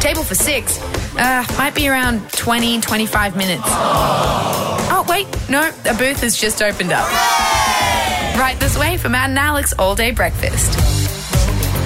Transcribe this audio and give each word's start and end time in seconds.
Table 0.00 0.22
for 0.22 0.34
six 0.34 0.80
uh, 1.16 1.44
might 1.58 1.74
be 1.74 1.88
around 1.88 2.30
20, 2.32 2.80
25 2.80 3.36
minutes. 3.36 3.62
Oh, 3.66 5.04
wait, 5.08 5.26
no, 5.50 5.70
a 5.86 5.94
booth 5.94 6.20
has 6.20 6.36
just 6.36 6.62
opened 6.62 6.92
up. 6.92 7.08
Right 8.38 8.56
this 8.60 8.78
way 8.78 8.96
for 8.96 9.08
Matt 9.08 9.30
and 9.30 9.38
Alex 9.38 9.74
All 9.78 9.94
Day 9.94 10.12
Breakfast. 10.12 10.74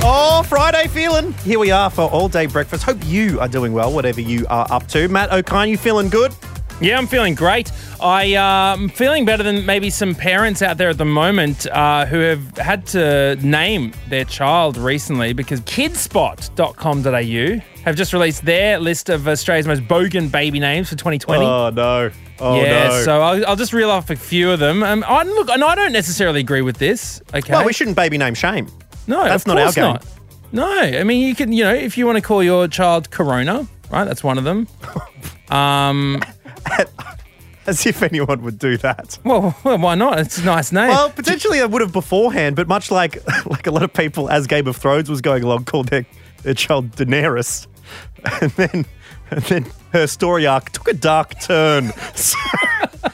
Oh, 0.04 0.42
Friday 0.48 0.88
feeling. 0.88 1.32
Here 1.44 1.58
we 1.58 1.70
are 1.70 1.88
for 1.88 2.10
all 2.10 2.28
day 2.28 2.46
breakfast. 2.46 2.82
Hope 2.82 2.98
you 3.04 3.38
are 3.38 3.46
doing 3.46 3.72
well, 3.72 3.92
whatever 3.92 4.20
you 4.20 4.44
are 4.50 4.66
up 4.70 4.88
to. 4.88 5.06
Matt 5.08 5.32
O'Kine, 5.32 5.68
you 5.68 5.78
feeling 5.78 6.08
good? 6.08 6.34
Yeah, 6.80 6.98
I'm 6.98 7.06
feeling 7.06 7.36
great. 7.36 7.70
I, 8.00 8.34
uh, 8.34 8.74
I'm 8.74 8.88
feeling 8.88 9.24
better 9.24 9.44
than 9.44 9.64
maybe 9.64 9.90
some 9.90 10.16
parents 10.16 10.60
out 10.60 10.76
there 10.76 10.90
at 10.90 10.98
the 10.98 11.04
moment 11.04 11.68
uh, 11.68 12.04
who 12.06 12.18
have 12.18 12.58
had 12.58 12.84
to 12.88 13.36
name 13.36 13.92
their 14.08 14.24
child 14.24 14.76
recently 14.76 15.32
because 15.32 15.60
kidspot.com.au 15.60 17.62
have 17.84 17.96
just 17.96 18.12
released 18.12 18.44
their 18.44 18.78
list 18.78 19.08
of 19.08 19.26
Australia's 19.28 19.66
most 19.66 19.82
bogan 19.82 20.30
baby 20.30 20.60
names 20.60 20.88
for 20.88 20.96
2020. 20.96 21.44
Oh, 21.44 21.70
no. 21.70 22.10
Oh, 22.38 22.60
yeah, 22.60 22.88
no. 22.88 23.02
so 23.04 23.20
I'll, 23.20 23.46
I'll 23.46 23.56
just 23.56 23.72
reel 23.72 23.90
off 23.90 24.10
a 24.10 24.16
few 24.16 24.50
of 24.50 24.58
them. 24.58 24.82
Um, 24.82 25.04
I, 25.06 25.22
look, 25.22 25.48
and 25.48 25.62
I 25.62 25.74
don't 25.74 25.92
necessarily 25.92 26.40
agree 26.40 26.62
with 26.62 26.78
this. 26.78 27.22
Okay, 27.34 27.52
well, 27.52 27.64
we 27.64 27.72
shouldn't 27.72 27.96
baby 27.96 28.18
name 28.18 28.34
shame. 28.34 28.68
no, 29.06 29.24
that's 29.24 29.46
not 29.46 29.58
our 29.58 29.72
game. 29.72 29.84
not. 29.84 30.06
No, 30.54 30.70
I 30.70 31.02
mean 31.04 31.26
you 31.26 31.34
can, 31.34 31.50
you 31.52 31.64
know, 31.64 31.74
if 31.74 31.96
you 31.96 32.04
want 32.04 32.16
to 32.16 32.22
call 32.22 32.42
your 32.42 32.68
child 32.68 33.10
Corona, 33.10 33.66
right? 33.90 34.04
That's 34.04 34.22
one 34.22 34.38
of 34.38 34.44
them. 34.44 34.68
Um, 35.50 36.22
As 37.66 37.86
if 37.86 38.02
anyone 38.02 38.42
would 38.42 38.58
do 38.58 38.76
that. 38.78 39.18
well, 39.22 39.54
well, 39.62 39.78
why 39.78 39.94
not? 39.94 40.18
It's 40.18 40.38
a 40.38 40.44
nice 40.44 40.72
name. 40.72 40.88
Well, 40.88 41.10
potentially 41.10 41.60
I 41.60 41.66
would 41.66 41.80
have 41.80 41.92
beforehand, 41.92 42.56
but 42.56 42.66
much 42.66 42.90
like 42.90 43.18
like 43.46 43.66
a 43.66 43.70
lot 43.70 43.82
of 43.82 43.92
people 43.92 44.28
as 44.30 44.46
Game 44.46 44.66
of 44.66 44.76
Thrones 44.76 45.08
was 45.08 45.20
going 45.20 45.44
along, 45.44 45.66
called 45.66 45.88
their, 45.88 46.04
their 46.42 46.54
child 46.54 46.90
Daenerys, 46.92 47.66
and 48.40 48.50
then 48.52 48.86
and 49.30 49.42
then 49.44 49.66
her 49.92 50.06
story 50.06 50.46
arc 50.46 50.70
took 50.70 50.88
a 50.88 50.94
dark 50.94 51.40
turn. 51.40 51.92
So, 52.14 52.38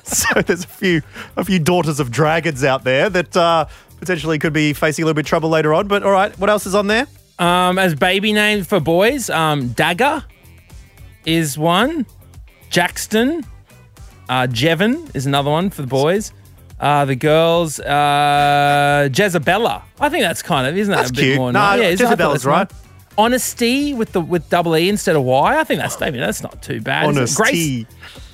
so 0.04 0.40
there's 0.42 0.64
a 0.64 0.68
few 0.68 1.02
a 1.36 1.44
few 1.44 1.58
daughters 1.58 1.98
of 2.00 2.10
dragons 2.10 2.62
out 2.64 2.84
there 2.84 3.08
that 3.10 3.36
uh, 3.36 3.66
potentially 4.00 4.38
could 4.38 4.52
be 4.52 4.72
facing 4.72 5.02
a 5.02 5.06
little 5.06 5.14
bit 5.14 5.24
of 5.24 5.28
trouble 5.28 5.48
later 5.50 5.72
on. 5.74 5.88
But 5.88 6.02
all 6.02 6.10
right, 6.10 6.36
what 6.38 6.50
else 6.50 6.66
is 6.66 6.74
on 6.74 6.86
there? 6.88 7.06
Um, 7.38 7.78
as 7.78 7.94
baby 7.94 8.32
names 8.32 8.66
for 8.66 8.80
boys, 8.80 9.30
um, 9.30 9.68
Dagger 9.68 10.24
is 11.24 11.56
one. 11.58 12.06
Jackson, 12.70 13.44
uh, 14.28 14.46
Jevon 14.48 15.14
is 15.14 15.24
another 15.26 15.50
one 15.50 15.70
for 15.70 15.80
the 15.82 15.88
boys. 15.88 16.32
Uh, 16.80 17.04
the 17.06 17.16
girls, 17.16 17.80
uh, 17.80 19.08
Jezabella. 19.10 19.82
I 20.00 20.08
think 20.10 20.22
that's 20.22 20.42
kind 20.42 20.66
of 20.66 20.76
isn't 20.76 20.92
that 20.92 20.98
That's 20.98 21.10
a 21.10 21.14
bit 21.14 21.20
cute. 21.22 21.36
more? 21.38 21.52
No, 21.52 21.58
nice? 21.60 21.94
isn't- 21.94 22.06
I 22.06 22.10
thought 22.10 22.18
Jezabella's 22.18 22.42
that's 22.42 22.44
right. 22.44 22.72
Honesty 23.18 23.92
with 23.94 24.12
the 24.12 24.20
with 24.20 24.48
double 24.48 24.76
e 24.76 24.88
instead 24.88 25.16
of 25.16 25.24
y. 25.24 25.58
I 25.58 25.64
think 25.64 25.80
that's 25.80 25.98
maybe 26.00 26.18
that's 26.18 26.42
not 26.42 26.62
too 26.62 26.80
bad. 26.80 27.10
is 27.10 27.16
it? 27.16 27.18
Honesty. 27.18 27.86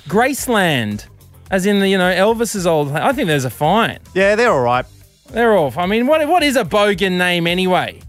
Grace, 0.07 0.45
Graceland, 0.45 1.07
as 1.49 1.65
in 1.65 1.79
the 1.79 1.89
you 1.89 1.97
know 1.97 2.13
Elvis's 2.13 2.67
old. 2.67 2.91
I 2.91 3.11
think 3.11 3.27
there's 3.27 3.45
a 3.45 3.49
fine. 3.49 3.99
Yeah, 4.13 4.35
they're 4.35 4.51
all 4.51 4.61
right. 4.61 4.85
They're 5.31 5.57
off. 5.57 5.77
I 5.77 5.87
mean, 5.87 6.05
what 6.05 6.25
what 6.27 6.43
is 6.43 6.55
a 6.55 6.63
bogan 6.63 7.17
name 7.17 7.47
anyway? 7.47 7.99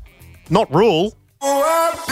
Not 0.51 0.73
Ruel. 0.73 1.15
I've 1.41 2.07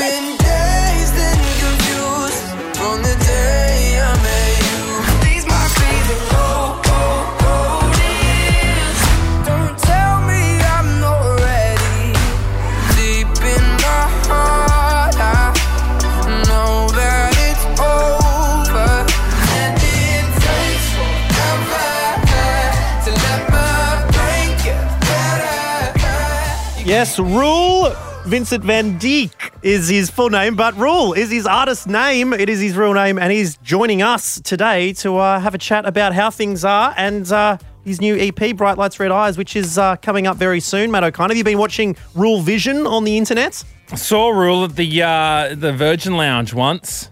Yes, 27.05 27.19
Ruel 27.19 27.95
Vincent 28.25 28.65
Van 28.65 28.99
Dijk 28.99 29.51
is 29.63 29.91
his 29.91 30.09
full 30.09 30.31
name, 30.31 30.57
but 30.57 30.75
Ruel 30.79 31.13
is 31.13 31.31
his 31.31 31.47
artist 31.47 31.87
name. 31.87 32.33
It 32.33 32.49
is 32.49 32.63
his 32.63 32.79
real 32.79 32.95
name, 32.95 33.19
and 33.19 33.31
he's 33.31 33.59
joining 33.59 34.01
us 34.01 34.41
today 34.41 34.95
to 34.95 35.19
uh, 35.19 35.39
have 35.39 35.55
a 35.55 35.59
chat 35.59 35.85
about 35.85 36.15
how 36.15 36.31
things 36.31 36.65
are 36.65 36.95
and 36.97 37.31
uh, 37.31 37.59
his 37.85 38.01
new 38.01 38.17
EP, 38.17 38.57
Bright 38.57 38.79
Lights, 38.79 38.99
Red 38.99 39.11
Eyes, 39.11 39.37
which 39.37 39.55
is 39.55 39.77
uh, 39.77 39.97
coming 39.97 40.27
up 40.27 40.39
very 40.39 40.61
soon. 40.61 40.91
Matt 40.91 41.05
O'Kine, 41.05 41.29
have 41.29 41.37
you 41.37 41.45
been 41.45 41.59
watching 41.59 41.95
Ruel 42.15 42.41
Vision 42.41 42.87
on 42.87 43.05
the 43.05 43.19
internet? 43.19 43.63
I 43.93 43.97
Saw 43.97 44.31
Ruel 44.31 44.65
at 44.65 44.77
the 44.77 45.03
uh, 45.03 45.55
the 45.55 45.75
Virgin 45.75 46.17
Lounge 46.17 46.55
once. 46.55 47.11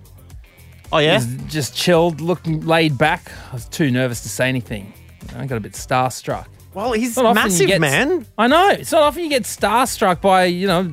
Oh, 0.91 1.01
yeah? 1.01 1.23
Just 1.49 1.77
chilled, 1.77 2.23
looking 2.23 2.65
laid 2.65 2.97
back. 2.97 3.31
I 3.51 3.57
was 3.57 3.69
too 3.69 3.91
nervous 3.91 4.23
to 4.23 4.31
say 4.31 4.49
anything. 4.49 4.95
I 5.37 5.45
got 5.45 5.59
a 5.59 5.61
bit 5.61 5.73
starstruck. 5.73 6.47
Well, 6.75 6.93
he's 6.93 7.17
Not 7.17 7.35
massive, 7.35 7.67
get- 7.67 7.81
man. 7.81 8.25
I 8.39 8.47
know. 8.47 8.71
It's 8.71 8.93
not 8.93 9.03
often 9.03 9.23
you 9.23 9.29
get 9.29 9.43
starstruck 9.43 10.21
by, 10.21 10.45
you 10.45 10.67
know, 10.67 10.81
I 10.81 10.85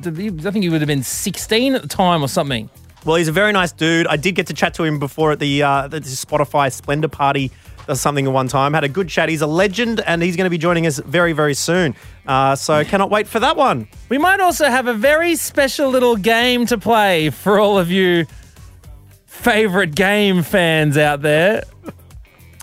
think 0.50 0.62
he 0.62 0.68
would 0.68 0.80
have 0.80 0.88
been 0.88 1.02
16 1.02 1.74
at 1.74 1.82
the 1.82 1.88
time 1.88 2.22
or 2.22 2.28
something. 2.28 2.68
Well, 3.04 3.16
he's 3.16 3.28
a 3.28 3.32
very 3.32 3.52
nice 3.52 3.72
dude. 3.72 4.06
I 4.06 4.16
did 4.16 4.34
get 4.34 4.46
to 4.48 4.54
chat 4.54 4.74
to 4.74 4.84
him 4.84 4.98
before 4.98 5.32
at 5.32 5.38
the, 5.38 5.62
uh, 5.62 5.88
the 5.88 6.00
Spotify 6.00 6.70
Splendor 6.70 7.08
Party. 7.08 7.50
Does 7.86 8.00
something 8.00 8.26
at 8.26 8.32
one 8.32 8.46
time. 8.46 8.74
Had 8.74 8.84
a 8.84 8.88
good 8.88 9.08
chat. 9.08 9.28
He's 9.30 9.40
a 9.40 9.48
legend, 9.48 10.00
and 10.06 10.22
he's 10.22 10.36
going 10.36 10.44
to 10.44 10.50
be 10.50 10.58
joining 10.58 10.86
us 10.86 10.98
very, 10.98 11.32
very 11.32 11.54
soon. 11.54 11.96
Uh, 12.24 12.54
so 12.54 12.84
cannot 12.84 13.10
wait 13.10 13.26
for 13.26 13.40
that 13.40 13.56
one. 13.56 13.88
We 14.10 14.18
might 14.18 14.38
also 14.38 14.66
have 14.66 14.86
a 14.86 14.92
very 14.94 15.34
special 15.34 15.88
little 15.88 16.14
game 16.14 16.66
to 16.66 16.78
play 16.78 17.30
for 17.30 17.58
all 17.58 17.78
of 17.78 17.90
you 17.90 18.26
favorite 19.26 19.94
game 19.94 20.42
fans 20.42 20.96
out 20.98 21.22
there. 21.22 21.64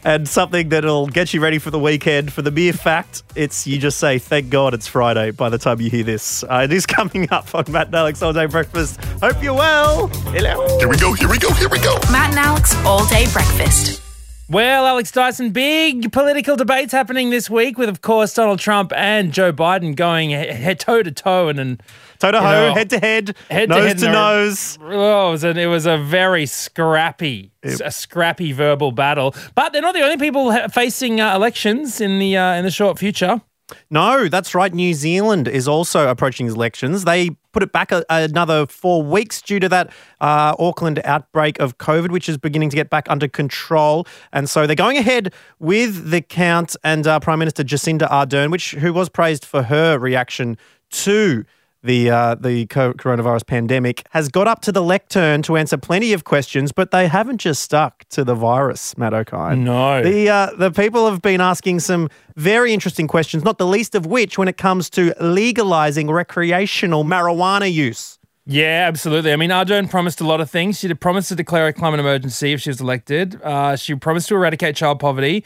And 0.03 0.27
something 0.27 0.69
that'll 0.69 1.07
get 1.07 1.33
you 1.33 1.41
ready 1.41 1.59
for 1.59 1.71
the 1.71 1.79
weekend. 1.79 2.31
For 2.33 2.41
the 2.41 2.51
mere 2.51 2.73
fact, 2.73 3.23
it's 3.35 3.67
you 3.67 3.77
just 3.77 3.97
say, 3.97 4.19
"Thank 4.19 4.49
God 4.49 4.73
it's 4.73 4.87
Friday." 4.87 5.31
By 5.31 5.49
the 5.49 5.57
time 5.57 5.81
you 5.81 5.89
hear 5.89 6.03
this, 6.03 6.43
uh, 6.43 6.61
it 6.63 6.73
is 6.73 6.85
coming 6.85 7.27
up 7.31 7.53
on 7.53 7.65
Matt 7.69 7.87
and 7.87 7.95
Alex 7.95 8.21
All 8.21 8.33
Day 8.33 8.45
Breakfast. 8.45 8.99
Hope 9.21 9.41
you're 9.43 9.53
well. 9.53 10.07
Hello. 10.07 10.77
Here 10.79 10.87
we 10.87 10.97
go, 10.97 11.13
here 11.13 11.29
we 11.29 11.37
go, 11.37 11.51
here 11.53 11.69
we 11.69 11.79
go. 11.79 11.95
Matt 12.11 12.31
and 12.31 12.39
Alex 12.39 12.75
All 12.85 13.05
Day 13.07 13.25
Breakfast. 13.33 14.06
Well, 14.49 14.85
Alex 14.85 15.11
Dyson, 15.11 15.51
big 15.51 16.13
political 16.13 16.55
debates 16.55 16.93
happening 16.93 17.31
this 17.31 17.49
week 17.49 17.77
with, 17.77 17.89
of 17.89 17.99
course, 17.99 18.33
Donald 18.33 18.59
Trump 18.59 18.93
and 18.95 19.33
Joe 19.33 19.51
Biden 19.51 19.93
going 19.93 20.29
head 20.29 20.79
toe 20.79 21.03
to 21.03 21.11
toe 21.11 21.49
and 21.49 21.59
an 21.59 21.81
Toe 22.19 22.31
to 22.31 22.39
know, 22.41 22.73
head 22.73 22.89
to 22.91 22.99
head, 22.99 23.35
head 23.49 23.67
to 23.69 23.75
nose 23.75 23.85
head 23.87 23.97
to 23.99 24.05
and 24.07 24.15
a- 24.15 24.17
nose. 24.17 24.79
Oh, 24.81 25.27
it 25.27 25.31
was, 25.31 25.43
a, 25.43 25.49
it 25.49 25.65
was 25.65 25.85
a 25.85 25.97
very 25.97 26.45
scrappy, 26.45 27.51
a 27.61 27.91
scrappy 27.91 28.53
verbal 28.53 28.93
battle. 28.93 29.35
But 29.53 29.73
they're 29.73 29.81
not 29.81 29.93
the 29.93 30.01
only 30.01 30.17
people 30.17 30.51
facing 30.69 31.19
uh, 31.19 31.35
elections 31.35 31.99
in 32.01 32.17
the 32.17 32.37
uh, 32.37 32.53
in 32.53 32.63
the 32.63 32.71
short 32.71 32.97
future. 32.97 33.41
No, 33.89 34.27
that's 34.27 34.55
right. 34.55 34.73
New 34.73 34.93
Zealand 34.93 35.47
is 35.47 35.67
also 35.67 36.09
approaching 36.09 36.47
elections. 36.47 37.03
They 37.03 37.31
put 37.51 37.63
it 37.63 37.71
back 37.71 37.91
a, 37.91 38.05
another 38.09 38.65
four 38.65 39.03
weeks 39.03 39.41
due 39.41 39.59
to 39.59 39.67
that 39.69 39.87
uh, 40.21 40.55
Auckland 40.57 41.01
outbreak 41.03 41.59
of 41.59 41.77
COVID, 41.77 42.11
which 42.11 42.29
is 42.29 42.37
beginning 42.37 42.69
to 42.69 42.75
get 42.75 42.89
back 42.89 43.09
under 43.09 43.27
control. 43.27 44.07
And 44.31 44.49
so 44.49 44.67
they're 44.67 44.75
going 44.75 44.97
ahead 44.97 45.33
with 45.59 46.11
the 46.11 46.21
count. 46.21 46.75
And 46.83 47.05
uh, 47.05 47.19
Prime 47.19 47.39
Minister 47.39 47.63
Jacinda 47.63 48.09
Ardern, 48.09 48.51
which 48.51 48.71
who 48.71 48.93
was 48.93 49.09
praised 49.09 49.43
for 49.43 49.63
her 49.63 49.97
reaction 49.97 50.57
to 50.89 51.43
the 51.87 52.11
uh, 52.11 52.35
the 52.35 52.67
coronavirus 52.67 53.47
pandemic, 53.47 54.05
has 54.11 54.29
got 54.29 54.47
up 54.47 54.61
to 54.61 54.71
the 54.71 54.83
lectern 54.83 55.41
to 55.43 55.57
answer 55.57 55.77
plenty 55.77 56.13
of 56.13 56.23
questions, 56.23 56.71
but 56.71 56.91
they 56.91 57.07
haven't 57.07 57.39
just 57.39 57.63
stuck 57.63 58.07
to 58.09 58.23
the 58.23 58.35
virus, 58.35 58.95
Matt 58.97 59.13
O'Kine. 59.13 59.63
No. 59.63 60.03
The 60.03 60.29
uh, 60.29 60.55
the 60.55 60.71
people 60.71 61.09
have 61.09 61.21
been 61.21 61.41
asking 61.41 61.79
some 61.79 62.09
very 62.35 62.73
interesting 62.73 63.07
questions, 63.07 63.43
not 63.43 63.57
the 63.57 63.65
least 63.65 63.95
of 63.95 64.05
which 64.05 64.37
when 64.37 64.47
it 64.47 64.57
comes 64.57 64.89
to 64.91 65.15
legalizing 65.19 66.11
recreational 66.11 67.03
marijuana 67.03 67.71
use. 67.71 68.19
Yeah, 68.49 68.85
absolutely. 68.87 69.33
I 69.33 69.35
mean, 69.35 69.49
Ardern 69.49 69.89
promised 69.89 70.21
a 70.21 70.23
lot 70.23 70.39
of 70.39 70.49
things. 70.49 70.79
She 70.79 70.87
did 70.87 71.01
promise 71.01 71.27
to 71.29 71.35
declare 71.35 71.67
a 71.67 71.73
climate 71.73 71.99
emergency 71.99 72.53
if 72.53 72.61
she 72.61 72.69
was 72.69 72.79
elected. 72.79 73.41
Uh, 73.41 73.75
she 73.75 73.93
promised 73.95 74.29
to 74.29 74.35
eradicate 74.35 74.75
child 74.75 75.01
poverty. 75.01 75.43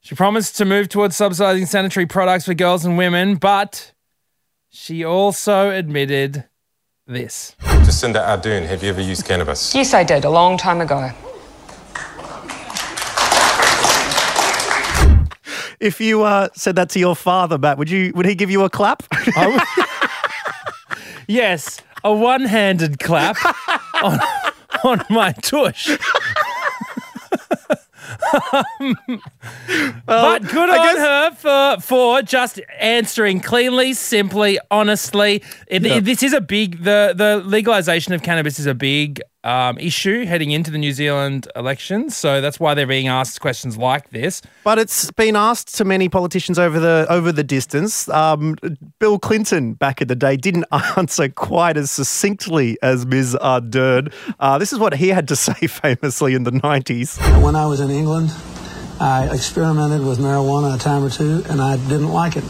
She 0.00 0.16
promised 0.16 0.56
to 0.56 0.64
move 0.64 0.88
towards 0.88 1.14
subsidizing 1.14 1.66
sanitary 1.66 2.06
products 2.06 2.46
for 2.46 2.54
girls 2.54 2.84
and 2.84 2.98
women, 2.98 3.36
but 3.36 3.91
she 4.72 5.04
also 5.04 5.70
admitted 5.70 6.44
this. 7.06 7.54
Jacinda 7.60 8.26
Ardern, 8.26 8.66
have 8.66 8.82
you 8.82 8.88
ever 8.88 9.00
used 9.02 9.24
cannabis? 9.24 9.74
Yes, 9.74 9.92
I 9.94 10.02
did, 10.02 10.24
a 10.24 10.30
long 10.30 10.56
time 10.56 10.80
ago. 10.80 11.10
If 15.78 16.00
you 16.00 16.22
uh, 16.22 16.48
said 16.54 16.76
that 16.76 16.90
to 16.90 16.98
your 16.98 17.16
father, 17.16 17.58
Matt, 17.58 17.76
would 17.76 17.90
you 17.90 18.12
would 18.14 18.24
he 18.24 18.34
give 18.34 18.50
you 18.50 18.64
a 18.64 18.70
clap? 18.70 19.02
Yes, 21.28 21.80
a 22.04 22.12
one-handed 22.12 22.98
clap 22.98 23.36
on, 24.02 24.18
on 24.84 25.02
my 25.08 25.32
tush. 25.40 25.88
Um, 28.32 29.18
But 30.06 30.42
good 30.48 30.68
I 30.68 30.78
on 30.78 30.94
guess- 30.94 30.98
her 30.98 31.30
for 31.76 31.80
for 31.80 32.22
just 32.22 32.60
answering 32.80 33.40
cleanly, 33.40 33.92
simply, 33.94 34.58
honestly. 34.70 35.42
It, 35.66 35.82
Yeah. 35.82 35.94
it- 35.96 36.04
this 36.04 36.22
is 36.22 36.32
a 36.32 36.40
big 36.40 36.82
the 36.84 37.14
the 37.16 37.42
legalization 37.44 38.12
of 38.14 38.22
cannabis 38.22 38.58
is 38.58 38.66
a 38.66 38.74
big 38.74 39.20
um, 39.44 39.78
issue 39.78 40.24
heading 40.24 40.50
into 40.50 40.70
the 40.70 40.78
New 40.78 40.92
Zealand 40.92 41.48
elections. 41.56 42.16
So 42.16 42.40
that's 42.40 42.60
why 42.60 42.74
they're 42.74 42.86
being 42.86 43.08
asked 43.08 43.40
questions 43.40 43.76
like 43.76 44.10
this. 44.10 44.42
But 44.64 44.78
it's 44.78 45.10
been 45.10 45.36
asked 45.36 45.74
to 45.76 45.84
many 45.84 46.08
politicians 46.08 46.58
over 46.58 46.78
the 46.78 47.06
over 47.08 47.32
the 47.32 47.44
distance. 47.44 48.08
Um, 48.08 48.56
Bill 48.98 49.18
Clinton 49.18 49.74
back 49.74 50.00
in 50.00 50.08
the 50.08 50.14
day 50.16 50.36
didn't 50.36 50.66
answer 50.96 51.28
quite 51.28 51.76
as 51.76 51.90
succinctly 51.90 52.78
as 52.82 53.04
Ms. 53.06 53.36
Ardern. 53.40 54.12
Uh, 54.38 54.58
this 54.58 54.72
is 54.72 54.78
what 54.78 54.94
he 54.94 55.08
had 55.08 55.28
to 55.28 55.36
say 55.46 55.66
famously 55.66 56.34
in 56.34 56.44
the 56.44 56.52
nineties. 56.52 57.18
When 57.42 57.56
I 57.56 57.66
was 57.66 57.80
in 57.80 57.90
England, 57.90 58.30
I 59.00 59.28
experimented 59.32 60.04
with 60.06 60.18
marijuana 60.18 60.76
a 60.76 60.78
time 60.78 61.02
or 61.02 61.10
two, 61.10 61.42
and 61.48 61.60
I 61.60 61.76
didn't 61.88 62.12
like 62.12 62.36
it, 62.36 62.44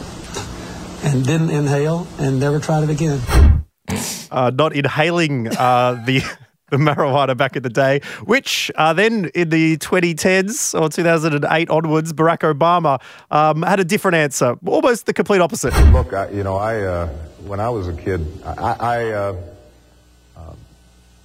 and 1.05 1.25
didn't 1.25 1.51
inhale, 1.51 2.07
and 2.19 2.39
never 2.39 2.59
tried 2.61 2.85
it 2.85 2.91
again. 2.91 3.21
uh, 4.31 4.51
not 4.55 4.75
inhaling 4.75 5.49
uh, 5.57 6.03
the 6.05 6.23
the 6.73 6.79
marijuana 6.79 7.37
back 7.37 7.55
in 7.55 7.63
the 7.63 7.69
day, 7.69 8.01
which 8.25 8.71
uh, 8.77 8.93
then 8.93 9.31
in 9.35 9.51
the 9.51 9.77
2010s 9.77 10.81
or 10.81 10.89
2008 10.89 11.71
onwards, 11.71 12.13
Barack 12.13 12.39
Obama 12.39 13.01
um, 13.31 13.63
had 13.63 13.79
a 13.79 13.85
different 13.85 14.17
answer, 14.17 14.57
almost 14.67 15.07
the 15.07 15.13
complete 15.13 15.41
opposite. 15.41 15.73
Look, 15.93 16.15
I, 16.15 16.31
you 16.31 16.43
know, 16.43 16.57
I 16.57 16.81
uh, 16.81 17.07
when 17.47 17.61
I 17.61 17.69
was 17.69 17.89
a 17.89 17.93
kid, 17.93 18.27
I 18.45 18.77
I, 18.81 19.11
uh, 19.11 19.37
uh, 20.37 20.55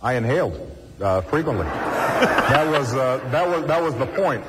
I 0.02 0.14
inhaled 0.14 0.60
uh, 1.02 1.22
frequently. 1.22 1.66
that 1.66 2.68
was 2.70 2.94
uh, 2.94 3.26
that 3.32 3.48
was 3.48 3.66
that 3.68 3.82
was 3.82 3.96
the 3.96 4.06
point. 4.08 4.44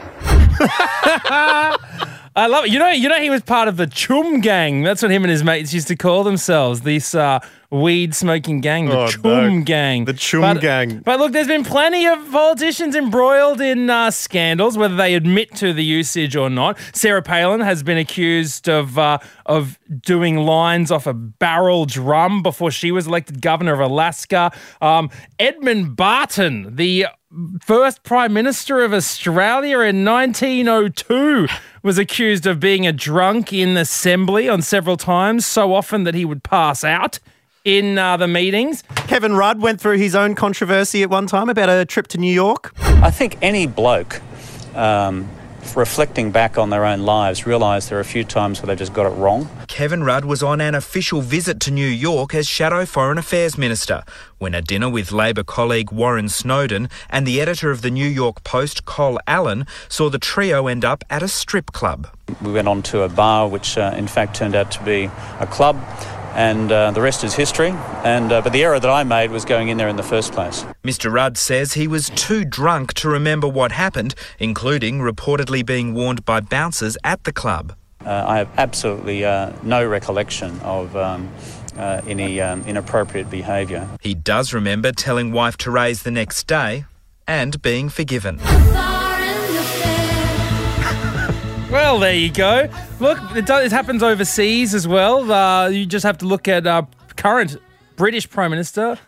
I 2.36 2.46
love 2.46 2.66
it. 2.66 2.72
You 2.72 2.78
know, 2.78 2.90
you 2.90 3.08
know, 3.08 3.20
he 3.20 3.30
was 3.30 3.42
part 3.42 3.68
of 3.68 3.76
the 3.76 3.86
Chum 3.86 4.40
Gang. 4.40 4.82
That's 4.82 5.02
what 5.02 5.10
him 5.10 5.22
and 5.24 5.30
his 5.30 5.44
mates 5.44 5.72
used 5.72 5.88
to 5.88 5.96
call 5.96 6.24
themselves. 6.24 6.80
This 6.80 7.14
uh, 7.14 7.40
weed 7.70 8.14
smoking 8.14 8.60
gang, 8.62 8.86
the 8.88 8.98
Oh, 8.98 9.08
Chum 9.08 9.58
no. 9.58 9.64
Gang. 9.64 10.04
The 10.06 10.14
Chum 10.14 10.40
But- 10.40 10.60
Gang. 10.62 11.02
But 11.04 11.18
look, 11.20 11.32
there's 11.32 11.48
been 11.48 11.64
plenty 11.64 12.06
of 12.06 12.18
politicians 12.32 12.96
embroiled 12.96 13.60
in 13.60 13.90
uh, 13.90 14.10
scandals, 14.10 14.78
whether 14.78 14.96
they 14.96 15.14
admit 15.14 15.54
to 15.56 15.72
the 15.74 15.84
usage 15.84 16.34
or 16.34 16.48
not. 16.48 16.78
Sarah 16.94 17.20
Palin 17.22 17.60
has 17.60 17.82
been 17.82 17.98
accused 17.98 18.68
of 18.68 18.98
uh, 18.98 19.18
of 19.44 19.78
doing 20.00 20.38
lines 20.38 20.90
off 20.90 21.06
a 21.06 21.12
barrel 21.12 21.84
drum 21.84 22.42
before 22.42 22.70
she 22.70 22.90
was 22.90 23.06
elected 23.06 23.42
governor 23.42 23.74
of 23.74 23.80
Alaska. 23.80 24.50
Um, 24.80 25.10
Edmund 25.38 25.94
Barton, 25.94 26.74
the 26.76 27.06
first 27.62 28.02
Prime 28.02 28.32
Minister 28.32 28.82
of 28.82 28.94
Australia 28.94 29.80
in 29.80 30.02
1902 30.06 31.46
was 31.82 31.98
accused 31.98 32.46
of 32.46 32.58
being 32.60 32.86
a 32.86 32.92
drunk 32.92 33.52
in 33.52 33.76
assembly 33.76 34.48
on 34.48 34.62
several 34.62 34.96
times, 34.96 35.44
so 35.44 35.74
often 35.74 36.04
that 36.04 36.14
he 36.14 36.24
would 36.24 36.42
pass 36.42 36.82
out 36.82 37.18
in 37.68 37.98
uh, 37.98 38.16
the 38.16 38.26
meetings. 38.26 38.82
Kevin 39.08 39.34
Rudd 39.34 39.60
went 39.60 39.78
through 39.78 39.98
his 39.98 40.14
own 40.14 40.34
controversy 40.34 41.02
at 41.02 41.10
one 41.10 41.26
time 41.26 41.50
about 41.50 41.68
a 41.68 41.84
trip 41.84 42.06
to 42.08 42.18
New 42.18 42.32
York. 42.32 42.72
I 42.80 43.10
think 43.10 43.36
any 43.42 43.66
bloke 43.66 44.22
um, 44.74 45.28
reflecting 45.76 46.30
back 46.30 46.56
on 46.56 46.70
their 46.70 46.86
own 46.86 47.02
lives 47.02 47.46
realise 47.46 47.90
there 47.90 47.98
are 47.98 48.00
a 48.00 48.06
few 48.06 48.24
times 48.24 48.62
where 48.62 48.68
they 48.68 48.74
just 48.74 48.94
got 48.94 49.04
it 49.04 49.14
wrong. 49.16 49.50
Kevin 49.66 50.02
Rudd 50.02 50.24
was 50.24 50.42
on 50.42 50.62
an 50.62 50.74
official 50.74 51.20
visit 51.20 51.60
to 51.60 51.70
New 51.70 51.86
York 51.86 52.34
as 52.34 52.48
Shadow 52.48 52.86
Foreign 52.86 53.18
Affairs 53.18 53.58
Minister 53.58 54.02
when 54.38 54.54
a 54.54 54.62
dinner 54.62 54.88
with 54.88 55.12
Labor 55.12 55.44
colleague 55.44 55.92
Warren 55.92 56.30
Snowdon 56.30 56.88
and 57.10 57.26
the 57.26 57.38
editor 57.38 57.70
of 57.70 57.82
the 57.82 57.90
New 57.90 58.08
York 58.08 58.44
Post, 58.44 58.86
Col 58.86 59.18
Allen, 59.26 59.66
saw 59.90 60.08
the 60.08 60.18
trio 60.18 60.68
end 60.68 60.86
up 60.86 61.04
at 61.10 61.22
a 61.22 61.28
strip 61.28 61.72
club. 61.72 62.08
We 62.40 62.52
went 62.52 62.68
on 62.68 62.82
to 62.84 63.02
a 63.02 63.08
bar, 63.10 63.46
which 63.46 63.76
uh, 63.76 63.94
in 63.94 64.06
fact 64.06 64.36
turned 64.36 64.54
out 64.54 64.70
to 64.72 64.82
be 64.84 65.10
a 65.38 65.46
club, 65.46 65.76
and 66.38 66.70
uh, 66.70 66.92
the 66.92 67.00
rest 67.00 67.24
is 67.24 67.34
history. 67.34 67.70
And 68.04 68.30
uh, 68.30 68.40
but 68.40 68.52
the 68.52 68.62
error 68.62 68.78
that 68.78 68.90
I 68.90 69.02
made 69.02 69.32
was 69.32 69.44
going 69.44 69.68
in 69.68 69.76
there 69.76 69.88
in 69.88 69.96
the 69.96 70.04
first 70.04 70.32
place. 70.32 70.64
Mr. 70.84 71.12
Rudd 71.12 71.36
says 71.36 71.72
he 71.72 71.88
was 71.88 72.10
too 72.10 72.44
drunk 72.44 72.94
to 72.94 73.08
remember 73.08 73.48
what 73.48 73.72
happened, 73.72 74.14
including 74.38 75.00
reportedly 75.00 75.66
being 75.66 75.94
warned 75.94 76.24
by 76.24 76.40
bouncers 76.40 76.96
at 77.02 77.24
the 77.24 77.32
club. 77.32 77.74
Uh, 78.06 78.24
I 78.26 78.38
have 78.38 78.50
absolutely 78.56 79.24
uh, 79.24 79.52
no 79.64 79.84
recollection 79.84 80.60
of 80.60 80.94
um, 80.96 81.28
uh, 81.76 82.00
any 82.06 82.40
um, 82.40 82.62
inappropriate 82.62 83.28
behaviour. 83.28 83.88
He 84.00 84.14
does 84.14 84.54
remember 84.54 84.92
telling 84.92 85.32
wife 85.32 85.58
Therese 85.58 86.04
the 86.04 86.12
next 86.12 86.46
day 86.46 86.84
and 87.26 87.60
being 87.60 87.88
forgiven. 87.88 88.38
Well, 91.70 91.98
there 91.98 92.14
you 92.14 92.30
go. 92.32 92.68
Look, 92.98 93.18
it, 93.36 93.44
does, 93.44 93.66
it 93.66 93.72
happens 93.72 94.02
overseas 94.02 94.74
as 94.74 94.88
well. 94.88 95.30
Uh, 95.30 95.68
you 95.68 95.84
just 95.84 96.04
have 96.04 96.16
to 96.18 96.26
look 96.26 96.48
at 96.48 96.66
uh, 96.66 96.82
current 97.16 97.56
British 97.96 98.28
Prime 98.30 98.50
Minister 98.50 98.98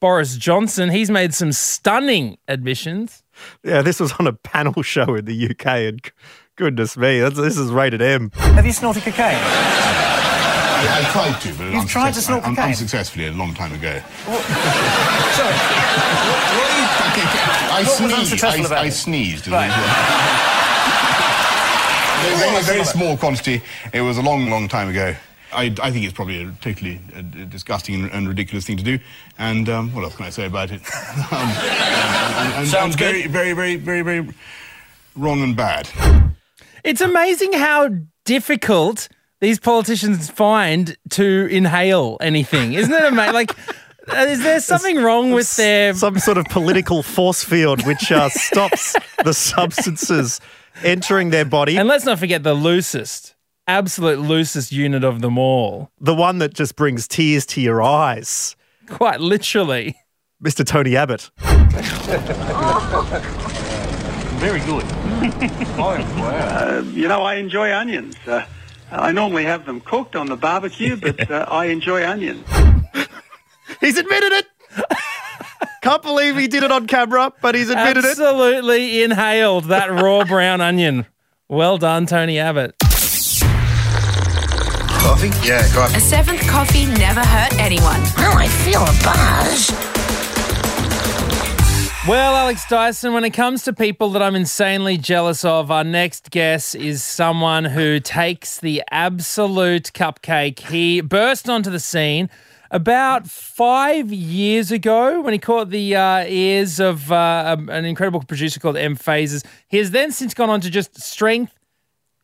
Boris 0.00 0.36
Johnson. 0.36 0.90
He's 0.90 1.10
made 1.10 1.34
some 1.34 1.50
stunning 1.52 2.38
admissions. 2.46 3.24
Yeah, 3.64 3.82
this 3.82 3.98
was 3.98 4.12
on 4.20 4.26
a 4.28 4.32
panel 4.32 4.82
show 4.84 5.16
in 5.16 5.24
the 5.24 5.50
UK, 5.50 5.66
and 5.66 6.00
goodness 6.54 6.96
me, 6.96 7.18
that's, 7.20 7.36
this 7.36 7.58
is 7.58 7.70
rated 7.72 8.00
M. 8.00 8.30
Have 8.34 8.64
you 8.64 8.72
snorted 8.72 9.02
cocaine? 9.02 9.34
I, 10.78 11.00
I 11.02 11.10
tried 11.10 11.40
to, 11.40 11.54
but 11.58 11.72
You've 11.72 11.88
tried 11.90 12.14
to 12.14 12.20
snort 12.20 12.44
un- 12.44 12.54
cocaine? 12.54 12.70
unsuccessfully 12.70 13.26
a 13.26 13.32
long 13.32 13.52
time 13.54 13.72
ago. 13.72 14.00
Sorry. 14.26 15.54
I 17.76 17.82
What 17.84 17.86
was 17.86 17.96
sneezed. 17.96 18.14
unsuccessful 18.20 18.62
I, 18.62 18.66
about 18.66 18.84
I 18.84 18.86
it? 18.86 18.92
sneezed. 18.92 19.48
Right. 19.48 19.70
Very, 22.26 22.50
very, 22.50 22.62
very 22.64 22.84
small 22.84 23.16
quantity. 23.16 23.62
It 23.92 24.00
was 24.00 24.18
a 24.18 24.22
long, 24.22 24.50
long 24.50 24.66
time 24.66 24.88
ago. 24.88 25.14
I, 25.52 25.72
I 25.80 25.92
think 25.92 26.04
it's 26.04 26.12
probably 26.12 26.42
a 26.42 26.50
totally 26.60 27.00
uh, 27.14 27.20
disgusting 27.20 27.94
and, 27.94 28.12
and 28.12 28.28
ridiculous 28.28 28.66
thing 28.66 28.76
to 28.78 28.82
do. 28.82 28.98
And 29.38 29.68
um, 29.68 29.94
what 29.94 30.02
else 30.02 30.16
can 30.16 30.26
I 30.26 30.30
say 30.30 30.46
about 30.46 30.72
it? 30.72 30.80
um, 31.30 31.48
and, 31.48 32.54
and, 32.54 32.68
Sounds 32.68 32.94
and 32.94 32.98
very, 32.98 33.28
very, 33.28 33.52
very, 33.52 33.76
very, 33.76 34.02
very 34.02 34.34
wrong 35.14 35.40
and 35.40 35.56
bad. 35.56 35.88
It's 36.82 37.00
amazing 37.00 37.52
how 37.52 37.90
difficult 38.24 39.08
these 39.40 39.60
politicians 39.60 40.28
find 40.28 40.96
to 41.10 41.46
inhale 41.48 42.16
anything, 42.20 42.72
isn't 42.72 42.92
it? 42.92 43.04
Amazing? 43.04 43.34
Like, 43.34 43.56
uh, 44.08 44.26
is 44.28 44.42
there 44.42 44.58
something 44.58 44.96
wrong 44.96 45.30
with 45.30 45.54
their? 45.54 45.94
Some 45.94 46.18
sort 46.18 46.38
of 46.38 46.46
political 46.46 47.04
force 47.04 47.44
field 47.44 47.86
which 47.86 48.10
uh, 48.10 48.28
stops 48.30 48.96
the 49.22 49.32
substances 49.32 50.40
entering 50.84 51.30
their 51.30 51.44
body. 51.44 51.76
And 51.76 51.88
let's 51.88 52.04
not 52.04 52.18
forget 52.18 52.42
the 52.42 52.54
loosest, 52.54 53.34
absolute 53.66 54.18
loosest 54.20 54.72
unit 54.72 55.04
of 55.04 55.20
them 55.20 55.38
all. 55.38 55.90
the 56.00 56.14
one 56.14 56.38
that 56.38 56.54
just 56.54 56.76
brings 56.76 57.06
tears 57.08 57.46
to 57.46 57.60
your 57.60 57.82
eyes. 57.82 58.56
Quite 58.88 59.20
literally. 59.20 59.96
Mr. 60.42 60.64
Tony 60.66 60.96
Abbott. 60.96 61.30
Very 64.38 64.60
good. 64.60 64.84
Uh, 65.78 66.82
you 66.92 67.06
know, 67.08 67.22
I 67.22 67.34
enjoy 67.36 67.72
onions. 67.74 68.16
Uh, 68.26 68.44
I 68.90 69.12
normally 69.12 69.44
have 69.44 69.64
them 69.66 69.80
cooked 69.80 70.14
on 70.16 70.26
the 70.26 70.36
barbecue, 70.36 70.96
but 70.96 71.30
uh, 71.30 71.46
I 71.48 71.66
enjoy 71.66 72.06
onions. 72.06 72.46
He's 73.80 73.96
admitted 73.96 74.32
it. 74.32 74.46
Can't 75.82 76.02
believe 76.02 76.36
he 76.36 76.48
did 76.48 76.62
it 76.62 76.72
on 76.72 76.86
camera, 76.86 77.32
but 77.40 77.54
he's 77.54 77.70
admitted 77.70 78.04
it. 78.04 78.10
Absolutely 78.10 79.02
inhaled 79.02 79.64
that 79.64 79.90
raw 79.90 80.24
brown 80.24 80.60
onion. 80.60 81.06
Well 81.48 81.78
done, 81.78 82.06
Tony 82.06 82.38
Abbott. 82.38 82.74
Coffee? 85.06 85.28
Yeah, 85.46 85.62
go 85.72 85.84
A 85.84 86.00
seventh 86.00 86.46
coffee 86.48 86.86
never 86.86 87.20
hurt 87.20 87.54
anyone. 87.60 88.00
Oh, 88.18 88.34
I 88.36 88.48
feel 88.48 88.82
a 88.82 88.92
buzz. 89.04 89.70
Well, 92.08 92.36
Alex 92.36 92.64
Dyson, 92.68 93.14
when 93.14 93.24
it 93.24 93.30
comes 93.30 93.64
to 93.64 93.72
people 93.72 94.10
that 94.10 94.22
I'm 94.22 94.36
insanely 94.36 94.96
jealous 94.96 95.44
of, 95.44 95.72
our 95.72 95.82
next 95.82 96.30
guest 96.30 96.76
is 96.76 97.02
someone 97.02 97.64
who 97.64 97.98
takes 97.98 98.60
the 98.60 98.84
absolute 98.92 99.90
cupcake. 99.92 100.60
He 100.60 101.00
burst 101.00 101.48
onto 101.48 101.68
the 101.68 101.80
scene 101.80 102.30
about 102.70 103.26
five 103.26 104.12
years 104.12 104.70
ago 104.70 105.20
when 105.20 105.32
he 105.32 105.38
caught 105.38 105.70
the 105.70 105.96
uh, 105.96 106.24
ears 106.24 106.80
of 106.80 107.10
uh, 107.12 107.56
um, 107.56 107.68
an 107.68 107.84
incredible 107.84 108.20
producer 108.22 108.60
called 108.60 108.76
M-Phazes. 108.76 109.44
He 109.68 109.78
has 109.78 109.90
then 109.90 110.12
since 110.12 110.34
gone 110.34 110.50
on 110.50 110.60
to 110.60 110.70
just 110.70 111.00
strength 111.00 111.54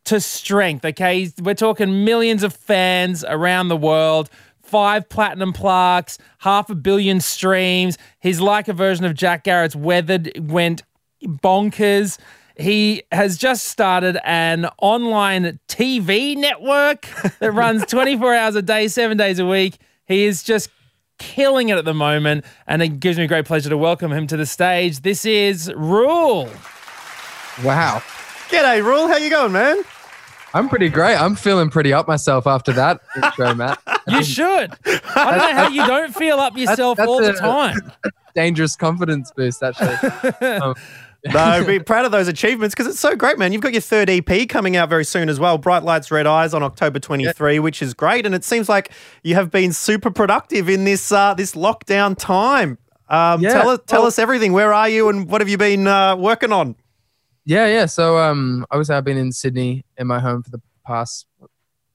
to 0.05 0.19
strength. 0.19 0.85
Okay, 0.85 1.31
we're 1.41 1.53
talking 1.53 2.03
millions 2.03 2.43
of 2.43 2.53
fans 2.53 3.23
around 3.23 3.69
the 3.69 3.77
world, 3.77 4.29
five 4.61 5.07
platinum 5.09 5.53
plaques, 5.53 6.17
half 6.39 6.69
a 6.69 6.75
billion 6.75 7.21
streams. 7.21 7.97
He's 8.19 8.41
like 8.41 8.67
a 8.67 8.73
version 8.73 9.05
of 9.05 9.13
Jack 9.13 9.43
Garratt's 9.43 9.75
Weathered 9.75 10.31
went 10.39 10.83
bonkers. 11.23 12.19
He 12.57 13.03
has 13.11 13.37
just 13.37 13.65
started 13.65 14.19
an 14.23 14.67
online 14.77 15.59
TV 15.67 16.37
network 16.37 17.07
that 17.39 17.51
runs 17.51 17.85
24 17.85 18.35
hours 18.35 18.55
a 18.55 18.61
day, 18.61 18.87
seven 18.87 19.17
days 19.17 19.39
a 19.39 19.45
week. 19.45 19.77
He 20.05 20.25
is 20.25 20.43
just 20.43 20.69
killing 21.19 21.69
it 21.69 21.77
at 21.77 21.85
the 21.85 21.93
moment, 21.93 22.45
and 22.67 22.81
it 22.81 22.99
gives 22.99 23.17
me 23.17 23.27
great 23.27 23.45
pleasure 23.45 23.69
to 23.69 23.77
welcome 23.77 24.11
him 24.11 24.27
to 24.27 24.37
the 24.37 24.45
stage. 24.45 24.99
This 25.01 25.25
is 25.25 25.71
Ruel. 25.75 26.49
Wow. 27.63 28.01
G'day, 28.49 28.83
Ruel. 28.83 29.07
How 29.07 29.17
you 29.17 29.29
going, 29.29 29.51
man? 29.51 29.81
I'm 30.53 30.69
pretty 30.69 30.89
great. 30.89 31.15
I'm 31.15 31.35
feeling 31.35 31.69
pretty 31.69 31.93
up 31.93 32.07
myself 32.07 32.45
after 32.45 32.71
that 32.73 33.01
intro, 33.15 33.55
Matt. 33.55 33.79
You 34.07 34.23
should. 34.23 34.71
I 34.85 35.31
don't 35.31 35.37
know 35.37 35.53
how 35.53 35.67
you 35.69 35.85
don't 35.87 36.13
feel 36.13 36.37
up 36.39 36.55
yourself 36.57 36.97
that's 36.97 37.07
all 37.07 37.21
the 37.21 37.31
a- 37.31 37.37
time. 37.37 37.91
Dangerous 38.35 38.75
confidence 38.75 39.31
boost, 39.35 39.61
actually. 39.63 39.95
Um, 40.61 40.75
no, 41.25 41.63
be 41.65 41.79
proud 41.83 42.05
of 42.05 42.11
those 42.11 42.27
achievements 42.27 42.73
because 42.75 42.87
it's 42.91 42.99
so 42.99 43.15
great, 43.15 43.37
man. 43.37 43.53
You've 43.53 43.61
got 43.61 43.71
your 43.73 43.81
third 43.81 44.09
EP 44.09 44.47
coming 44.49 44.75
out 44.75 44.89
very 44.89 45.05
soon 45.05 45.29
as 45.29 45.39
well. 45.39 45.57
Bright 45.57 45.83
Lights, 45.83 46.11
Red 46.11 46.27
Eyes 46.27 46.53
on 46.53 46.63
October 46.63 46.99
23, 46.99 47.59
which 47.59 47.81
is 47.81 47.93
great. 47.93 48.25
And 48.25 48.33
it 48.35 48.43
seems 48.43 48.67
like 48.67 48.91
you 49.23 49.35
have 49.35 49.49
been 49.51 49.71
super 49.73 50.11
productive 50.11 50.69
in 50.69 50.83
this 50.83 51.11
uh, 51.11 51.33
this 51.33 51.55
lockdown 51.55 52.17
time. 52.17 52.77
Um, 53.09 53.41
Yeah, 53.41 53.53
tell 53.53 53.69
us, 53.69 53.79
tell 53.87 54.01
well- 54.01 54.07
us 54.07 54.19
everything. 54.19 54.53
Where 54.53 54.73
are 54.73 54.89
you 54.89 55.09
and 55.09 55.29
what 55.29 55.41
have 55.41 55.49
you 55.49 55.57
been 55.57 55.87
uh, 55.87 56.15
working 56.15 56.51
on? 56.51 56.75
Yeah, 57.45 57.67
yeah. 57.67 57.85
So 57.87 58.17
um 58.17 58.65
obviously 58.71 58.95
I've 58.95 59.03
been 59.03 59.17
in 59.17 59.31
Sydney 59.33 59.83
in 59.97 60.07
my 60.07 60.19
home 60.19 60.43
for 60.43 60.49
the 60.49 60.61
past 60.87 61.27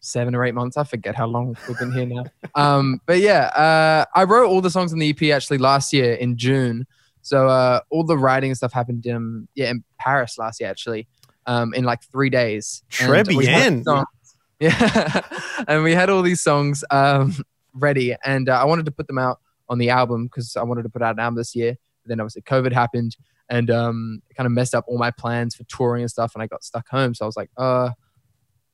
seven 0.01 0.35
or 0.35 0.45
eight 0.45 0.55
months. 0.55 0.77
I 0.77 0.85
forget 0.85 1.15
how 1.15 1.27
long 1.27 1.57
we've 1.67 1.79
been 1.79 1.91
here 1.93 2.05
now. 2.07 2.25
Um, 2.55 3.01
but 3.07 3.21
yeah, 3.21 3.47
uh 3.47 4.05
I 4.15 4.25
wrote 4.25 4.49
all 4.49 4.61
the 4.61 4.71
songs 4.71 4.93
in 4.93 4.99
the 4.99 5.09
EP 5.09 5.35
actually 5.35 5.57
last 5.59 5.93
year 5.93 6.13
in 6.15 6.37
June. 6.37 6.87
So 7.29 7.49
uh 7.49 7.81
all 7.91 8.05
the 8.05 8.17
writing 8.19 8.51
and 8.51 8.57
stuff 8.57 8.73
happened 8.73 9.07
in 9.07 9.49
yeah, 9.55 9.71
in 9.71 9.85
Paris 9.99 10.39
last 10.39 10.61
year 10.61 10.71
actually. 10.71 11.07
Um 11.47 11.75
in 11.75 11.85
like 11.85 12.03
three 12.11 12.31
days. 12.31 12.83
And 13.01 13.11
we 13.29 13.47
had 13.47 13.73
Trebien. 13.73 13.85
songs- 13.85 14.07
Yeah. 14.61 15.21
and 15.69 15.85
we 15.85 15.93
had 15.95 16.11
all 16.11 16.23
these 16.23 16.41
songs 16.41 16.85
um 16.91 17.35
ready 17.75 18.17
and 18.25 18.49
uh, 18.49 18.61
I 18.61 18.65
wanted 18.65 18.87
to 18.87 18.91
put 18.91 19.07
them 19.07 19.19
out 19.19 19.39
on 19.69 19.79
the 19.79 19.91
album 19.91 20.25
because 20.27 20.57
I 20.57 20.63
wanted 20.63 20.83
to 20.83 20.89
put 20.89 21.03
out 21.03 21.15
an 21.15 21.21
album 21.21 21.37
this 21.37 21.55
year. 21.55 21.77
But 22.03 22.09
then 22.09 22.21
obviously 22.21 22.43
COVID 22.43 22.73
happened 22.73 23.17
and 23.51 23.71
um, 23.71 24.21
it 24.31 24.35
kind 24.35 24.47
of 24.47 24.53
messed 24.53 24.75
up 24.75 24.85
all 24.89 24.99
my 24.99 25.11
plans 25.11 25.55
for 25.55 25.65
touring 25.65 26.03
and 26.03 26.11
stuff. 26.11 26.35
And 26.35 26.43
I 26.43 26.47
got 26.47 26.63
stuck 26.63 26.87
home, 26.89 27.15
so 27.15 27.25
I 27.25 27.27
was 27.27 27.37
like, 27.37 27.51
uh, 27.57 27.91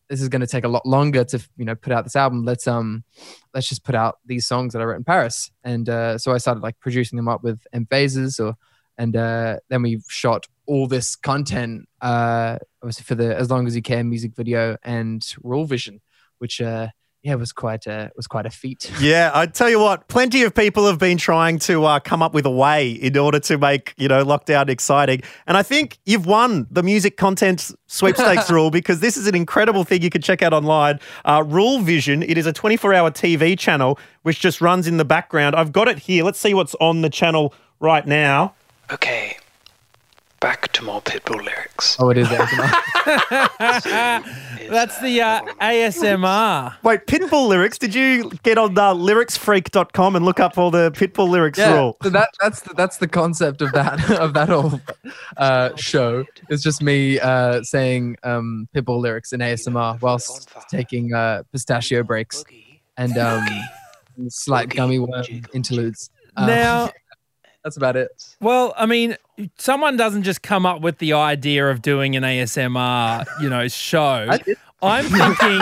this 0.09 0.21
is 0.21 0.29
going 0.29 0.41
to 0.41 0.47
take 0.47 0.65
a 0.65 0.69
lot 0.69 0.87
longer 0.87 1.25
to 1.25 1.49
you 1.57 1.65
know 1.65 1.75
put 1.75 1.93
out 1.93 2.05
this 2.05 2.17
album. 2.17 2.45
Let's 2.45 2.67
um, 2.67 3.05
let's 3.53 3.69
just 3.69 3.85
put 3.85 3.95
out 3.95 4.19
these 4.25 4.47
songs 4.47 4.73
that 4.73 4.83
I 4.83 4.85
wrote 4.85 4.97
in 4.97 5.05
Paris. 5.05 5.51
And 5.63 5.89
uh, 5.89 6.19
so 6.19 6.33
I 6.33 6.39
started 6.39 6.63
like 6.63 6.79
producing 6.81 7.17
them 7.17 7.29
up 7.29 7.43
with 7.43 7.61
M-Phazes, 7.73 8.45
or 8.45 8.57
and 8.99 9.17
uh, 9.17 9.59
then 9.69 9.83
we 9.83 10.01
shot 10.09 10.47
all 10.67 10.87
this 10.87 11.17
content, 11.17 11.89
uh, 12.01 12.59
obviously 12.83 13.05
for 13.05 13.15
the 13.15 13.37
As 13.37 13.51
Long 13.51 13.67
as 13.67 13.77
You 13.77 13.83
Can 13.83 14.09
music 14.09 14.35
video 14.35 14.77
and 14.83 15.25
Ruel 15.43 15.67
Vision, 15.67 16.01
which 16.39 16.61
uh, 16.61 16.89
yeah 17.25 17.35
was 17.35 17.53
quite 17.53 17.87
a 17.87 18.13
was 18.17 18.27
quite 18.27 18.47
a 18.47 18.51
feat. 18.51 18.91
Yeah, 19.01 19.31
I 19.35 19.47
tell 19.47 19.69
you 19.69 19.81
what, 19.81 20.07
plenty 20.09 20.45
of 20.45 20.55
people 20.55 20.87
have 20.87 20.99
been 20.99 21.19
trying 21.19 21.59
to 21.61 21.85
uh, 21.85 21.99
come 21.99 22.23
up 22.23 22.33
with 22.33 22.47
a 22.47 22.51
way 22.51 22.91
in 22.91 23.17
order 23.19 23.41
to 23.41 23.59
make 23.59 23.95
you 23.97 24.07
know 24.09 24.25
lockdown 24.25 24.69
exciting, 24.69 25.23
and 25.47 25.57
I 25.57 25.63
think 25.63 25.99
you've 26.05 26.27
won 26.27 26.67
the 26.71 26.83
music 26.83 27.17
content 27.17 27.73
sweepstakes 27.87 28.51
Ruel 28.51 28.71
because 28.71 29.01
this 29.01 29.17
is 29.17 29.27
an 29.27 29.35
incredible 29.35 29.85
thing 29.85 30.03
you 30.03 30.11
can 30.11 30.23
check 30.23 30.43
out 30.43 30.53
online. 30.53 31.01
Uh, 31.25 31.43
Ruel 31.45 31.81
Vision, 31.81 32.23
it 32.23 32.39
is 32.39 32.47
a 32.47 32.53
24-hour 32.53 33.11
TV 33.11 33.59
channel 33.59 33.99
which 34.23 34.41
just 34.41 34.61
runs 34.61 34.87
in 34.87 34.97
the 34.97 35.05
background. 35.05 35.57
I've 35.57 35.73
got 35.73 35.89
it 35.89 35.99
here. 35.99 36.25
Let's 36.25 36.39
see 36.39 36.55
what's 36.55 36.75
on 36.77 37.03
the 37.03 37.11
channel 37.11 37.55
right 37.81 38.07
now. 38.07 38.55
Okay, 38.91 39.24
back 40.45 40.71
to 40.73 40.85
more 40.85 41.01
Pitbull 41.01 41.43
lyrics. 41.43 41.97
Oh, 41.99 42.11
it 42.11 42.19
is. 42.19 42.29
That's 44.69 45.01
the 45.01 45.23
uh, 45.23 45.41
ASMR. 45.59 46.77
Wait, 46.83 47.07
Pitbull 47.07 47.49
lyrics? 47.49 47.79
Did 47.79 47.95
you 47.95 48.31
get 48.43 48.59
on 48.59 48.77
uh, 48.77 48.93
lyricsfreak.com 48.93 50.17
and 50.17 50.23
look 50.23 50.41
up 50.41 50.59
all 50.59 50.71
the 50.71 50.91
Pitbull 50.91 51.31
lyrics 51.31 51.59
yeah, 51.59 51.73
Ruel? 51.73 51.97
so 52.03 52.11
that 52.11 52.29
that's 52.43 52.61
the, 52.61 52.75
that's 52.75 52.99
the 52.99 53.09
concept 53.09 53.63
of 53.63 53.73
that 53.73 54.11
of 54.21 54.35
that 54.35 54.51
whole 54.51 54.83
uh, 55.39 55.75
show. 55.77 56.27
It's 56.51 56.63
just 56.63 56.83
me 56.83 57.19
uh, 57.21 57.63
saying 57.63 58.19
um, 58.23 58.69
Pitbull 58.75 59.01
lyrics 59.01 59.33
in 59.33 59.41
ASMR 59.41 59.99
whilst 60.03 60.51
taking 60.69 61.15
uh, 61.15 61.45
pistachio 61.53 62.03
breaks 62.03 62.45
and 62.99 63.17
um, 63.17 63.47
slight 64.29 64.69
gummy 64.69 64.99
worm 64.99 65.25
interludes. 65.55 66.11
Uh, 66.37 66.47
Now- 66.47 66.91
that's 67.65 67.77
about 67.79 67.97
it. 67.97 68.37
Well, 68.41 68.75
I 68.77 68.87
mean, 68.87 69.17
someone 69.57 69.97
doesn't 69.97 70.23
just 70.23 70.43
come 70.43 70.67
up 70.67 70.83
with 70.83 70.99
the 70.99 71.15
idea 71.15 71.69
of 71.69 71.83
doing 71.83 72.15
an 72.15 72.23
ASMR, 72.23 73.27
you 73.41 73.49
know, 73.49 73.67
show. 73.69 74.29
I'm 74.83 75.05
thinking, 75.07 75.61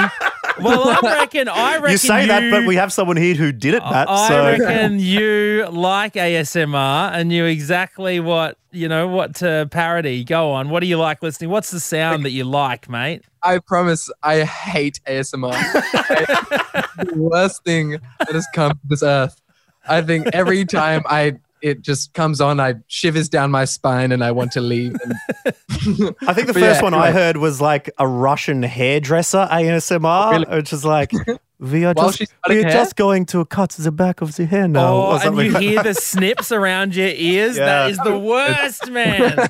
well, 0.61 0.89
I 0.89 0.99
reckon, 1.21 1.49
I 1.49 1.75
reckon 1.77 1.93
you 1.93 1.99
say 1.99 2.27
that, 2.27 2.51
but 2.51 2.67
we 2.67 2.75
have 2.75 2.93
someone 2.93 3.17
here 3.17 3.37
who 3.37 3.53
did 3.53 3.75
it, 3.75 3.83
Matt. 3.85 4.11
I 4.11 4.29
so 4.29 4.45
reckon 4.45 4.99
you 4.99 5.69
like 5.71 6.15
ASMR 6.15 7.13
and 7.13 7.29
knew 7.29 7.45
exactly 7.45 8.19
what 8.19 8.59
you 8.73 8.89
know 8.89 9.07
what 9.07 9.37
to 9.37 9.69
parody. 9.71 10.25
Go 10.25 10.51
on. 10.51 10.71
What 10.71 10.81
do 10.81 10.87
you 10.87 10.99
like 10.99 11.23
listening? 11.23 11.51
What's 11.51 11.71
the 11.71 11.79
sound 11.79 12.25
that 12.25 12.31
you 12.31 12.45
like, 12.45 12.89
mate? 12.89 13.23
I 13.43 13.59
promise 13.59 14.11
I 14.23 14.41
hate 14.41 15.01
ASMR. 15.07 15.53
The 16.93 17.17
worst 17.17 17.65
thing 17.65 17.99
that 18.19 18.33
has 18.33 18.47
come 18.55 18.73
to 18.73 18.79
this 18.85 19.03
earth. 19.03 19.41
I 19.89 20.03
think 20.03 20.29
every 20.33 20.65
time 20.65 21.03
I 21.07 21.39
it 21.63 21.81
just 21.81 22.13
comes 22.13 22.41
on, 22.41 22.61
I 22.61 22.75
shivers 22.89 23.29
down 23.29 23.51
my 23.51 23.65
spine 23.65 24.13
and 24.13 24.23
I 24.23 24.33
want 24.33 24.53
to 24.53 24.61
leave. 24.61 24.97
And 25.03 25.15
I 26.27 26.35
think 26.35 26.49
the 26.49 26.55
first 26.55 26.81
yeah, 26.81 26.83
one 26.83 26.95
I 26.95 27.13
heard 27.13 27.37
was 27.37 27.61
like 27.61 27.91
a 27.99 28.07
Russian 28.07 28.63
hairdresser 28.63 29.49
ASMR, 29.51 30.55
which 30.57 30.73
is 30.73 30.85
like, 30.85 31.13
we 31.59 31.85
are 31.85 31.95
While 31.95 32.11
just, 32.11 32.33
we're 32.49 32.63
hair? 32.65 32.73
just 32.73 32.97
going 32.97 33.27
to 33.27 33.45
cut 33.47 33.71
the 33.71 33.93
back 33.93 34.21
of 34.21 34.35
the 34.37 34.47
hair 34.47 34.67
now. 34.67 34.93
Oh, 34.93 35.01
or 35.13 35.27
and 35.27 35.37
you 35.39 35.51
like 35.53 35.63
hear 35.63 35.77
that. 35.77 35.85
the 35.85 35.95
snips 36.01 36.51
around 36.51 36.97
your 36.97 37.09
ears. 37.09 37.57
Yeah. 37.57 37.65
That 37.65 37.91
is 37.91 37.99
the 37.99 38.19
worst, 38.19 38.91
man. 38.91 39.49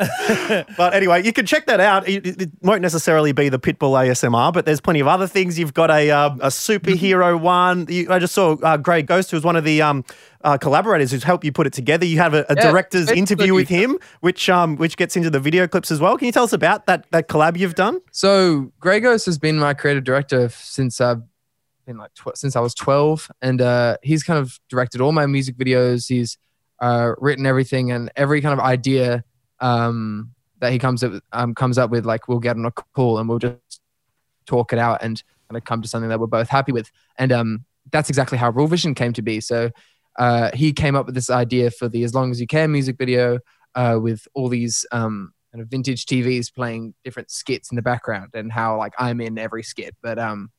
but 0.76 0.94
anyway, 0.94 1.22
you 1.24 1.32
can 1.32 1.44
check 1.46 1.66
that 1.66 1.80
out. 1.80 2.08
It, 2.08 2.26
it- 2.26 2.40
it 2.42 2.50
won't 2.62 2.80
necessarily 2.80 3.32
be 3.32 3.48
the 3.50 3.58
Pitbull 3.58 3.92
ASMR, 3.92 4.52
but 4.52 4.64
there's 4.64 4.80
plenty 4.80 5.00
of 5.00 5.06
other 5.06 5.26
things. 5.26 5.58
You've 5.58 5.74
got 5.74 5.90
a 5.90 6.10
um, 6.10 6.40
a 6.40 6.46
superhero 6.46 7.38
one. 7.38 7.86
You, 7.88 8.06
I 8.10 8.18
just 8.18 8.34
saw 8.34 8.52
uh, 8.62 8.76
Grey 8.78 9.02
Ghost, 9.02 9.30
who's 9.30 9.44
one 9.44 9.56
of 9.56 9.64
the 9.64 9.82
um, 9.82 10.04
uh, 10.42 10.56
collaborators 10.56 11.10
who's 11.10 11.22
helped 11.22 11.44
you 11.44 11.52
put 11.52 11.66
it 11.66 11.72
together. 11.74 12.06
You 12.06 12.18
have 12.18 12.32
a, 12.32 12.46
a 12.48 12.56
Yeah, 12.56 12.70
director's 12.70 13.10
interview 13.10 13.52
with 13.54 13.68
him, 13.68 13.98
which 14.20 14.48
um, 14.48 14.76
which 14.76 14.96
gets 14.96 15.16
into 15.16 15.28
the 15.28 15.40
video 15.40 15.66
clips 15.68 15.90
as 15.90 16.00
well. 16.00 16.16
Can 16.16 16.26
you 16.26 16.32
tell 16.32 16.44
us 16.44 16.52
about 16.54 16.86
that 16.86 17.04
that 17.10 17.28
collab 17.28 17.58
you've 17.58 17.74
done? 17.74 18.00
So 18.10 18.72
Grey 18.80 19.00
Ghost 19.00 19.26
has 19.26 19.38
been 19.38 19.58
my 19.58 19.74
creative 19.74 20.04
director 20.04 20.48
since 20.48 21.00
I've 21.00 21.20
been 21.86 21.98
like 21.98 22.14
tw- 22.14 22.36
since 22.36 22.56
I 22.56 22.60
was 22.60 22.74
12, 22.74 23.30
and 23.42 23.60
uh, 23.60 23.96
he's 24.02 24.22
kind 24.22 24.38
of 24.38 24.58
directed 24.70 25.00
all 25.02 25.12
my 25.12 25.26
music 25.26 25.56
videos. 25.58 26.08
He's 26.08 26.38
uh, 26.80 27.12
written 27.18 27.44
everything 27.44 27.90
and 27.92 28.10
every 28.16 28.40
kind 28.40 28.58
of 28.58 28.64
idea 28.64 29.24
um, 29.60 30.32
that 30.60 30.72
he 30.72 30.78
comes 30.78 31.02
up 31.02 31.22
um, 31.32 31.54
comes 31.54 31.78
up 31.78 31.90
with. 31.90 32.04
Like 32.06 32.28
we'll 32.28 32.38
get 32.38 32.56
on 32.56 32.64
a 32.64 32.70
call 32.70 33.18
and 33.18 33.28
we'll 33.28 33.38
just 33.38 33.80
talk 34.46 34.72
it 34.72 34.78
out 34.78 35.02
and 35.02 35.22
kind 35.48 35.56
of 35.56 35.64
come 35.64 35.82
to 35.82 35.88
something 35.88 36.08
that 36.08 36.20
we're 36.20 36.26
both 36.26 36.48
happy 36.48 36.72
with. 36.72 36.90
And 37.18 37.32
um, 37.32 37.64
that's 37.90 38.08
exactly 38.08 38.38
how 38.38 38.50
Ruel 38.50 38.68
Vision 38.68 38.94
came 38.94 39.12
to 39.14 39.22
be. 39.22 39.40
So 39.40 39.70
uh, 40.18 40.50
he 40.54 40.72
came 40.72 40.96
up 40.96 41.06
with 41.06 41.14
this 41.14 41.30
idea 41.30 41.70
for 41.70 41.88
the 41.88 42.02
As 42.04 42.14
Long 42.14 42.30
as 42.30 42.40
You 42.40 42.46
Can 42.46 42.72
music 42.72 42.96
video 42.98 43.38
uh, 43.74 43.98
with 44.00 44.26
all 44.34 44.48
these 44.48 44.84
um, 44.92 45.32
kind 45.52 45.62
of 45.62 45.68
vintage 45.68 46.06
TVs 46.06 46.52
playing 46.52 46.94
different 47.04 47.30
skits 47.30 47.70
in 47.70 47.76
the 47.76 47.82
background 47.82 48.30
and 48.34 48.52
how 48.52 48.76
like 48.76 48.92
I'm 48.98 49.20
in 49.20 49.38
every 49.38 49.62
skit. 49.62 49.96
But 50.02 50.18
um, 50.18 50.50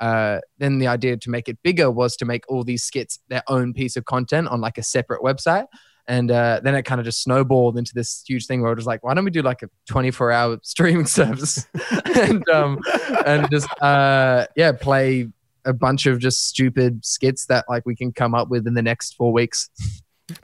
uh, 0.00 0.40
then 0.58 0.78
the 0.78 0.88
idea 0.88 1.16
to 1.16 1.30
make 1.30 1.48
it 1.48 1.58
bigger 1.62 1.90
was 1.90 2.16
to 2.16 2.24
make 2.24 2.44
all 2.48 2.64
these 2.64 2.82
skits 2.82 3.20
their 3.28 3.42
own 3.48 3.72
piece 3.72 3.96
of 3.96 4.04
content 4.04 4.48
on 4.48 4.60
like 4.60 4.78
a 4.78 4.82
separate 4.82 5.22
website. 5.22 5.66
And 6.08 6.30
uh, 6.30 6.60
then 6.64 6.74
it 6.74 6.82
kind 6.82 7.00
of 7.00 7.04
just 7.04 7.22
snowballed 7.22 7.78
into 7.78 7.92
this 7.94 8.24
huge 8.26 8.46
thing 8.46 8.60
where 8.60 8.72
it 8.72 8.76
was 8.76 8.86
like, 8.86 9.04
why 9.04 9.14
don't 9.14 9.24
we 9.24 9.30
do 9.30 9.42
like 9.42 9.62
a 9.62 9.68
24 9.88 10.32
hour 10.32 10.58
streaming 10.62 11.06
service 11.06 11.66
and 12.16 12.46
um, 12.48 12.80
and 13.24 13.48
just 13.50 13.68
uh, 13.80 14.46
yeah 14.56 14.72
play 14.72 15.28
a 15.64 15.72
bunch 15.72 16.06
of 16.06 16.18
just 16.18 16.46
stupid 16.48 17.04
skits 17.04 17.46
that 17.46 17.64
like 17.68 17.86
we 17.86 17.94
can 17.94 18.10
come 18.12 18.34
up 18.34 18.48
with 18.48 18.66
in 18.66 18.74
the 18.74 18.82
next 18.82 19.14
four 19.14 19.32
weeks. 19.32 19.70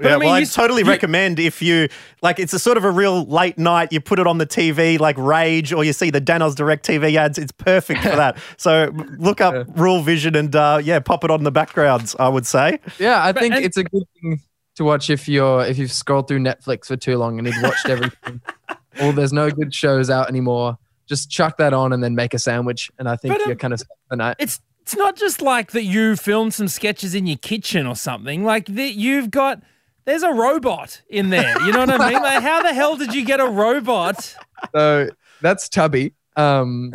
yeah, 0.01 0.11
I 0.15 0.19
mean, 0.19 0.27
well, 0.27 0.35
I 0.35 0.45
totally 0.45 0.83
you- 0.83 0.89
recommend 0.89 1.41
if 1.41 1.61
you 1.61 1.89
like. 2.23 2.39
It's 2.39 2.53
a 2.53 2.59
sort 2.61 2.77
of 2.77 2.85
a 2.85 2.91
real 2.91 3.25
late 3.25 3.59
night. 3.59 3.93
You 3.93 4.01
put 4.01 4.21
it 4.21 4.27
on 4.29 4.39
the 4.39 4.47
TV, 4.47 4.99
like 5.01 5.17
Rage, 5.19 5.73
or 5.73 5.83
you 5.83 5.93
see 5.93 6.11
the 6.11 6.21
Danoz 6.21 6.55
Direct 6.55 6.87
TV 6.87 7.17
ads. 7.17 7.37
It's 7.39 7.51
perfect 7.53 8.03
for 8.03 8.11
that. 8.15 8.39
So 8.59 8.93
look 9.19 9.41
up 9.41 9.67
Ruel 9.77 10.03
Vision 10.03 10.37
and 10.37 10.55
uh, 10.55 10.81
yeah, 10.85 11.01
pop 11.01 11.25
it 11.25 11.31
on 11.33 11.43
the 11.43 11.51
backgrounds. 11.51 12.15
I 12.19 12.29
would 12.29 12.47
say. 12.47 12.79
Yeah, 13.01 13.25
I 13.25 13.33
think 13.33 13.55
and- 13.57 13.65
it's 13.65 13.77
a 13.77 13.83
good 13.85 14.05
thing 14.21 14.41
to 14.79 14.85
watch 14.85 15.11
if 15.11 15.29
you're 15.29 15.65
if 15.65 15.77
you've 15.77 15.93
scrolled 15.93 16.29
through 16.29 16.39
Netflix 16.39 16.87
for 16.87 16.97
too 16.97 17.19
long 17.19 17.39
and 17.39 17.47
you've 17.47 17.63
watched 17.63 17.89
everything, 17.89 18.41
or 19.03 19.13
there's 19.13 19.33
no 19.33 19.51
good 19.51 19.75
shows 19.75 20.09
out 20.09 20.29
anymore. 20.29 20.79
Just 21.07 21.31
chuck 21.31 21.57
that 21.59 21.75
on 21.75 21.93
and 21.93 22.03
then 22.03 22.15
make 22.15 22.33
a 22.33 22.39
sandwich, 22.39 22.91
and 22.99 23.09
I 23.09 23.17
think 23.17 23.35
But, 23.35 23.43
um, 23.43 23.49
you're 23.49 23.57
kind 23.57 23.75
of 23.75 23.81
set 23.81 23.89
for 23.89 24.11
the 24.11 24.17
night. 24.17 24.37
It's 24.39 24.61
it's 24.83 24.97
not 24.97 25.17
just 25.17 25.43
like 25.43 25.73
that 25.73 25.83
you 25.83 26.15
filmed 26.15 26.55
some 26.55 26.69
sketches 26.69 27.15
in 27.15 27.27
your 27.27 27.39
kitchen 27.39 27.87
or 27.87 27.97
something. 27.97 28.45
Like 28.45 28.67
that 28.67 28.95
you've 28.95 29.33
got 29.33 29.63
there's 30.05 30.23
a 30.23 30.33
robot 30.33 31.03
in 31.09 31.31
there. 31.31 31.61
You 31.63 31.73
know 31.73 31.81
what 31.81 32.01
I 32.01 32.11
mean? 32.13 32.23
Like 32.23 32.43
how 32.43 32.63
the 32.63 32.73
hell 32.73 32.97
did 32.97 33.13
you 33.13 33.25
get 33.25 33.41
a 33.41 33.49
robot? 33.49 34.37
So 34.73 35.11
that's 35.43 35.69
Tubby. 35.69 36.15
Um, 36.37 36.93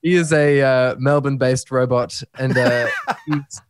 he 0.00 0.14
is 0.14 0.32
a 0.32 0.62
uh, 0.62 0.94
Melbourne-based 0.98 1.72
robot, 1.72 2.22
and 2.38 2.56
uh, 2.56 2.86
he's 3.26 3.60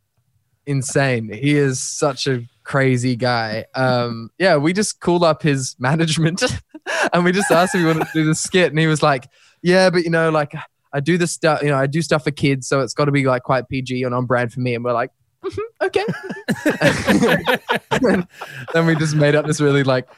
insane. 0.66 1.32
He 1.32 1.56
is 1.56 1.80
such 1.80 2.26
a 2.26 2.44
crazy 2.66 3.14
guy. 3.16 3.64
Um, 3.75 4.30
yeah, 4.38 4.56
we 4.56 4.73
just 4.73 5.00
called 5.00 5.25
up 5.25 5.42
his 5.42 5.76
management 5.80 6.42
and 7.12 7.25
we 7.25 7.32
just 7.32 7.50
asked 7.50 7.75
if 7.75 7.80
he 7.80 7.87
wanted 7.87 8.06
to 8.06 8.12
do 8.12 8.25
the 8.25 8.35
skit, 8.35 8.70
and 8.70 8.78
he 8.78 8.87
was 8.87 9.02
like, 9.02 9.28
"Yeah, 9.62 9.88
but 9.90 10.04
you 10.04 10.11
know, 10.11 10.30
like 10.30 10.54
I 10.92 11.00
do 11.00 11.16
this 11.16 11.32
stuff, 11.32 11.62
you 11.62 11.68
know, 11.68 11.76
I 11.76 11.87
do 11.87 12.02
stuff 12.02 12.25
for 12.25 12.30
kids, 12.30 12.68
so 12.68 12.80
it's 12.80 12.94
got 12.94 13.06
to 13.06 13.12
be 13.12 13.25
like 13.25 13.44
quite 13.44 13.68
PG 13.68 14.02
and 14.02 14.14
on 14.14 14.26
brand 14.26 14.52
for 14.52 14.61
me." 14.61 14.75
And 14.75 14.85
we're 14.85 14.92
like, 14.92 15.11
"Mhm, 15.44 15.58
"Okay." 15.82 16.04
then 18.75 18.87
we 18.87 18.94
just 18.96 19.14
made 19.14 19.35
up 19.35 19.46
this 19.46 19.61
really 19.61 19.85
like 19.85 20.08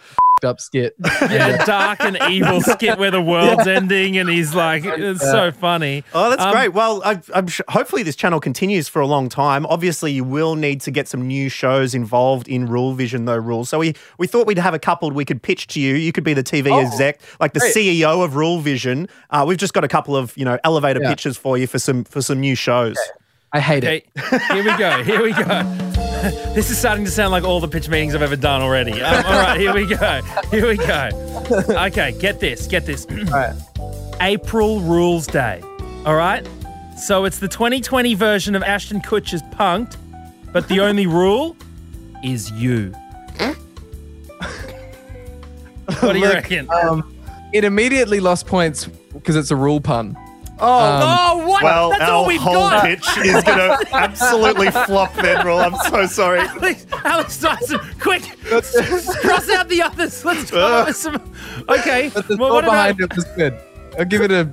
up 0.44 0.60
skit. 0.60 0.94
Yeah, 1.28 1.64
dark 1.66 2.00
and 2.00 2.16
evil 2.30 2.60
skit 2.62 2.98
where 2.98 3.10
the 3.10 3.20
world's 3.20 3.66
ending, 3.66 4.16
and 4.18 4.28
he's 4.30 4.54
like, 4.54 4.84
it's 4.84 5.20
so 5.20 5.50
funny. 5.52 6.04
Oh, 6.14 6.30
that's 6.30 6.42
Um, 6.42 6.52
great. 6.52 6.68
Well, 6.72 7.02
I, 7.04 7.20
I'm 7.34 7.46
sh- 7.48 7.60
hopefully 7.68 8.02
this 8.02 8.16
channel 8.16 8.40
continues 8.40 8.88
for 8.88 9.00
a 9.00 9.06
long 9.06 9.28
time. 9.28 9.66
Obviously, 9.66 10.12
you 10.12 10.24
will 10.24 10.54
need 10.54 10.80
to 10.82 10.90
get 10.90 11.06
some 11.08 11.26
new 11.26 11.48
shows 11.48 11.94
involved 11.94 12.48
in 12.48 12.66
Ruel 12.66 12.94
Vision, 12.94 13.24
though. 13.26 13.36
Rules. 13.36 13.68
So 13.68 13.78
we 13.78 13.94
we 14.18 14.26
thought 14.26 14.46
we'd 14.46 14.58
have 14.58 14.74
a 14.74 14.78
couple 14.78 15.10
we 15.10 15.24
could 15.24 15.42
pitch 15.42 15.66
to 15.68 15.80
you. 15.80 15.94
You 15.94 16.12
could 16.12 16.24
be 16.24 16.34
the 16.34 16.42
TV 16.44 16.70
Oh, 16.70 16.80
exec, 16.80 17.20
like 17.40 17.52
the 17.52 17.60
great. 17.60 17.74
CEO 17.74 18.24
of 18.24 18.34
Ruel 18.36 18.60
Vision. 18.60 19.08
Uh, 19.30 19.44
we've 19.46 19.58
just 19.58 19.74
got 19.74 19.84
a 19.84 19.88
couple 19.88 20.16
of 20.16 20.36
you 20.36 20.44
know 20.44 20.58
elevator 20.64 21.00
Yeah. 21.02 21.10
pitches 21.10 21.36
for 21.36 21.58
you 21.58 21.66
for 21.66 21.78
some 21.78 22.04
for 22.04 22.22
some 22.22 22.40
new 22.40 22.54
shows. 22.54 22.96
I 23.52 23.60
hate 23.60 23.82
Okay, 23.84 24.04
here 24.52 24.64
we 24.64 24.76
go. 24.76 25.02
Here 25.04 25.22
we 25.22 25.32
go. 25.32 25.87
This 26.54 26.70
is 26.70 26.78
starting 26.78 27.04
to 27.04 27.10
sound 27.10 27.30
like 27.30 27.44
all 27.44 27.60
the 27.60 27.68
pitch 27.68 27.88
meetings 27.88 28.14
I've 28.14 28.22
ever 28.22 28.34
done 28.34 28.60
already. 28.62 29.00
Um, 29.00 29.24
all 29.24 29.32
right, 29.32 29.60
here 29.60 29.72
we 29.72 29.86
go. 29.86 30.20
Here 30.50 30.66
we 30.66 30.76
go. 30.76 31.10
Okay, 31.86 32.12
get 32.18 32.40
this. 32.40 32.66
Get 32.66 32.84
this. 32.86 33.06
April 34.20 34.80
Ruelz 34.80 35.30
Day. 35.30 35.60
All 36.04 36.16
right. 36.16 36.44
So 36.96 37.24
it's 37.24 37.38
the 37.38 37.46
2020 37.46 38.14
version 38.14 38.56
of 38.56 38.64
Ashton 38.64 39.00
Kutcher's 39.00 39.42
Punked, 39.42 39.96
but 40.52 40.66
the 40.66 40.80
only 40.80 41.06
rule 41.20 41.56
is 42.24 42.50
you. 42.50 42.92
what 46.00 46.12
do 46.12 46.18
you 46.18 46.24
Look, 46.24 46.34
reckon? 46.34 46.68
Um, 46.70 47.14
it 47.52 47.62
immediately 47.64 48.18
lost 48.18 48.46
points 48.46 48.86
because 49.12 49.36
it's 49.36 49.52
a 49.52 49.56
rule 49.56 49.80
pun. 49.80 50.16
Oh, 50.60 51.36
oh, 51.40 51.46
what? 51.46 51.62
Well, 51.62 51.90
That's 51.90 52.02
our 52.02 52.10
all 52.12 52.26
we've 52.26 52.40
whole 52.40 52.54
got. 52.54 52.84
pitch 52.84 53.06
is 53.18 53.32
going 53.44 53.44
to 53.44 53.86
absolutely 53.92 54.70
flop, 54.70 55.14
then, 55.14 55.46
Ruel. 55.46 55.58
I'm 55.60 55.76
so 55.90 56.06
sorry. 56.06 56.40
Alex, 56.40 56.86
Alex 57.04 57.40
Dyson, 57.40 57.80
quick, 58.00 58.22
cross 58.44 59.48
out 59.50 59.68
the 59.68 59.82
others. 59.82 60.24
Let's 60.24 60.50
come 60.50 60.60
up 60.60 60.86
with 60.88 60.96
some. 60.96 61.34
Okay, 61.68 62.10
But 62.12 62.26
the 62.28 62.36
well, 62.36 62.48
thought 62.50 62.54
what 62.54 62.64
about 62.64 62.96
behind 62.96 63.00
it 63.00 63.14
was 63.14 63.24
good. 63.36 63.58
I'll 63.98 64.04
give 64.04 64.22
it 64.22 64.30
a 64.30 64.48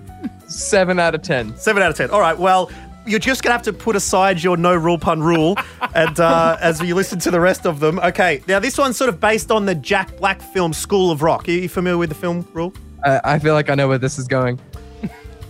seven 0.47 0.99
out 0.99 1.15
of 1.15 1.21
ten. 1.21 1.55
Seven 1.57 1.81
out 1.83 1.89
of 1.91 1.97
ten. 1.97 2.09
All 2.09 2.19
right. 2.21 2.37
Well, 2.37 2.71
you're 3.07 3.19
just 3.19 3.43
gonna 3.43 3.53
have 3.53 3.61
to 3.63 3.73
put 3.73 3.95
aside 3.95 4.41
your 4.41 4.57
no 4.57 4.73
rule 4.75 4.97
pun 4.97 5.21
rule, 5.21 5.55
and 5.93 6.19
uh, 6.19 6.57
as 6.61 6.81
you 6.81 6.95
listen 6.95 7.19
to 7.19 7.31
the 7.31 7.39
rest 7.39 7.65
of 7.67 7.79
them. 7.79 7.99
Okay. 7.99 8.41
Now 8.47 8.59
this 8.59 8.77
one's 8.77 8.97
sort 8.97 9.09
of 9.09 9.19
based 9.19 9.51
on 9.51 9.65
the 9.65 9.75
Jack 9.75 10.17
Black 10.17 10.41
film 10.41 10.73
School 10.73 11.11
of 11.11 11.21
Rock. 11.21 11.47
Are 11.47 11.51
you 11.51 11.69
familiar 11.69 11.97
with 11.97 12.09
the 12.09 12.15
film 12.15 12.47
Ruel? 12.53 12.73
Uh, 13.03 13.19
I 13.23 13.37
feel 13.37 13.53
like 13.53 13.69
I 13.69 13.75
know 13.75 13.87
where 13.87 13.99
this 13.99 14.17
is 14.17 14.27
going. 14.27 14.59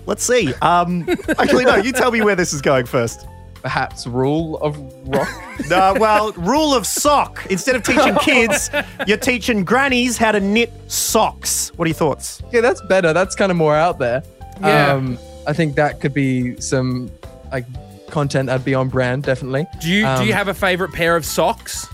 Let's 0.05 0.23
see. 0.23 0.53
Um, 0.61 1.07
actually, 1.39 1.65
no. 1.65 1.75
You 1.77 1.91
tell 1.91 2.11
me 2.11 2.21
where 2.21 2.35
this 2.35 2.53
is 2.53 2.61
going 2.61 2.85
first. 2.85 3.25
Perhaps 3.61 4.05
rule 4.05 4.57
of 4.59 4.77
rock. 5.07 5.27
No, 5.69 5.95
well, 5.99 6.31
rule 6.33 6.75
of 6.75 6.85
sock. 6.85 7.45
Instead 7.49 7.75
of 7.77 7.83
teaching 7.83 8.13
kids, 8.17 8.69
you're 9.07 9.17
teaching 9.17 9.63
grannies 9.63 10.17
how 10.17 10.31
to 10.33 10.39
knit 10.39 10.71
socks. 10.91 11.71
What 11.77 11.85
are 11.85 11.89
your 11.89 11.95
thoughts? 11.95 12.43
Yeah, 12.51 12.59
that's 12.61 12.81
better. 12.81 13.13
That's 13.13 13.35
kind 13.35 13.51
of 13.51 13.57
more 13.57 13.75
out 13.75 13.97
there. 13.97 14.21
Yeah. 14.61 14.91
Um, 14.91 15.17
I 15.47 15.53
think 15.53 15.75
that 15.75 16.01
could 16.01 16.13
be 16.13 16.59
some 16.59 17.09
like 17.51 17.65
content 18.11 18.47
that'd 18.47 18.65
be 18.65 18.75
on 18.75 18.89
brand, 18.89 19.23
definitely. 19.23 19.65
Do 19.81 19.89
you 19.89 20.01
do 20.01 20.07
Um, 20.07 20.27
you 20.27 20.33
have 20.33 20.49
a 20.49 20.53
favorite 20.53 20.91
pair 20.91 21.15
of 21.15 21.25
socks? 21.25 21.87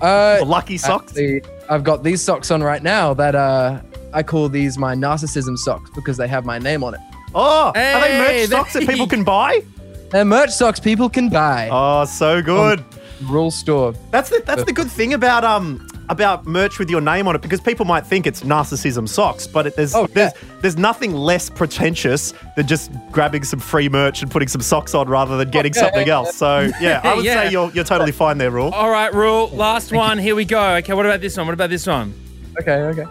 Uh, 0.00 0.42
lucky 0.44 0.76
socks? 0.76 1.12
actually, 1.12 1.42
I've 1.70 1.82
got 1.82 2.02
these 2.04 2.20
socks 2.22 2.50
on 2.50 2.62
right 2.62 2.82
now 2.82 3.14
that 3.14 3.34
uh, 3.34 3.80
I 4.12 4.22
call 4.22 4.48
these 4.48 4.76
my 4.78 4.94
narcissism 4.94 5.56
socks 5.56 5.90
because 5.94 6.16
they 6.18 6.28
have 6.28 6.44
my 6.44 6.58
name 6.58 6.84
on 6.84 6.94
it. 6.94 7.00
Oh, 7.34 7.68
are 7.68 7.72
they 7.74 7.80
Hey, 7.80 8.18
merch 8.42 8.48
socks 8.50 8.72
that 8.74 8.86
people 8.88 9.06
can 9.06 9.24
buy? 9.24 9.62
They're 10.10 10.24
merch 10.24 10.50
socks 10.50 10.78
people 10.80 11.08
can 11.08 11.28
buy. 11.28 11.68
Oh, 11.72 12.04
so 12.04 12.42
good. 12.42 12.84
Ruel 13.22 13.50
store. 13.50 13.94
That's 14.10 14.30
the 14.30 14.42
that's 14.44 14.64
the 14.64 14.72
good 14.72 14.90
thing 14.90 15.14
about 15.14 15.44
um 15.44 15.86
about 16.08 16.44
merch 16.46 16.78
with 16.80 16.90
your 16.90 17.00
name 17.00 17.28
on 17.28 17.34
it 17.36 17.40
because 17.40 17.60
people 17.60 17.86
might 17.86 18.04
think 18.04 18.26
it's 18.26 18.42
narcissism 18.42 19.08
socks, 19.08 19.46
but 19.46 19.68
it, 19.68 19.76
there's 19.76 19.94
Oh, 19.94 20.02
yeah. 20.02 20.06
there's 20.14 20.32
there's 20.60 20.76
nothing 20.76 21.14
less 21.14 21.48
pretentious 21.48 22.34
than 22.56 22.66
just 22.66 22.90
grabbing 23.12 23.44
some 23.44 23.60
free 23.60 23.88
merch 23.88 24.20
and 24.22 24.30
putting 24.30 24.48
some 24.48 24.60
socks 24.60 24.92
on 24.94 25.08
rather 25.08 25.36
than 25.38 25.50
getting 25.50 25.72
yeah, 25.76 25.80
something 25.82 26.08
else. 26.08 26.34
So 26.36 26.68
yeah, 26.80 27.00
I 27.04 27.14
would 27.16 27.24
Yeah. 27.24 27.44
say 27.44 27.52
you're 27.52 27.70
you're 27.70 27.84
totally 27.84 28.12
fine 28.12 28.38
there, 28.38 28.50
Ruel. 28.50 28.72
All 28.74 28.90
right, 28.90 29.14
Ruel. 29.14 29.48
Last 29.50 29.92
one. 29.92 30.18
Here 30.18 30.34
we 30.34 30.44
go. 30.44 30.74
Okay, 30.76 30.92
what 30.92 31.06
about 31.06 31.20
this 31.20 31.36
one? 31.36 31.46
What 31.46 31.54
about 31.54 31.70
this 31.70 31.86
one? 31.86 32.12
Okay, 32.60 32.72
okay. 32.72 33.04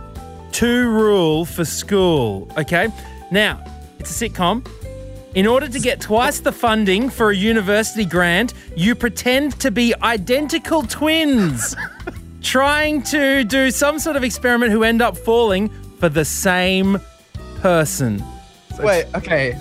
Two 0.52 0.89
rule 0.89 1.45
for 1.45 1.63
school. 1.63 2.52
Okay, 2.58 2.89
now 3.32 3.63
it's 4.02 4.20
a 4.22 4.30
sitcom. 4.30 4.66
In 5.36 5.48
order 5.48 5.68
to 5.70 5.80
get 5.80 6.02
twice 6.02 6.40
the 6.40 6.52
funding 6.52 7.10
for 7.10 7.30
a 7.32 7.36
university 7.36 8.04
grant, 8.04 8.54
you 8.76 8.96
pretend 8.96 9.58
to 9.62 9.72
be 9.72 9.94
identical 10.02 10.82
twins, 10.84 11.76
trying 12.42 13.02
to 13.04 13.44
do 13.46 13.72
some 13.72 14.00
sort 14.00 14.16
of 14.18 14.24
experiment 14.24 14.72
who 14.72 14.84
end 14.84 15.02
up 15.02 15.16
falling 15.16 15.70
for 16.00 16.10
the 16.10 16.26
same 16.26 17.00
person. 17.62 18.22
Wait, 18.80 19.06
okay. 19.16 19.58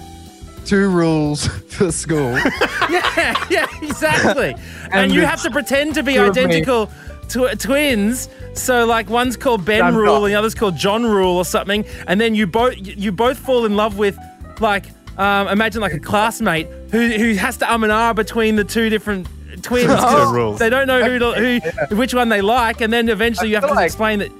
Two 0.64 0.88
rules 0.90 1.46
for 1.68 1.92
school. 1.92 2.32
yeah, 2.90 3.44
yeah, 3.50 3.66
exactly. 3.82 4.54
and, 4.84 4.94
And 4.94 5.12
you 5.12 5.24
have 5.24 5.42
to 5.42 5.50
pretend 5.50 5.94
to 5.94 6.02
be 6.02 6.14
two 6.14 6.22
of 6.24 6.34
me. 6.34 6.42
identical 6.42 6.86
tw- 7.28 7.58
twins. 7.60 8.28
So 8.54 8.86
like 8.86 9.08
one's 9.08 9.36
called 9.36 9.64
Ben 9.64 9.82
I'm 9.82 9.94
Ruel 9.94 10.14
not. 10.14 10.24
and 10.24 10.32
the 10.32 10.34
other's 10.34 10.54
called 10.56 10.76
John 10.76 11.04
Ruel 11.06 11.36
or 11.36 11.44
something, 11.44 11.84
and 12.08 12.20
then 12.20 12.34
you 12.34 12.48
both 12.48 12.74
you 12.76 13.12
both 13.12 13.38
fall 13.38 13.64
in 13.64 13.76
love 13.76 13.96
with 13.96 14.18
like 14.60 14.86
um, 15.18 15.48
imagine 15.48 15.80
like 15.80 15.92
a 15.92 15.98
classmate 16.00 16.66
who 16.90 17.08
who 17.08 17.34
has 17.34 17.56
to 17.58 17.72
um 17.72 17.82
and 17.84 17.92
ah 17.92 18.12
between 18.12 18.56
the 18.56 18.64
two 18.64 18.88
different 18.88 19.26
twins. 19.62 19.86
'cause 19.86 20.26
Two 20.28 20.32
rules. 20.34 20.58
They 20.58 20.70
don't 20.70 20.86
know 20.86 21.02
who 21.04 21.18
to, 21.18 21.60
who 21.90 21.96
which 21.96 22.14
one 22.14 22.28
they 22.28 22.40
like, 22.40 22.80
and 22.80 22.92
then 22.92 23.08
eventually 23.08 23.48
you 23.50 23.56
have 23.56 23.66
to 23.68 23.74
like- 23.74 23.86
explain 23.86 24.20
that 24.20 24.30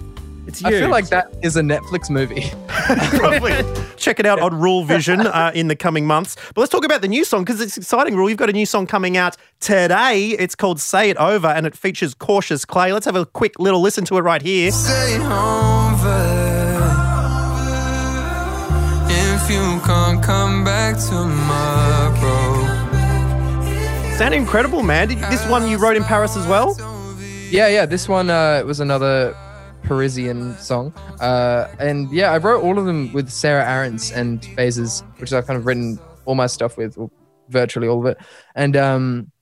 it's 0.46 0.62
you. 0.62 0.68
I 0.68 0.70
feel 0.72 0.88
like 0.88 1.08
that 1.10 1.32
is 1.42 1.56
a 1.56 1.60
Netflix 1.60 2.08
movie. 2.10 2.50
Probably. 3.18 3.52
Check 3.96 4.18
it 4.18 4.24
out 4.26 4.40
on 4.40 4.58
Ruel 4.58 4.84
Vision 4.84 5.20
uh, 5.20 5.52
in 5.54 5.68
the 5.68 5.76
coming 5.76 6.06
months. 6.06 6.34
But 6.54 6.62
let's 6.62 6.72
talk 6.72 6.84
about 6.84 7.02
the 7.02 7.08
new 7.08 7.24
song 7.24 7.44
because 7.44 7.60
it's 7.60 7.76
exciting, 7.76 8.16
Ruel. 8.16 8.30
You've 8.30 8.38
got 8.38 8.48
a 8.48 8.52
new 8.54 8.64
song 8.66 8.86
coming 8.86 9.16
out 9.18 9.36
today. 9.60 10.28
It's 10.30 10.54
called 10.56 10.80
Say 10.80 11.10
It 11.10 11.18
Over 11.18 11.48
and 11.48 11.66
it 11.66 11.76
features 11.76 12.14
Cautious 12.14 12.64
Clay. 12.64 12.92
Let's 12.92 13.04
have 13.06 13.16
a 13.16 13.26
quick 13.26 13.60
little 13.60 13.82
listen 13.82 14.04
to 14.06 14.16
it 14.16 14.22
right 14.22 14.40
here. 14.42 14.70
Come 20.30 20.62
back 20.62 20.96
tomorrow. 20.96 22.62
Sound 24.16 24.32
incredible, 24.32 24.84
man. 24.84 25.08
Did, 25.08 25.18
this 25.24 25.44
one 25.48 25.68
you 25.68 25.76
wrote 25.76 25.96
in 25.96 26.04
Paris 26.04 26.36
as 26.36 26.46
well? 26.46 26.76
Yeah, 27.50 27.66
yeah. 27.66 27.84
This 27.84 28.08
one 28.08 28.30
uh, 28.30 28.62
was 28.64 28.78
another 28.78 29.36
Parisian 29.82 30.56
song. 30.58 30.92
Uh, 31.18 31.66
and 31.80 32.08
yeah, 32.12 32.30
I 32.30 32.38
wrote 32.38 32.62
all 32.62 32.78
of 32.78 32.84
them 32.84 33.12
with 33.12 33.28
Sarah 33.28 33.64
Aarons 33.64 34.12
and 34.12 34.44
Phases, 34.54 35.02
which 35.16 35.32
I've 35.32 35.48
kind 35.48 35.58
of 35.58 35.66
written 35.66 35.98
all 36.26 36.36
my 36.36 36.46
stuff 36.46 36.76
with, 36.76 36.96
or 36.96 37.10
virtually 37.48 37.88
all 37.88 37.98
of 37.98 38.06
it. 38.06 38.16
And 38.54 38.76
um, 38.76 39.32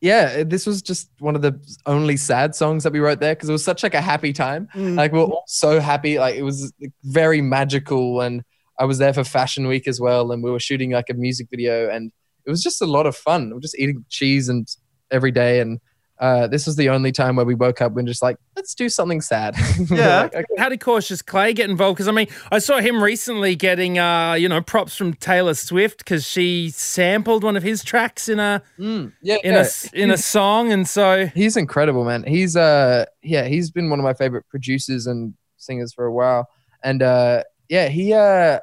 yeah, 0.00 0.44
this 0.44 0.66
was 0.66 0.80
just 0.80 1.10
one 1.18 1.36
of 1.36 1.42
the 1.42 1.60
only 1.84 2.16
sad 2.16 2.54
songs 2.54 2.84
that 2.84 2.94
we 2.94 3.00
wrote 3.00 3.20
there 3.20 3.34
because 3.34 3.50
it 3.50 3.52
was 3.52 3.64
such 3.64 3.82
like 3.82 3.92
a 3.92 4.00
happy 4.00 4.32
time. 4.32 4.66
Like 4.74 5.12
we 5.12 5.18
are 5.18 5.24
all 5.24 5.44
so 5.46 5.78
happy. 5.78 6.18
Like 6.18 6.36
it 6.36 6.42
was 6.42 6.72
like, 6.80 6.92
very 7.02 7.42
magical. 7.42 8.22
And 8.22 8.42
I 8.82 8.84
was 8.84 8.98
there 8.98 9.12
for 9.14 9.22
Fashion 9.22 9.68
Week 9.68 9.86
as 9.86 10.00
well. 10.00 10.32
And 10.32 10.42
we 10.42 10.50
were 10.50 10.58
shooting 10.58 10.90
like 10.90 11.08
a 11.08 11.14
music 11.14 11.46
video 11.50 11.88
and 11.88 12.10
it 12.44 12.50
was 12.50 12.62
just 12.62 12.82
a 12.82 12.86
lot 12.86 13.06
of 13.06 13.14
fun. 13.14 13.48
We 13.48 13.54
were 13.54 13.60
just 13.60 13.78
eating 13.78 14.04
cheese 14.08 14.48
and 14.48 14.66
every 15.12 15.30
day 15.30 15.60
and 15.60 15.78
uh, 16.18 16.46
this 16.48 16.66
was 16.66 16.76
the 16.76 16.88
only 16.88 17.10
time 17.10 17.36
where 17.36 17.44
we 17.46 17.54
woke 17.54 17.80
up 17.80 17.96
and 17.96 18.06
just 18.06 18.22
like, 18.22 18.36
let's 18.56 18.74
do 18.74 18.88
something 18.88 19.20
sad. 19.20 19.54
Yeah. 19.90 20.22
like, 20.22 20.34
okay. 20.34 20.54
How 20.58 20.68
did 20.68 20.80
Cautious 20.80 21.22
Clay 21.22 21.52
get 21.52 21.68
involved? 21.70 21.96
Because 21.96 22.08
I 22.08 22.12
mean, 22.12 22.28
I 22.50 22.58
saw 22.60 22.78
him 22.80 23.02
recently 23.02 23.54
getting, 23.56 23.98
uh, 23.98 24.34
you 24.34 24.48
know, 24.48 24.60
props 24.60 24.96
from 24.96 25.14
Taylor 25.14 25.54
Swift 25.54 25.98
because 25.98 26.26
she 26.26 26.70
sampled 26.70 27.44
one 27.44 27.56
of 27.56 27.62
his 27.62 27.82
tracks 27.84 28.28
in 28.28 28.38
a 28.40 28.62
Mm, 28.78 29.12
yeah, 29.22 29.36
in 29.44 29.52
yeah. 29.54 29.66
a 29.94 30.02
in 30.02 30.10
a 30.10 30.16
song, 30.16 30.72
and 30.72 30.86
so 30.88 31.26
he's 31.26 31.56
incredible, 31.56 32.04
man. 32.04 32.22
He's 32.24 32.56
uh 32.56 33.04
yeah, 33.22 33.44
he's 33.46 33.70
been 33.70 33.90
one 33.90 33.98
of 33.98 34.04
my 34.04 34.14
favorite 34.14 34.44
producers 34.48 35.06
and 35.08 35.34
singers 35.56 35.92
for 35.92 36.04
a 36.04 36.12
while. 36.12 36.48
And 36.84 37.02
uh 37.02 37.42
yeah, 37.68 37.88
he 37.88 38.12
uh 38.12 38.60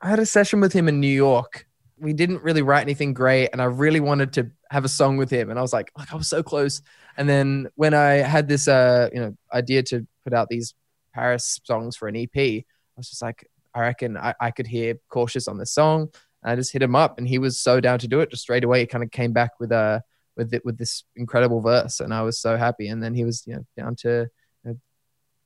I 0.00 0.08
had 0.08 0.18
a 0.18 0.26
session 0.26 0.60
with 0.60 0.72
him 0.72 0.88
in 0.88 1.00
New 1.00 1.06
York. 1.06 1.66
We 1.98 2.12
didn't 2.12 2.42
really 2.42 2.62
write 2.62 2.82
anything 2.82 3.14
great 3.14 3.48
and 3.52 3.62
I 3.62 3.64
really 3.64 4.00
wanted 4.00 4.34
to 4.34 4.50
have 4.70 4.84
a 4.84 4.88
song 4.88 5.16
with 5.16 5.30
him 5.30 5.48
and 5.48 5.58
I 5.58 5.62
was 5.62 5.72
like, 5.72 5.90
like 5.96 6.12
I 6.12 6.16
was 6.16 6.28
so 6.28 6.42
close. 6.42 6.82
And 7.16 7.28
then 7.28 7.68
when 7.76 7.94
I 7.94 8.14
had 8.14 8.48
this 8.48 8.68
uh 8.68 9.08
you 9.12 9.20
know 9.20 9.36
idea 9.52 9.82
to 9.84 10.06
put 10.24 10.34
out 10.34 10.48
these 10.48 10.74
Paris 11.14 11.60
songs 11.64 11.96
for 11.96 12.08
an 12.08 12.16
EP, 12.16 12.36
I 12.36 12.64
was 12.96 13.08
just 13.08 13.22
like 13.22 13.48
I 13.74 13.80
reckon 13.80 14.16
I, 14.16 14.34
I 14.40 14.50
could 14.50 14.66
hear 14.66 14.96
cautious 15.08 15.48
on 15.48 15.58
this 15.58 15.72
song. 15.72 16.10
And 16.42 16.52
I 16.52 16.56
just 16.56 16.72
hit 16.72 16.82
him 16.82 16.94
up 16.94 17.18
and 17.18 17.26
he 17.26 17.38
was 17.38 17.58
so 17.58 17.80
down 17.80 17.98
to 18.00 18.08
do 18.08 18.20
it 18.20 18.30
just 18.30 18.42
straight 18.42 18.64
away. 18.64 18.80
He 18.80 18.86
kind 18.86 19.04
of 19.04 19.10
came 19.10 19.32
back 19.32 19.52
with 19.58 19.72
uh 19.72 20.00
with 20.36 20.52
it 20.52 20.64
with 20.66 20.76
this 20.76 21.04
incredible 21.16 21.62
verse 21.62 22.00
and 22.00 22.12
I 22.12 22.20
was 22.20 22.38
so 22.38 22.58
happy. 22.58 22.88
And 22.88 23.02
then 23.02 23.14
he 23.14 23.24
was 23.24 23.44
you 23.46 23.54
know 23.54 23.64
down 23.76 23.96
to 23.96 24.28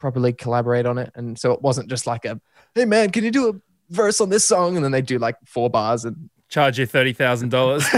properly 0.01 0.33
collaborate 0.33 0.87
on 0.87 0.99
it, 0.99 1.13
and 1.15 1.39
so 1.39 1.53
it 1.53 1.63
wasn't 1.63 1.89
just 1.89 2.07
like 2.07 2.25
a 2.25 2.41
hey 2.75 2.87
man, 2.87 3.11
can 3.11 3.23
you 3.23 3.31
do 3.31 3.51
a 3.51 3.53
verse 3.91 4.21
on 4.21 4.31
this 4.31 4.47
song, 4.47 4.77
and 4.77 4.85
then 4.85 4.93
they 4.93 5.03
do 5.03 5.19
like 5.19 5.37
four 5.45 5.69
bars 5.69 6.05
and 6.05 6.31
Charge 6.49 6.81
you 6.81 6.87
thirty 6.87 7.13
thousand 7.13 7.51
dollars. 7.51 7.85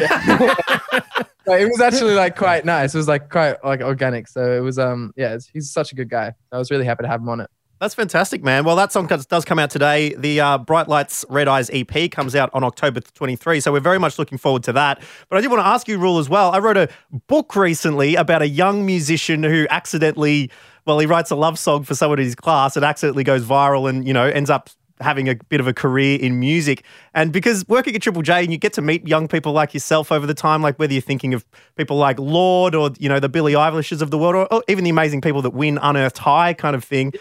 Like, 1.45 1.61
it 1.61 1.67
was 1.67 1.81
actually 1.81 2.15
like 2.15 2.37
quite 2.37 2.65
nice. 2.65 2.95
It 2.95 2.99
was 2.99 3.09
like 3.09 3.29
quite 3.29 3.57
like 3.65 3.81
organic. 3.81 4.29
So 4.29 4.53
it 4.57 4.61
was 4.61 4.79
um 4.79 5.13
yeah, 5.17 5.35
it's, 5.35 5.49
he's 5.49 5.71
such 5.73 5.91
a 5.93 5.95
good 5.95 6.09
guy. 6.09 6.33
I 6.53 6.59
was 6.59 6.71
really 6.71 6.85
happy 6.85 7.03
to 7.03 7.09
have 7.09 7.21
him 7.21 7.29
on 7.29 7.41
it. 7.41 7.51
That's 7.81 7.97
fantastic, 7.97 8.45
man. 8.45 8.65
Well, 8.65 8.77
that 8.77 8.93
song 8.93 9.09
does 9.09 9.27
does 9.27 9.45
come 9.45 9.59
out 9.59 9.71
today. 9.71 10.15
The 10.15 10.41
uh, 10.41 10.59
Bright 10.59 10.87
Lights 10.87 11.25
Red 11.29 11.49
Eyes 11.49 11.69
EP 11.73 12.13
comes 12.13 12.37
out 12.37 12.49
on 12.55 12.63
October 12.63 13.01
23. 13.01 13.59
So 13.59 13.73
we're 13.73 13.81
very 13.81 13.99
much 13.99 14.21
looking 14.21 14.39
forward 14.39 14.63
to 14.65 14.73
that. 14.75 15.03
But 15.29 15.39
I 15.39 15.41
did 15.41 15.51
want 15.51 15.63
to 15.63 15.67
ask 15.67 15.89
you, 15.89 15.99
Ruel, 15.99 16.21
as 16.21 16.29
well. 16.29 16.53
I 16.53 16.61
wrote 16.61 16.77
a 16.77 16.89
book 17.27 17.57
recently 17.57 18.15
about 18.15 18.41
a 18.41 18.49
young 18.49 18.87
musician 18.87 19.43
who 19.43 19.67
accidentally, 19.69 20.49
well, 20.87 21.01
he 21.01 21.07
writes 21.07 21.33
a 21.33 21.37
love 21.37 21.59
song 21.59 21.83
for 21.83 21.97
someone 21.97 22.21
in 22.21 22.25
his 22.27 22.37
class. 22.37 22.77
It 22.77 22.85
accidentally 22.85 23.25
goes 23.25 23.43
viral 23.43 23.91
and, 23.91 24.07
you 24.07 24.15
know, 24.15 24.27
ends 24.27 24.49
up 24.49 24.71
having 25.01 25.29
a 25.29 25.35
bit 25.35 25.61
of 25.61 25.67
a 25.67 25.73
career 25.73 26.19
in 26.21 26.39
music. 26.39 26.85
And 27.15 27.33
because 27.33 27.67
working 27.69 27.95
at 27.95 28.03
Triple 28.03 28.23
J 28.23 28.43
and 28.43 28.53
you 28.53 28.59
get 28.59 28.73
to 28.75 28.83
meet 28.83 29.07
young 29.07 29.29
people 29.29 29.53
like 29.53 29.75
yourself 29.75 30.13
over 30.13 30.27
the 30.27 30.35
time, 30.35 30.63
like 30.63 30.79
whether 30.79 30.93
you're 30.93 31.03
thinking 31.03 31.35
of 31.35 31.45
people 31.77 31.97
like 31.97 32.19
Lorde 32.19 32.75
or, 32.75 32.91
you 32.99 33.09
know, 33.09 33.21
the 33.21 33.29
Billie 33.29 33.55
Eilishes 33.55 34.03
of 34.03 34.11
the 34.11 34.19
world 34.19 34.35
or, 34.35 34.53
or 34.53 34.63
even 34.69 34.85
the 34.85 34.91
amazing 34.91 35.21
people 35.21 35.43
that 35.43 35.51
win 35.51 35.79
Unearthed 35.83 36.19
High 36.19 36.55
kind 36.55 36.77
of 36.77 36.85
thing. 36.85 37.13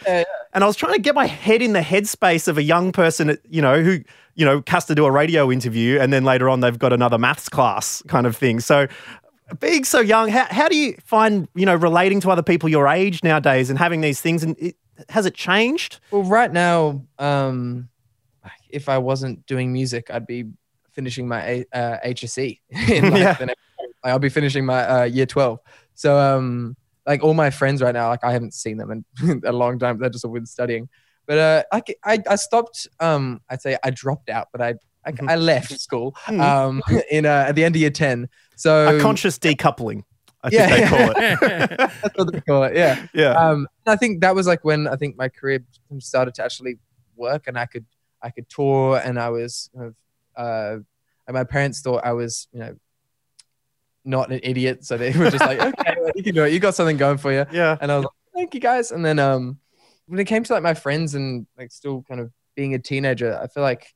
And 0.53 0.63
I 0.63 0.67
was 0.67 0.75
trying 0.75 0.93
to 0.93 1.01
get 1.01 1.15
my 1.15 1.27
head 1.27 1.61
in 1.61 1.73
the 1.73 1.79
headspace 1.79 2.47
of 2.47 2.57
a 2.57 2.63
young 2.63 2.91
person, 2.91 3.37
you 3.49 3.61
know, 3.61 3.81
who, 3.81 3.99
you 4.35 4.45
know, 4.45 4.61
has 4.67 4.85
to 4.85 4.95
do 4.95 5.05
a 5.05 5.11
radio 5.11 5.51
interview 5.51 5.99
and 5.99 6.11
then 6.11 6.23
later 6.23 6.49
on 6.49 6.59
they've 6.59 6.77
got 6.77 6.93
another 6.93 7.17
maths 7.17 7.49
class 7.49 8.03
kind 8.07 8.27
of 8.27 8.35
thing. 8.35 8.59
So 8.59 8.87
being 9.59 9.83
so 9.83 9.99
young, 9.99 10.29
how, 10.29 10.45
how 10.49 10.69
do 10.69 10.75
you 10.75 10.95
find, 11.03 11.47
you 11.55 11.65
know, 11.65 11.75
relating 11.75 12.21
to 12.21 12.31
other 12.31 12.43
people 12.43 12.69
your 12.69 12.87
age 12.87 13.23
nowadays 13.23 13.69
and 13.69 13.77
having 13.77 14.01
these 14.01 14.21
things? 14.21 14.43
And 14.43 14.73
has 15.09 15.25
it 15.25 15.33
changed? 15.33 15.99
Well, 16.11 16.23
right 16.23 16.51
now, 16.51 17.03
um, 17.19 17.89
if 18.69 18.89
I 18.89 18.97
wasn't 18.97 19.45
doing 19.45 19.71
music, 19.73 20.09
I'd 20.11 20.27
be 20.27 20.45
finishing 20.91 21.27
my 21.27 21.41
A- 21.43 21.65
uh, 21.73 21.97
HSC. 22.05 22.59
In 22.89 23.09
like 23.11 23.19
Yeah. 23.21 23.33
the 23.33 23.45
next, 23.47 23.59
like, 24.03 24.11
I'll 24.13 24.19
be 24.19 24.29
finishing 24.29 24.65
my 24.65 24.83
uh, 24.87 25.03
year 25.03 25.25
twelve. 25.25 25.59
So, 25.95 26.17
um, 26.17 26.75
like 27.05 27.23
all 27.23 27.33
my 27.33 27.49
friends 27.49 27.81
right 27.81 27.93
now, 27.93 28.09
like 28.09 28.23
I 28.23 28.31
haven't 28.31 28.53
seen 28.53 28.77
them 28.77 28.91
in 29.23 29.41
a 29.45 29.51
long 29.51 29.79
time. 29.79 29.99
They're 29.99 30.09
just 30.09 30.23
all 30.25 30.33
been 30.33 30.45
studying. 30.45 30.87
But 31.27 31.37
uh, 31.37 31.81
I 32.03 32.35
stopped. 32.35 32.87
Um, 32.99 33.41
I'd 33.49 33.61
say 33.61 33.77
I 33.83 33.89
dropped 33.91 34.29
out, 34.29 34.47
but 34.51 34.61
I, 34.61 34.73
I, 35.05 35.13
I 35.27 35.35
left 35.35 35.79
school. 35.79 36.15
Mhm. 36.25 36.41
Um, 36.41 36.81
in 37.11 37.25
uh, 37.25 37.45
at 37.47 37.55
the 37.55 37.63
end 37.63 37.75
of 37.75 37.81
year 37.81 37.89
ten. 37.91 38.27
So 38.55 38.97
A 38.97 38.99
conscious 38.99 39.37
decoupling, 39.39 40.03
I 40.43 40.49
think 40.49 40.59
Yeah, 40.59 40.69
they 40.69 40.79
yeah. 40.79 40.89
call 40.89 41.11
it. 41.11 41.77
That's 42.01 42.17
what 42.17 42.31
they 42.33 42.41
call 42.41 42.63
it. 42.63 42.75
Yeah. 42.75 43.05
Yeah. 43.13 43.31
Um, 43.33 43.67
I 43.85 43.95
think 43.95 44.21
that 44.21 44.33
was 44.35 44.47
like 44.47 44.63
when 44.65 44.87
I 44.87 44.95
think 44.95 45.15
my 45.17 45.29
career 45.29 45.63
started 45.99 46.33
to 46.35 46.43
actually 46.43 46.79
work, 47.15 47.47
and 47.47 47.57
I 47.57 47.65
could 47.65 47.85
I 48.21 48.29
could 48.31 48.49
tour, 48.49 48.99
and 49.03 49.19
I 49.19 49.29
was 49.29 49.69
kind 49.75 49.87
of, 49.87 49.95
uh, 50.35 50.79
and 51.27 51.33
my 51.33 51.43
parents 51.43 51.81
thought 51.81 52.03
I 52.05 52.13
was 52.13 52.47
you 52.51 52.59
know 52.59 52.75
not 54.03 54.31
an 54.31 54.39
idiot, 54.43 54.83
so 54.83 54.97
they 54.97 55.11
were 55.11 55.29
just 55.29 55.45
like, 55.45 55.59
okay, 55.79 55.95
well, 55.99 56.11
you 56.15 56.23
can 56.23 56.33
do 56.33 56.43
it. 56.43 56.53
You 56.53 56.59
got 56.59 56.75
something 56.75 56.97
going 56.97 57.17
for 57.17 57.31
you. 57.31 57.45
Yeah. 57.51 57.77
And 57.79 57.91
I 57.91 57.97
was 57.97 58.05
like, 58.05 58.13
thank 58.33 58.53
you 58.55 58.59
guys. 58.59 58.91
And 58.91 59.05
then 59.05 59.19
um, 59.19 59.59
when 60.07 60.19
it 60.19 60.25
came 60.25 60.43
to 60.43 60.53
like 60.53 60.63
my 60.63 60.73
friends 60.73 61.13
and 61.15 61.45
like 61.57 61.71
still 61.71 62.03
kind 62.07 62.19
of 62.19 62.31
being 62.55 62.73
a 62.73 62.79
teenager, 62.79 63.39
I 63.41 63.47
feel 63.47 63.63
like 63.63 63.93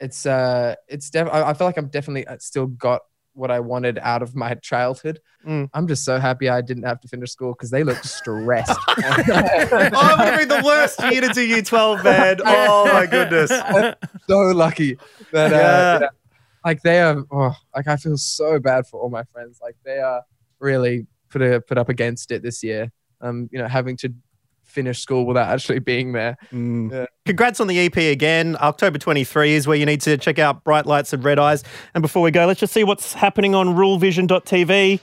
it's 0.00 0.24
uh 0.26 0.74
it's 0.88 1.10
def- 1.10 1.28
I 1.30 1.50
I 1.50 1.54
feel 1.54 1.66
like 1.66 1.76
I'm 1.76 1.88
definitely 1.88 2.26
uh, 2.26 2.38
still 2.40 2.66
got 2.66 3.02
what 3.34 3.50
I 3.50 3.60
wanted 3.60 3.98
out 3.98 4.22
of 4.22 4.34
my 4.34 4.54
childhood. 4.54 5.20
Mm. 5.46 5.68
I'm 5.72 5.86
just 5.86 6.04
so 6.04 6.18
happy 6.18 6.48
I 6.48 6.60
didn't 6.60 6.82
have 6.84 7.00
to 7.00 7.08
finish 7.08 7.30
school 7.30 7.52
because 7.52 7.70
they 7.70 7.84
look 7.84 8.02
stressed. 8.04 8.70
oh, 8.88 9.92
I'm 9.92 10.18
going 10.18 10.32
to 10.32 10.38
be 10.38 10.44
the 10.44 10.62
worst 10.64 11.00
year 11.10 11.20
to 11.20 11.28
do 11.28 11.42
year 11.42 11.62
12, 11.62 12.04
man. 12.04 12.36
Oh, 12.44 12.90
my 12.92 13.06
goodness. 13.06 13.50
so 14.28 14.38
lucky 14.38 14.98
that 15.32 15.52
uh, 15.52 15.56
Yeah. 15.56 15.98
yeah, 16.00 16.08
like 16.64 16.82
they 16.82 17.00
are. 17.00 17.24
Oh, 17.30 17.54
like 17.74 17.88
I 17.88 17.96
feel 17.96 18.16
so 18.18 18.58
bad 18.58 18.86
for 18.86 19.00
all 19.00 19.10
my 19.10 19.24
friends. 19.32 19.60
Like 19.62 19.76
they 19.84 19.98
are 19.98 20.22
really 20.58 21.06
put 21.30 21.42
a, 21.42 21.60
put 21.60 21.78
up 21.78 21.88
against 21.88 22.30
it 22.30 22.42
this 22.42 22.62
year. 22.62 22.90
Um, 23.20 23.48
you 23.52 23.58
know, 23.58 23.68
having 23.68 23.96
to 23.98 24.12
finish 24.70 25.00
school 25.00 25.26
without 25.26 25.48
actually 25.48 25.80
being 25.80 26.12
there. 26.12 26.36
Mm. 26.52 26.92
Yeah. 26.92 27.06
Congrats 27.26 27.60
on 27.60 27.66
the 27.66 27.78
EP 27.78 27.96
again. 27.96 28.56
October 28.60 28.98
23 28.98 29.54
is 29.54 29.66
where 29.66 29.76
you 29.76 29.86
need 29.86 30.00
to 30.02 30.16
check 30.16 30.38
out 30.38 30.64
Bright 30.64 30.86
Lights 30.86 31.12
and 31.12 31.22
Red 31.22 31.38
Eyes. 31.38 31.64
And 31.94 32.02
before 32.02 32.22
we 32.22 32.30
go, 32.30 32.46
let's 32.46 32.60
just 32.60 32.72
see 32.72 32.84
what's 32.84 33.12
happening 33.12 33.54
on 33.54 33.74
ruelvision.tv. 33.76 35.00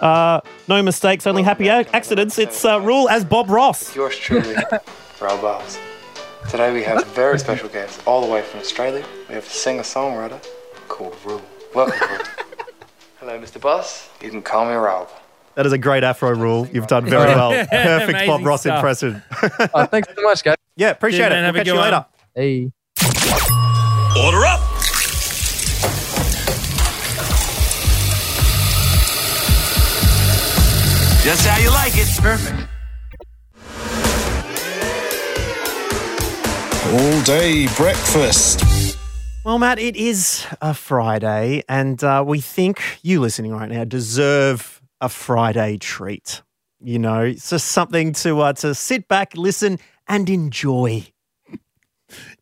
Uh, 0.00 0.40
no 0.66 0.82
mistakes, 0.82 1.26
only 1.26 1.42
happy 1.42 1.68
ac- 1.68 1.90
accidents. 1.92 2.38
It's 2.38 2.64
uh, 2.64 2.80
Ruel 2.80 3.08
as 3.10 3.24
Bob 3.24 3.50
Ross. 3.50 3.94
Yours 3.96 4.16
truly, 4.16 4.54
Raul 4.54 5.40
Bars. 5.42 5.78
Today 6.48 6.72
we 6.72 6.82
have 6.82 7.02
a 7.02 7.04
very 7.04 7.38
special 7.38 7.68
guest, 7.68 8.00
all 8.06 8.24
the 8.24 8.32
way 8.32 8.40
from 8.42 8.60
Australia. 8.60 9.04
We 9.28 9.34
have 9.34 9.44
a 9.44 9.50
singer-songwriter 9.50 10.42
called 10.88 11.14
Ruel. 11.24 11.42
Welcome, 11.74 12.00
Ruel. 12.08 12.22
Hello, 13.18 13.38
Mr. 13.38 13.60
Boss. 13.60 14.08
You 14.22 14.30
can 14.30 14.40
call 14.40 14.64
me 14.64 14.72
Raul. 14.72 15.06
That 15.56 15.66
is 15.66 15.72
a 15.72 15.78
great 15.78 16.04
afro 16.04 16.30
Ruel. 16.34 16.68
You've 16.72 16.86
done 16.86 17.06
very 17.06 17.34
well. 17.34 17.50
Perfect 17.70 18.26
Bob 18.26 18.44
Ross 18.44 18.62
stuff. 18.62 18.76
impression. 18.76 19.22
Oh, 19.74 19.84
thanks 19.86 20.08
so 20.14 20.22
much, 20.22 20.42
guys. 20.44 20.56
yeah, 20.76 20.90
appreciate 20.90 21.28
Cheers, 21.28 21.32
it. 21.32 21.34
man. 21.34 21.42
We'll 21.42 21.46
Have 21.46 21.54
a 21.54 21.58
catch 21.58 21.66
good 21.66 21.74
you 21.74 21.78
one. 21.78 21.92
later. 21.92 22.06
Hey. 22.34 22.72
Order 24.24 24.44
up! 24.46 24.60
Just 31.22 31.46
how 31.46 31.58
you 31.60 31.70
like 31.70 31.92
it. 31.96 32.08
Perfect. 32.22 32.66
All 36.94 37.22
day 37.24 37.66
breakfast. 37.76 38.62
Well, 39.44 39.58
Matt, 39.58 39.78
it 39.78 39.96
is 39.96 40.46
a 40.62 40.72
Friday, 40.72 41.62
and 41.68 42.02
uh, 42.02 42.24
we 42.26 42.40
think 42.40 42.80
you 43.02 43.20
listening 43.20 43.52
right 43.52 43.68
now 43.70 43.84
deserve 43.84 44.79
a 45.00 45.08
Friday 45.08 45.78
treat. 45.78 46.42
You 46.80 46.98
know, 46.98 47.22
it's 47.22 47.50
just 47.50 47.68
something 47.68 48.12
to 48.14 48.40
uh, 48.40 48.52
to 48.54 48.74
sit 48.74 49.06
back, 49.08 49.36
listen, 49.36 49.78
and 50.08 50.28
enjoy. 50.30 51.06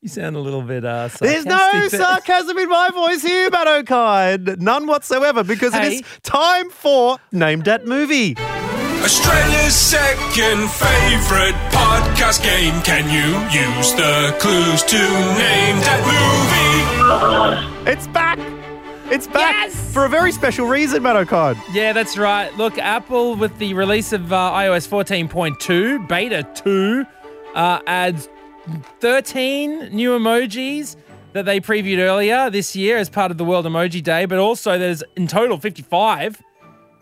You 0.01 0.09
sound 0.09 0.37
a 0.37 0.39
little 0.41 0.63
bit 0.63 0.85
uh 0.85 1.09
There's 1.21 1.45
no 1.45 1.89
sarcasm 1.89 2.57
in 2.57 2.69
my 2.71 2.89
voice 2.95 3.23
here, 3.23 3.51
Matt 3.51 3.67
O'Kine. 3.67 4.57
None 4.59 4.87
whatsoever, 4.87 5.45
because 5.45 5.75
it 5.75 5.83
Hey. 5.83 5.95
is 5.97 6.03
time 6.23 6.71
for 6.71 7.19
Name 7.33 7.61
That 7.61 7.85
Movie. 7.87 8.37
Australia's 8.39 9.75
second 9.75 10.69
favourite 10.71 11.55
podcast 11.71 12.43
game. 12.43 12.81
Can 12.83 13.05
you 13.11 13.39
use 13.53 13.93
the 13.95 14.35
clues 14.41 14.83
to 14.85 14.97
name 14.97 15.79
that 15.85 16.03
movie? 17.85 17.91
It's 17.91 18.07
back. 18.09 18.39
It's 19.11 19.27
back 19.27 19.71
for 19.71 20.05
a 20.05 20.09
very 20.09 20.33
special 20.33 20.67
reason, 20.67 21.03
Matt 21.03 21.17
O'Kine. 21.17 21.57
Yeah, 21.73 21.95
that's 21.95 22.19
right. 22.19 22.55
Look, 22.59 22.77
Apple 22.77 23.37
with 23.37 23.57
the 23.59 23.73
release 23.73 24.13
of 24.13 24.33
uh, 24.33 24.53
iOS 24.53 24.87
14.2 24.87 26.07
beta 26.07 26.47
2 26.55 27.07
uh, 27.55 27.81
adds 27.87 28.29
13 29.01 29.95
new 29.95 30.11
emojis 30.11 30.97
that 31.33 31.47
they 31.47 31.59
previewed 31.59 31.99
earlier 31.99 32.51
this 32.51 32.77
year 32.77 32.99
as 32.99 33.09
part 33.09 33.31
of 33.31 33.39
the 33.39 33.47
World 33.47 33.65
Emoji 33.65 34.03
Day, 34.03 34.27
but 34.27 34.39
also 34.39 34.79
there's 34.79 35.03
in 35.17 35.27
total 35.27 35.57
55 35.57 36.43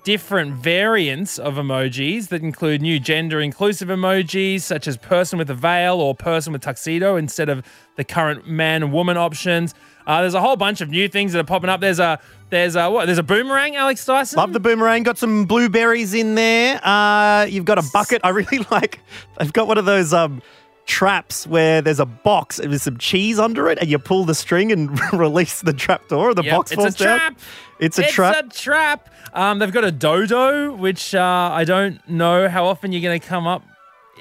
different 0.07 0.55
variants 0.55 1.37
of 1.37 1.55
emojis 1.55 2.29
that 2.29 2.41
include 2.41 2.81
new 2.81 3.01
gender 3.01 3.41
inclusive 3.41 3.89
emojis 3.89 4.61
such 4.61 4.87
as 4.87 4.97
person 4.97 5.37
with 5.37 5.51
a 5.51 5.55
veil 5.55 6.01
or 6.01 6.15
person 6.15 6.53
with 6.53 6.63
tuxedo 6.63 7.17
instead 7.17 7.49
of 7.49 7.67
the 7.97 8.05
current 8.05 8.47
man 8.47 8.85
and 8.85 8.93
woman 8.93 9.17
options. 9.17 9.75
Uh, 10.07 10.21
there's 10.21 10.35
a 10.35 10.41
whole 10.41 10.55
bunch 10.55 10.81
of 10.81 10.91
new 10.91 11.09
things 11.09 11.33
that 11.33 11.41
are 11.41 11.45
popping 11.45 11.69
up. 11.69 11.81
There's 11.81 11.99
a 11.99 12.21
there's 12.51 12.77
a 12.77 12.89
what? 12.89 13.07
There's 13.07 13.19
a 13.19 13.25
boomerang, 13.25 13.75
Alex 13.75 14.07
Dyson. 14.07 14.37
Love 14.37 14.53
the 14.53 14.61
boomerang. 14.61 15.03
Got 15.03 15.19
some 15.19 15.45
blueberries 15.45 16.15
in 16.15 16.37
there. 16.37 16.81
Uh, 16.85 17.47
you've 17.47 17.65
got 17.65 17.79
a 17.79 17.85
bucket. 17.93 18.21
I 18.23 18.29
really 18.29 18.59
like. 18.71 19.01
I've 19.39 19.53
got 19.53 19.67
one 19.67 19.77
of 19.77 19.87
those 19.87 20.13
um, 20.13 20.41
traps 20.87 21.47
where 21.47 21.83
there's 21.83 22.01
a 22.01 22.07
box 22.07 22.59
with 22.59 22.81
some 22.83 22.97
cheese 22.99 23.39
under 23.39 23.69
it, 23.69 23.79
and 23.79 23.89
you 23.91 23.99
pull 23.99 24.25
the 24.25 24.35
string 24.35 24.73
and 24.73 24.99
release 25.13 25.61
the 25.63 25.73
trap 25.73 26.09
door. 26.09 26.31
Or 26.31 26.35
the 26.35 26.43
Yep, 26.45 26.55
box 26.57 26.71
it's 26.73 26.79
a 26.79 26.83
falls 26.83 26.95
down. 26.97 27.19
trap. 27.19 27.39
It's 27.79 27.99
a 27.99 28.03
it's 28.05 28.13
trap. 28.13 28.37
It's 28.47 28.59
a 28.59 28.63
trap. 28.63 29.09
Um, 29.35 29.59
they've 29.59 29.73
got 29.73 29.85
a 29.85 29.93
dodo, 29.93 30.73
which 30.75 31.15
uh, 31.15 31.21
I 31.53 31.65
don't 31.65 32.07
know 32.09 32.49
how 32.49 32.65
often 32.67 32.93
you're 32.93 33.03
going 33.03 33.21
to 33.21 33.27
come 33.27 33.47
up. 33.47 33.63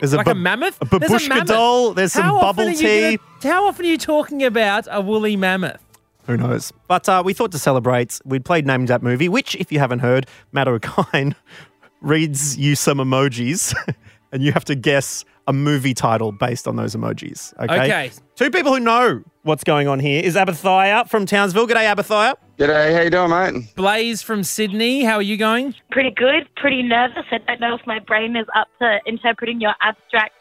There's 0.02 0.12
a 0.12 0.18
like 0.18 0.26
ba- 0.26 0.32
a 0.32 0.36
mammoth. 0.36 0.78
a 0.82 0.86
There's 1.00 1.10
babushka 1.12 1.30
mammoth. 1.30 1.48
doll, 1.48 1.94
there's 1.94 2.12
some 2.12 2.24
How 2.24 2.36
often 2.38 2.66
bubble 2.66 2.78
tea. 2.78 3.18
gonna- 3.18 3.54
how 3.54 3.66
often 3.68 3.86
are 3.86 3.90
you 3.90 3.98
talking 3.98 4.44
about 4.44 4.88
a 4.92 5.00
woolly 5.00 5.38
mammoth? 5.38 5.80
Who 6.28 6.36
knows? 6.36 6.74
But 6.90 7.08
uh, 7.08 7.22
we 7.24 7.34
thought 7.34 7.52
to 7.54 7.60
celebrate, 7.60 8.20
we'd 8.26 8.44
played 8.44 8.66
Name 8.66 8.88
That 8.88 9.04
Movie, 9.04 9.30
which, 9.30 9.56
if 9.56 9.72
you 9.72 9.78
haven't 9.80 10.00
heard, 10.00 10.26
Matt 10.52 10.68
O'Kine 10.68 11.36
reads 12.02 12.58
you 12.58 12.76
some 12.76 12.98
emojis, 12.98 13.74
and 14.32 14.44
you 14.44 14.52
have 14.52 14.66
to 14.66 14.76
guess 14.76 15.24
a 15.48 15.54
movie 15.54 15.94
title 15.94 16.32
based 16.32 16.68
on 16.68 16.76
those 16.76 16.96
emojis. 16.96 17.54
Okay. 17.60 17.76
Okay. 17.76 18.12
Two 18.36 18.50
people 18.50 18.74
who 18.74 18.80
know 18.80 19.24
what's 19.44 19.64
going 19.64 19.88
on 19.88 20.00
here 20.00 20.22
is 20.24 20.36
Abathia 20.36 21.08
from 21.08 21.26
Townsville. 21.26 21.68
G'day, 21.68 21.94
Abathia. 21.94 22.34
G'day, 22.58 22.96
how 22.96 23.02
you 23.02 23.10
doing, 23.10 23.30
mate? 23.30 23.76
Blaze 23.76 24.22
from 24.22 24.44
Sydney. 24.44 25.04
How 25.04 25.16
are 25.16 25.22
you 25.22 25.38
going? 25.38 25.76
Pretty 25.92 26.12
good, 26.12 26.48
pretty 26.56 26.82
nervous. 26.82 27.26
I 27.32 27.38
don't 27.40 27.60
know 27.62 27.76
if 27.76 27.82
my 27.86 28.00
brain 28.00 28.36
is 28.36 28.48
up 28.56 28.68
to 28.80 29.00
interpreting 29.06 29.62
your 29.62 29.74
abstract 29.82 30.34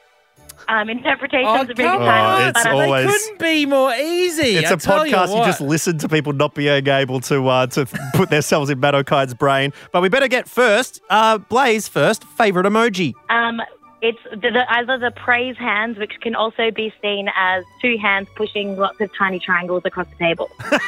um, 0.68 0.88
interpretations 0.88 1.46
Oh, 1.48 1.60
of 1.62 1.68
movie 1.68 1.82
come 1.82 1.98
titles. 2.00 2.40
on. 2.42 2.48
It's 2.48 2.62
but, 2.62 2.72
always- 2.72 3.06
Couldn't 3.12 3.38
be 3.40 3.66
more 3.66 3.92
easy. 3.94 4.56
It's 4.56 4.70
I 4.70 4.74
a 4.74 4.76
tell 4.78 5.00
podcast. 5.04 5.28
You, 5.28 5.34
what. 5.34 5.46
just 5.46 5.60
listen 5.60 5.98
to 5.98 6.08
people 6.08 6.32
not 6.32 6.54
being 6.54 6.86
able 6.86 7.20
to 7.22 7.46
uh, 7.48 7.66
to 7.68 7.84
put 8.14 8.30
themselves 8.30 8.70
in 8.70 8.80
Matt 8.80 8.94
O'Kine's 8.94 9.34
brain. 9.34 9.72
But 9.92 10.00
we 10.00 10.08
better 10.08 10.28
get 10.28 10.48
first. 10.48 11.00
Uh, 11.10 11.36
Blaze 11.38 11.88
first. 11.88 12.24
Favorite 12.24 12.64
emoji. 12.66 13.12
Um, 13.28 13.60
it's 14.04 14.18
the, 14.30 14.50
the, 14.50 14.64
either 14.68 14.98
the 14.98 15.10
praise 15.12 15.56
hands, 15.56 15.96
which 15.98 16.12
can 16.20 16.34
also 16.34 16.70
be 16.70 16.92
seen 17.00 17.28
as 17.34 17.64
two 17.80 17.96
hands 17.96 18.28
pushing 18.36 18.76
lots 18.76 19.00
of 19.00 19.10
tiny 19.16 19.38
triangles 19.38 19.82
across 19.86 20.06
the 20.08 20.16
table. 20.16 20.50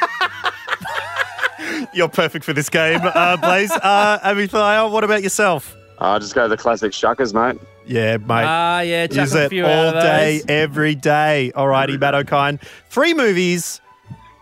You're 1.95 2.09
perfect 2.09 2.45
for 2.45 2.53
this 2.53 2.69
game, 2.69 3.01
uh, 3.03 3.37
Blaze. 3.39 3.71
Uh, 3.73 4.19
Amithaia, 4.23 4.91
what 4.91 5.03
about 5.03 5.23
yourself? 5.23 5.75
I'll 5.99 6.21
just 6.21 6.35
go 6.35 6.47
the 6.47 6.59
classic 6.59 6.93
shuckers, 6.93 7.33
mate. 7.33 7.59
Yeah, 7.87 8.19
mate. 8.19 8.45
Ah, 8.47 8.81
yeah, 8.81 9.07
chuck 9.07 9.17
Use 9.25 9.35
a 9.35 9.45
it 9.45 9.49
few 9.49 9.65
all 9.65 9.71
out 9.71 9.97
of 9.97 10.03
day, 10.03 10.39
those. 10.39 10.45
every 10.49 10.95
day. 10.95 11.53
Alrighty, 11.55 11.99
Matt 11.99 12.15
O'Kine. 12.15 12.61
Three 12.91 13.15
movies. 13.15 13.81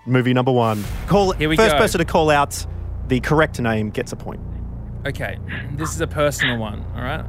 Movie 0.06 0.34
number 0.34 0.52
one. 0.52 0.82
Call 1.06 1.32
Here 1.32 1.48
we 1.48 1.56
first 1.56 1.76
go. 1.76 1.78
person 1.78 1.98
to 2.00 2.04
call 2.04 2.28
out 2.30 2.66
the 3.06 3.20
correct 3.20 3.60
name 3.60 3.90
gets 3.90 4.12
a 4.12 4.16
point. 4.16 4.40
Okay, 5.06 5.38
this 5.72 5.94
is 5.94 6.00
a 6.00 6.06
personal 6.06 6.58
one. 6.58 6.84
All 6.96 7.02
right. 7.02 7.24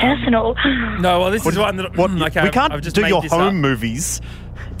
Personal. 0.00 0.54
No, 1.00 1.20
well, 1.20 1.30
this 1.30 1.44
What- 1.44 1.54
is 1.54 1.58
one 1.58 1.76
that 1.76 1.96
what- 1.96 2.10
hmm, 2.10 2.22
okay, 2.22 2.40
we 2.42 2.48
I've- 2.48 2.54
can't 2.54 2.72
I've 2.72 2.80
just 2.80 2.96
do 2.96 3.06
your 3.06 3.22
home 3.22 3.40
up. 3.48 3.54
movies. 3.54 4.20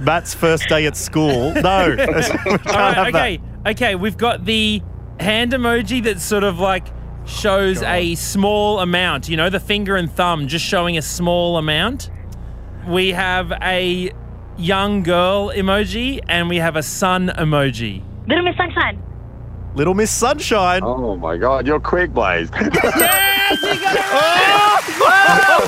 Matt's 0.00 0.34
first 0.34 0.68
day 0.68 0.86
at 0.86 0.96
school. 0.96 1.52
No, 1.54 1.90
we 1.96 1.96
can't 1.96 2.66
All 2.66 2.72
right, 2.74 2.94
have 2.94 3.06
okay, 3.08 3.40
okay. 3.66 3.94
We've 3.94 4.16
got 4.16 4.44
the 4.44 4.82
hand 5.20 5.52
emoji 5.52 6.02
that 6.04 6.20
sort 6.20 6.42
of 6.44 6.58
like 6.58 6.88
shows 7.24 7.82
a 7.82 8.14
small 8.16 8.80
amount. 8.80 9.28
You 9.28 9.36
know, 9.36 9.48
the 9.48 9.60
finger 9.60 9.94
and 9.96 10.10
thumb 10.10 10.48
just 10.48 10.64
showing 10.64 10.98
a 10.98 11.02
small 11.02 11.56
amount. 11.56 12.10
We 12.88 13.10
have 13.10 13.52
a 13.62 14.10
young 14.58 15.02
girl 15.04 15.50
emoji 15.50 16.18
and 16.28 16.48
we 16.48 16.56
have 16.56 16.74
a 16.76 16.82
sun 16.82 17.28
emoji. 17.28 18.02
Little 18.26 18.44
Miss 18.44 18.56
Sunshine. 18.56 19.00
That. 19.72 19.76
Little 19.78 19.94
Miss 19.94 20.10
Sunshine. 20.10 20.82
Oh 20.84 21.16
my 21.16 21.36
God, 21.36 21.66
you're 21.66 21.80
quick, 21.80 22.12
Blaze. 22.12 22.50
yes, 22.60 23.62
you 23.62 23.80
got 23.80 23.96
it 23.96 24.02
Oh! 24.14 24.78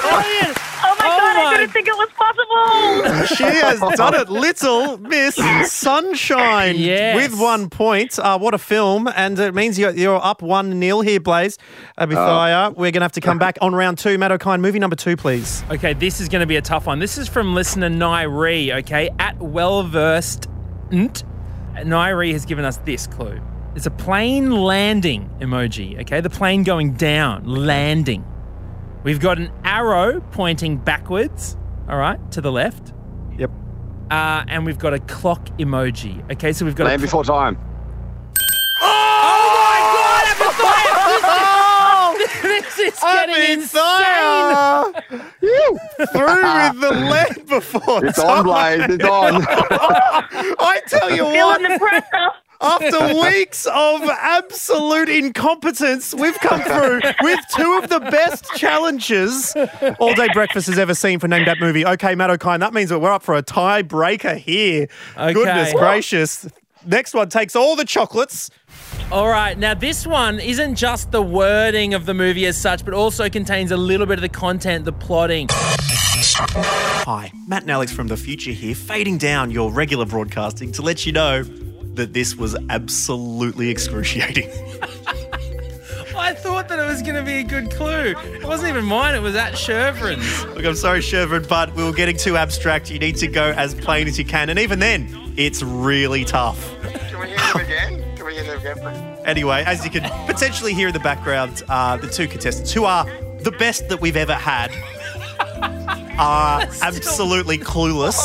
brilliant. 0.00 0.58
Oh 0.86 0.96
my 0.98 1.06
Oh 1.06 1.18
god, 1.18 1.36
my- 1.36 1.42
I 1.44 1.56
didn't 1.58 1.72
think 1.72 1.88
it 1.88 1.94
was 1.94 2.08
possible. 2.14 3.36
She 3.36 3.44
has 3.44 3.80
done 3.96 4.14
it, 4.14 4.28
Little 4.28 4.98
Miss 4.98 5.34
Sunshine, 5.70 6.76
Yes. 6.76 7.16
with 7.16 7.38
one 7.40 7.68
point. 7.70 8.18
Uh, 8.18 8.38
what 8.38 8.54
a 8.54 8.58
film! 8.58 9.08
And 9.14 9.38
it 9.38 9.54
means 9.54 9.78
you're, 9.78 9.90
you're 9.92 10.22
up 10.22 10.42
one 10.42 10.78
nil 10.78 11.00
here, 11.00 11.20
Blaze. 11.20 11.58
Abithaya, 11.98 12.70
we're 12.70 12.90
going 12.90 12.94
to 12.94 13.00
have 13.02 13.12
to 13.12 13.20
come 13.20 13.38
back 13.38 13.56
on 13.60 13.74
round 13.74 13.98
two. 13.98 14.18
Matt 14.18 14.32
O'Kine, 14.32 14.60
movie 14.60 14.78
number 14.78 14.96
two, 14.96 15.16
please. 15.16 15.62
Okay, 15.70 15.92
this 15.94 16.20
is 16.20 16.28
going 16.28 16.40
to 16.40 16.46
be 16.46 16.56
a 16.56 16.62
tough 16.62 16.86
one. 16.86 16.98
This 16.98 17.16
is 17.18 17.28
from 17.28 17.54
listener 17.54 17.88
Nairi, 17.88 18.74
okay? 18.80 19.10
At 19.18 19.38
well 19.38 19.82
versed. 19.84 20.48
Nairi 20.90 22.32
has 22.32 22.44
given 22.44 22.64
us 22.64 22.76
this 22.78 23.06
clue. 23.06 23.40
It's 23.76 23.86
a 23.86 23.90
plane 23.90 24.50
landing 24.52 25.28
emoji, 25.40 26.00
okay? 26.02 26.20
The 26.20 26.30
plane 26.30 26.62
going 26.62 26.92
down, 26.94 27.44
landing. 27.44 28.24
We've 29.02 29.18
got 29.20 29.38
an 29.38 29.50
arrow 29.64 30.20
pointing 30.30 30.76
backwards, 30.76 31.56
all 31.88 31.96
right, 31.98 32.18
to 32.32 32.40
the 32.40 32.52
left. 32.52 32.92
Yep. 33.36 33.50
Uh, 34.10 34.44
and 34.46 34.64
we've 34.64 34.78
got 34.78 34.94
a 34.94 35.00
clock 35.00 35.46
emoji, 35.58 36.22
okay? 36.32 36.52
So 36.52 36.64
we've 36.64 36.76
got 36.76 36.84
Land 36.86 37.02
a. 37.02 37.06
before 37.06 37.24
time. 37.24 37.58
Oh 38.80 40.36
my 40.38 42.16
god! 42.16 42.16
this 42.42 42.78
is 42.78 43.00
getting 43.02 43.52
insane! 43.58 44.92
Through 46.12 46.42
with 46.42 46.80
the 46.80 46.90
lead 47.10 47.46
before 47.48 48.04
It's 48.06 48.18
time. 48.22 48.38
on, 48.38 48.44
Blaze. 48.44 48.84
It's 48.88 49.04
on. 49.04 49.44
I 49.50 50.80
tell 50.86 51.10
you 51.14 51.24
what. 51.24 51.60
Feeling 51.60 51.72
the 51.72 51.78
pressure. 51.78 52.30
After 52.64 53.20
weeks 53.20 53.66
of 53.66 54.02
absolute 54.02 55.10
incompetence, 55.10 56.14
we've 56.14 56.38
come 56.40 56.62
through 56.62 57.00
with 57.20 57.40
two 57.54 57.78
of 57.82 57.90
the 57.90 58.00
best 58.00 58.46
challenges 58.56 59.54
All 59.98 60.14
Day 60.14 60.28
Breakfast 60.32 60.68
has 60.68 60.78
ever 60.78 60.94
seen 60.94 61.18
for 61.18 61.28
Name 61.28 61.44
That 61.44 61.60
Movie. 61.60 61.84
Okay, 61.84 62.14
Matt 62.14 62.30
O'Kine, 62.30 62.60
that 62.60 62.72
means 62.72 62.88
that 62.88 63.00
we're 63.00 63.12
up 63.12 63.22
for 63.22 63.34
a 63.34 63.42
tiebreaker 63.42 64.36
here. 64.36 64.88
Okay. 65.16 65.34
Goodness 65.34 65.74
gracious. 65.74 66.48
Next 66.86 67.12
one 67.12 67.28
takes 67.28 67.54
all 67.54 67.76
the 67.76 67.84
chocolates. 67.84 68.50
All 69.12 69.28
right, 69.28 69.58
now 69.58 69.74
this 69.74 70.06
one 70.06 70.40
isn't 70.40 70.76
just 70.76 71.10
the 71.10 71.22
wording 71.22 71.92
of 71.92 72.06
the 72.06 72.14
movie 72.14 72.46
as 72.46 72.58
such, 72.58 72.84
but 72.84 72.94
also 72.94 73.28
contains 73.28 73.72
a 73.72 73.76
little 73.76 74.06
bit 74.06 74.18
of 74.18 74.22
the 74.22 74.28
content, 74.30 74.86
the 74.86 74.92
plotting. 74.92 75.48
Hi, 75.50 77.30
Matt 77.46 77.62
and 77.62 77.70
Alex 77.70 77.92
from 77.92 78.06
the 78.06 78.16
future 78.16 78.52
here, 78.52 78.74
fading 78.74 79.18
down 79.18 79.50
your 79.50 79.70
regular 79.70 80.06
broadcasting 80.06 80.72
to 80.72 80.82
let 80.82 81.04
you 81.04 81.12
know 81.12 81.44
that 81.94 82.12
this 82.12 82.36
was 82.36 82.56
absolutely 82.70 83.70
excruciating. 83.70 84.50
I 86.16 86.32
thought 86.32 86.68
that 86.68 86.78
it 86.78 86.86
was 86.86 87.02
going 87.02 87.16
to 87.16 87.22
be 87.22 87.40
a 87.40 87.42
good 87.42 87.70
clue. 87.72 88.14
It 88.16 88.44
wasn't 88.44 88.70
even 88.70 88.84
mine, 88.84 89.14
it 89.14 89.22
was 89.22 89.34
at 89.34 89.54
Shervin's. 89.54 90.44
Look, 90.54 90.64
I'm 90.64 90.76
sorry, 90.76 91.00
Shervin, 91.00 91.48
but 91.48 91.74
we 91.74 91.82
were 91.82 91.92
getting 91.92 92.16
too 92.16 92.36
abstract. 92.36 92.90
You 92.90 92.98
need 92.98 93.16
to 93.16 93.26
go 93.26 93.52
as 93.56 93.74
plain 93.74 94.06
as 94.06 94.18
you 94.18 94.24
can. 94.24 94.48
And 94.48 94.58
even 94.58 94.78
then, 94.78 95.34
it's 95.36 95.62
really 95.62 96.24
tough. 96.24 96.72
Can 96.82 97.20
we 97.20 97.28
hear 97.28 97.38
them 97.38 97.60
again? 97.60 98.16
Can 98.16 98.26
we 98.26 98.34
hear 98.34 98.44
them 98.44 98.58
again, 98.58 98.76
please? 98.76 99.26
Anyway, 99.26 99.64
as 99.66 99.84
you 99.84 99.90
can 99.90 100.02
potentially 100.26 100.72
hear 100.72 100.88
in 100.88 100.94
the 100.94 101.00
background, 101.00 101.62
uh, 101.68 101.96
the 101.96 102.08
two 102.08 102.28
contestants, 102.28 102.72
who 102.72 102.84
are 102.84 103.04
the 103.40 103.52
best 103.52 103.88
that 103.88 104.00
we've 104.00 104.16
ever 104.16 104.34
had, 104.34 104.70
are 106.18 106.60
absolutely 106.82 107.58
clueless. 107.58 108.18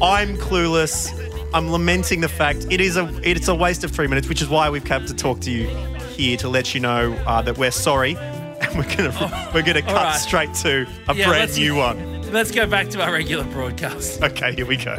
I'm 0.00 0.36
clueless. 0.36 1.25
I'm 1.54 1.70
lamenting 1.70 2.20
the 2.20 2.28
fact 2.28 2.66
it 2.70 2.80
is 2.80 2.96
a 2.96 3.08
it's 3.22 3.48
a 3.48 3.54
waste 3.54 3.84
of 3.84 3.90
three 3.90 4.06
minutes, 4.06 4.28
which 4.28 4.42
is 4.42 4.48
why 4.48 4.68
we've 4.70 4.84
come 4.84 5.06
to 5.06 5.14
talk 5.14 5.40
to 5.40 5.50
you 5.50 5.68
here 6.14 6.36
to 6.38 6.48
let 6.48 6.74
you 6.74 6.80
know 6.80 7.12
uh, 7.26 7.40
that 7.42 7.56
we're 7.58 7.70
sorry, 7.70 8.16
and 8.60 8.76
we're 8.76 8.96
gonna 8.96 9.50
we're 9.54 9.62
gonna 9.62 9.82
cut 9.82 9.94
right. 9.94 10.12
straight 10.16 10.52
to 10.54 10.86
a 11.08 11.14
Yeah, 11.14 11.28
brand 11.28 11.54
new 11.56 11.76
one. 11.76 12.30
Let's 12.32 12.50
go 12.50 12.66
back 12.66 12.88
to 12.90 13.02
our 13.02 13.12
regular 13.12 13.44
broadcast. 13.44 14.22
Okay, 14.22 14.54
here 14.54 14.66
we 14.66 14.76
go. 14.76 14.96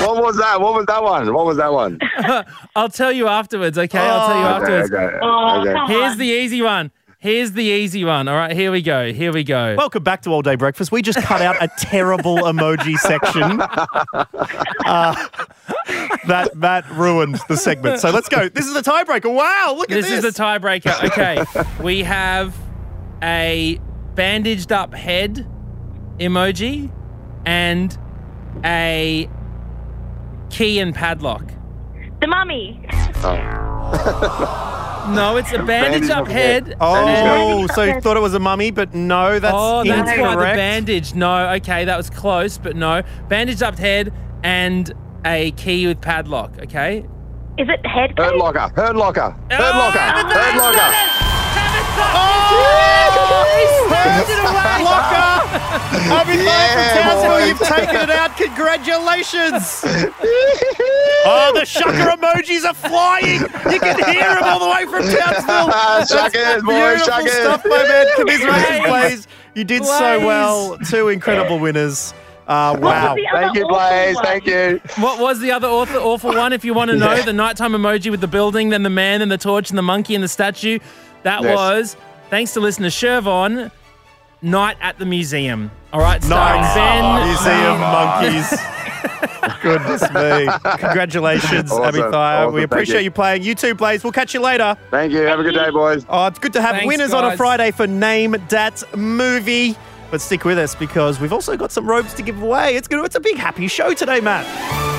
What 0.00 0.22
was 0.22 0.36
that? 0.38 0.60
What 0.60 0.74
was 0.74 0.86
that 0.86 1.02
one? 1.02 1.32
What 1.32 1.46
was 1.46 1.56
that 1.58 1.72
one? 1.72 1.98
I'll 2.76 2.88
tell 2.88 3.12
you 3.12 3.28
afterwards, 3.28 3.76
okay? 3.78 3.98
I'll 3.98 4.26
tell 4.28 4.38
you 4.38 4.44
Okay, 4.66 4.82
afterwards. 4.82 4.92
okay, 4.92 5.18
Oh, 5.22 5.60
okay. 5.60 5.72
come 5.72 5.88
Here's 5.88 6.12
on. 6.12 6.18
the 6.18 6.24
easy 6.26 6.62
one. 6.62 6.90
Here's 7.20 7.50
the 7.50 7.64
easy 7.64 8.04
one. 8.04 8.28
All 8.28 8.36
right, 8.36 8.52
here 8.54 8.70
we 8.70 8.80
go. 8.80 9.12
Here 9.12 9.32
we 9.32 9.42
go. 9.42 9.74
Welcome 9.76 10.04
back 10.04 10.22
to 10.22 10.30
All 10.30 10.40
Day 10.40 10.54
Breakfast. 10.54 10.92
We 10.92 11.02
just 11.02 11.18
cut 11.18 11.42
out 11.42 11.60
a 11.60 11.68
terrible 11.76 12.36
emoji 12.36 12.96
section. 12.96 13.60
Uh, 14.86 15.14
that 16.26 16.50
that 16.54 16.88
ruined 16.92 17.38
the 17.48 17.56
segment. 17.58 18.00
So 18.00 18.10
let's 18.10 18.28
go. 18.30 18.48
This 18.48 18.66
is 18.66 18.72
the 18.72 18.80
tiebreaker. 18.80 19.30
Wow, 19.32 19.74
look 19.76 19.90
at 19.90 19.94
this 19.94 20.08
this. 20.08 20.24
is 20.24 20.34
the 20.34 20.42
tiebreaker. 20.42 20.94
Okay, 21.04 21.44
we 21.82 22.02
have 22.04 22.56
a 23.22 23.78
bandaged 24.14 24.72
up 24.72 24.94
head 24.94 25.46
emoji 26.18 26.90
and 27.44 27.98
a 28.64 29.28
key 30.48 30.78
and 30.78 30.94
padlock. 30.94 31.52
The 32.20 32.28
mummy. 32.28 32.80
No, 35.14 35.36
it's 35.36 35.52
a 35.52 35.62
bandaged 35.62 36.10
up 36.10 36.26
head. 36.28 36.76
Oh, 36.80 37.66
so 37.74 37.82
you 37.82 38.00
thought 38.00 38.16
it 38.16 38.20
was 38.20 38.34
a 38.34 38.38
mummy, 38.38 38.70
but 38.70 38.94
no, 38.94 39.38
that's 39.38 39.54
oh, 39.56 39.84
that's 39.84 40.10
incorrect. 40.10 40.36
why 40.36 40.36
the 40.36 40.56
bandage. 40.56 41.14
No, 41.14 41.50
okay, 41.54 41.84
that 41.84 41.96
was 41.96 42.10
close, 42.10 42.58
but 42.58 42.76
no. 42.76 43.02
Bandaged 43.28 43.62
up 43.62 43.78
head 43.78 44.12
and 44.42 44.92
a 45.24 45.52
key 45.52 45.86
with 45.86 46.00
padlock, 46.00 46.52
okay? 46.62 47.06
Is 47.58 47.68
it 47.68 47.86
head? 47.86 48.14
Hurt 48.16 48.36
Locker. 48.36 48.70
Hurt 48.76 48.96
Locker. 48.96 49.34
Oh, 49.50 49.56
Hurt 49.56 49.74
Locker. 49.74 49.98
Hurt 49.98 50.56
Locker. 50.56 50.92
Locker! 54.84 55.48
Happy 56.08 56.38
Yeah, 56.38 56.92
from 56.92 57.02
Townsville, 57.02 57.30
boy. 57.30 57.44
you've 57.46 57.58
taken 57.60 57.96
it 57.96 58.10
out. 58.10 58.36
Congratulations! 58.36 59.82
oh, 61.26 61.52
the 61.54 61.62
shucker 61.62 62.14
emojis 62.16 62.64
are 62.64 62.74
flying. 62.74 63.40
You 63.72 63.80
can 63.80 64.12
hear 64.12 64.34
them 64.34 64.44
all 64.44 64.58
the 64.60 64.70
way 64.74 64.84
from 64.84 65.02
Townsville. 65.02 65.66
That's 65.68 66.12
Shuckers, 66.12 66.62
boy, 66.64 66.94
beautiful 66.94 67.12
shuckers. 67.12 67.28
stuff, 67.42 67.64
my 67.64 67.82
man. 67.82 68.06
Commiserations, 68.16 68.68
Blaze. 68.68 68.86
Blaze. 68.88 69.28
You 69.54 69.64
did 69.64 69.84
so 69.84 70.26
well. 70.26 70.78
Two 70.88 71.08
incredible 71.08 71.58
winners. 71.58 72.14
Uh, 72.46 72.78
wow. 72.80 73.14
was 73.14 73.16
the 73.16 73.26
other 73.28 73.40
Thank 73.42 73.56
you, 73.56 73.64
awful 73.64 73.76
Blaze. 73.76 74.14
one? 74.14 74.24
Thank 74.24 74.46
you. 74.46 74.80
What 75.02 75.20
was 75.20 75.40
the 75.40 75.50
other 75.50 75.68
awful, 75.68 75.98
awful 76.00 76.34
one? 76.34 76.52
If 76.54 76.64
you 76.64 76.72
want 76.72 76.90
to 76.90 76.96
know, 76.96 77.20
the 77.22 77.32
nighttime 77.32 77.72
emoji 77.72 78.10
with 78.10 78.20
the 78.20 78.28
building, 78.28 78.70
then 78.70 78.82
the 78.84 78.90
man, 78.90 79.20
then 79.20 79.28
the 79.28 79.36
torch, 79.38 79.68
and 79.70 79.76
the 79.78 79.82
monkey 79.82 80.14
and 80.14 80.24
the 80.24 80.28
statue. 80.28 80.78
That 81.24 81.42
Yes. 81.42 81.56
was, 81.56 81.96
thanks 82.30 82.52
to 82.54 82.60
listener 82.60 82.88
Shervon, 82.88 83.70
Night 84.42 84.76
at 84.80 84.98
the 84.98 85.06
Museum. 85.06 85.70
All 85.92 86.00
right, 86.00 86.22
starring 86.22 86.60
Nice. 86.60 86.74
Ben. 86.74 87.04
Ah, 87.04 87.24
museum 87.24 87.80
monkeys. 87.80 88.78
Goodness 89.62 90.02
me. 90.02 90.78
Congratulations, 90.78 91.72
Awesome. 91.72 91.84
Abby 91.84 91.98
Thayer. 91.98 92.14
Awesome. 92.14 92.54
We 92.54 92.62
appreciate 92.62 93.00
you. 93.00 93.04
you. 93.04 93.10
playing. 93.10 93.42
You 93.42 93.54
too, 93.54 93.74
Blaze. 93.74 94.04
We'll 94.04 94.12
catch 94.12 94.34
you 94.34 94.40
later. 94.40 94.76
Thank 94.90 95.12
you. 95.12 95.20
Have 95.20 95.40
a 95.40 95.42
good 95.42 95.54
day, 95.54 95.70
boys. 95.70 96.04
Oh, 96.08 96.26
it's 96.26 96.38
good 96.38 96.52
to 96.52 96.62
have 96.62 96.76
Thanks, 96.76 96.86
winners 96.86 97.12
on 97.12 97.24
a. 97.24 97.36
Friday 97.36 97.70
for 97.70 97.86
Name 97.86 98.36
Dat 98.48 98.82
Movie. 98.96 99.76
But 100.10 100.20
stick 100.20 100.44
with 100.44 100.58
us 100.58 100.74
because 100.74 101.20
we've 101.20 101.32
also 101.32 101.56
got 101.56 101.70
some 101.72 101.86
robes 101.86 102.14
to 102.14 102.22
give 102.22 102.40
away. 102.40 102.76
It's 102.76 102.88
good. 102.88 103.04
It's 103.04 103.16
a 103.16 103.20
big 103.20 103.36
happy 103.36 103.68
show 103.68 103.92
today, 103.92 104.20
Matt. 104.20 104.97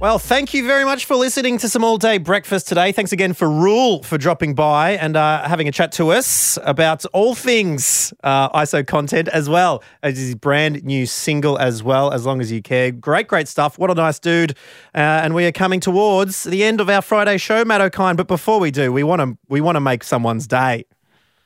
Well, 0.00 0.18
thank 0.18 0.54
you 0.54 0.66
very 0.66 0.86
much 0.86 1.04
for 1.04 1.14
listening 1.14 1.58
to 1.58 1.68
some 1.68 1.84
all 1.84 1.98
day 1.98 2.16
breakfast 2.16 2.66
today. 2.66 2.90
Thanks 2.90 3.12
again 3.12 3.34
for 3.34 3.50
Ruel 3.50 4.02
for 4.02 4.16
dropping 4.16 4.54
by 4.54 4.92
and 4.92 5.14
uh, 5.14 5.46
having 5.46 5.68
a 5.68 5.72
chat 5.72 5.92
to 5.92 6.10
us 6.12 6.58
about 6.62 7.04
all 7.12 7.34
things 7.34 8.10
uh, 8.24 8.48
ISO 8.58 8.86
content 8.86 9.28
as 9.28 9.50
well 9.50 9.82
as 10.02 10.16
his 10.16 10.34
brand 10.34 10.82
new 10.84 11.04
single 11.04 11.58
as 11.58 11.82
well, 11.82 12.14
as 12.14 12.24
long 12.24 12.40
as 12.40 12.50
you 12.50 12.62
care. 12.62 12.90
Great, 12.90 13.28
great 13.28 13.46
stuff. 13.46 13.78
What 13.78 13.90
a 13.90 13.94
nice 13.94 14.18
dude. 14.18 14.52
Uh, 14.94 15.20
and 15.22 15.34
we 15.34 15.44
are 15.44 15.52
coming 15.52 15.80
towards 15.80 16.44
the 16.44 16.64
end 16.64 16.80
of 16.80 16.88
our 16.88 17.02
Friday 17.02 17.36
show, 17.36 17.62
Matt 17.66 17.82
O'Kine. 17.82 18.16
But 18.16 18.26
before 18.26 18.58
we 18.58 18.70
do, 18.70 18.90
we 18.94 19.02
want 19.02 19.20
to 19.20 19.36
we 19.50 19.60
want 19.60 19.76
to 19.76 19.80
make 19.80 20.02
someone's 20.02 20.46
day. 20.46 20.86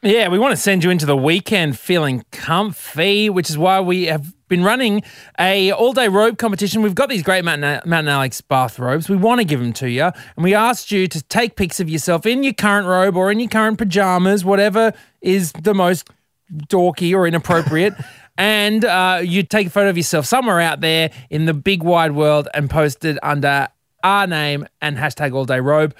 Yeah, 0.01 0.29
we 0.29 0.39
want 0.39 0.53
to 0.53 0.57
send 0.57 0.85
you 0.85 0.91
into 0.91 1.07
the 1.07 1.17
weekend 1.17 1.77
feeling 1.77 2.25
comfy, 2.31 3.31
which 3.31 3.51
is 3.51 3.59
why 3.59 3.81
we 3.81 4.05
have 4.05 4.33
been 4.55 4.65
running 4.65 5.03
a 5.41 5.73
all-day 5.73 6.07
robe 6.07 6.39
competition. 6.39 6.81
We've 6.81 6.95
got 6.95 7.09
these 7.09 7.25
great 7.25 7.45
Matt 7.45 7.85
Alex 8.07 8.41
bath 8.41 8.79
robes. 8.79 9.09
We 9.09 9.17
want 9.17 9.41
to 9.41 9.45
give 9.45 9.59
them 9.59 9.73
to 9.75 9.91
you, 9.91 10.05
and 10.05 10.45
we 10.45 10.55
asked 10.55 10.93
you 10.93 11.09
to 11.09 11.23
take 11.25 11.57
pics 11.57 11.81
of 11.81 11.89
yourself 11.89 12.25
in 12.25 12.45
your 12.45 12.53
current 12.53 12.87
robe 12.87 13.17
or 13.17 13.33
in 13.33 13.41
your 13.41 13.49
current 13.49 13.79
pajamas, 13.79 14.45
whatever 14.45 14.93
is 15.21 15.51
the 15.53 15.75
most 15.75 16.09
dorky 16.69 17.13
or 17.15 17.27
inappropriate. 17.27 17.95
And 18.37 18.85
uh, 18.85 19.21
you 19.23 19.45
take 19.45 19.69
a 19.69 19.71
photo 19.71 19.91
of 19.91 19.97
yourself 19.97 20.27
somewhere 20.27 20.61
out 20.61 20.81
there 20.81 21.13
in 21.31 21.45
the 21.45 21.55
big 21.55 21.85
wide 21.85 22.17
world 22.17 22.49
and 22.53 22.69
post 22.69 23.05
it 23.05 23.17
under 23.23 23.69
our 24.03 24.27
name 24.27 24.67
and 24.81 24.97
hashtag 24.97 25.33
all 25.33 25.45
day 25.45 25.61
robe. 25.61 25.95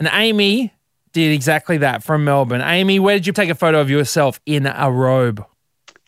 And 0.00 0.10
Amy 0.12 0.74
did 1.12 1.32
exactly 1.32 1.78
that 1.78 2.02
from 2.02 2.24
Melbourne. 2.24 2.62
Amy, 2.62 2.98
where 2.98 3.14
did 3.14 3.28
you 3.28 3.32
take 3.32 3.48
a 3.48 3.54
photo 3.54 3.80
of 3.80 3.88
yourself 3.90 4.40
in 4.44 4.66
a 4.66 4.90
robe? 4.90 5.46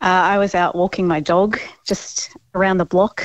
Uh, 0.00 0.06
I 0.06 0.38
was 0.38 0.54
out 0.54 0.74
walking 0.74 1.06
my 1.06 1.20
dog 1.20 1.58
just 1.84 2.36
around 2.54 2.78
the 2.78 2.84
block. 2.84 3.22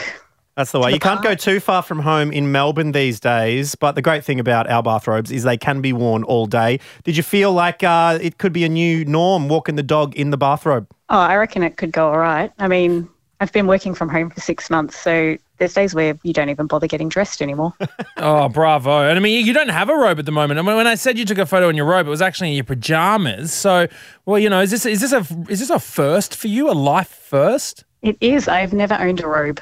That's 0.55 0.71
the 0.71 0.79
way. 0.79 0.91
You 0.91 0.99
can't 0.99 1.21
go 1.21 1.35
too 1.35 1.59
far 1.59 1.81
from 1.81 1.99
home 1.99 2.31
in 2.31 2.51
Melbourne 2.51 2.93
these 2.93 3.19
days. 3.19 3.75
But 3.75 3.95
the 3.95 4.01
great 4.01 4.23
thing 4.23 4.39
about 4.39 4.69
our 4.69 4.81
bathrobes 4.81 5.31
is 5.31 5.43
they 5.43 5.57
can 5.57 5.81
be 5.81 5.91
worn 5.91 6.23
all 6.23 6.45
day. 6.45 6.79
Did 7.03 7.17
you 7.17 7.23
feel 7.23 7.51
like 7.51 7.83
uh, 7.83 8.19
it 8.21 8.37
could 8.37 8.53
be 8.53 8.63
a 8.63 8.69
new 8.69 9.03
norm 9.03 9.49
walking 9.49 9.75
the 9.75 9.83
dog 9.83 10.15
in 10.15 10.29
the 10.29 10.37
bathrobe? 10.37 10.87
Oh, 11.09 11.19
I 11.19 11.35
reckon 11.35 11.61
it 11.61 11.75
could 11.75 11.91
go 11.91 12.07
all 12.07 12.17
right. 12.17 12.51
I 12.57 12.69
mean, 12.69 13.09
I've 13.41 13.51
been 13.51 13.67
working 13.67 13.93
from 13.93 14.07
home 14.07 14.29
for 14.29 14.39
six 14.39 14.69
months, 14.69 14.97
so 14.97 15.37
there's 15.57 15.73
days 15.73 15.95
where 15.95 16.17
you 16.23 16.33
don't 16.33 16.49
even 16.49 16.67
bother 16.67 16.87
getting 16.87 17.09
dressed 17.09 17.41
anymore. 17.41 17.73
Oh, 18.17 18.47
bravo. 18.47 19.01
And 19.07 19.17
I 19.17 19.19
mean, 19.19 19.45
you 19.45 19.53
don't 19.53 19.69
have 19.69 19.89
a 19.89 19.93
robe 19.95 20.19
at 20.19 20.25
the 20.25 20.31
moment. 20.31 20.57
I 20.57 20.63
mean, 20.63 20.75
when 20.77 20.87
I 20.87 20.95
said 20.95 21.17
you 21.17 21.25
took 21.25 21.37
a 21.37 21.45
photo 21.45 21.67
in 21.67 21.75
your 21.75 21.85
robe, 21.85 22.07
it 22.07 22.09
was 22.09 22.21
actually 22.21 22.49
in 22.49 22.55
your 22.55 22.63
pajamas. 22.63 23.51
So, 23.53 23.87
well, 24.25 24.39
you 24.39 24.49
know, 24.49 24.61
is 24.61 24.71
this 24.71 24.85
is 24.85 25.01
this 25.01 25.11
a 25.11 25.19
is 25.49 25.59
this 25.59 25.69
a 25.69 25.79
first 25.79 26.33
for 26.33 26.47
you? 26.47 26.69
A 26.69 26.73
life 26.73 27.09
first? 27.09 27.83
it 28.01 28.17
is. 28.21 28.47
I've 28.47 28.71
never 28.73 28.93
owned 28.95 29.21
a 29.21 29.27
robe. 29.27 29.59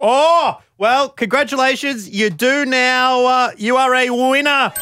Oh, 0.00 0.60
well, 0.78 1.08
congratulations. 1.08 2.08
You 2.08 2.28
do 2.30 2.66
now. 2.66 3.24
Uh, 3.24 3.50
you 3.56 3.76
are 3.76 3.94
a 3.94 4.10
winner. 4.10 4.72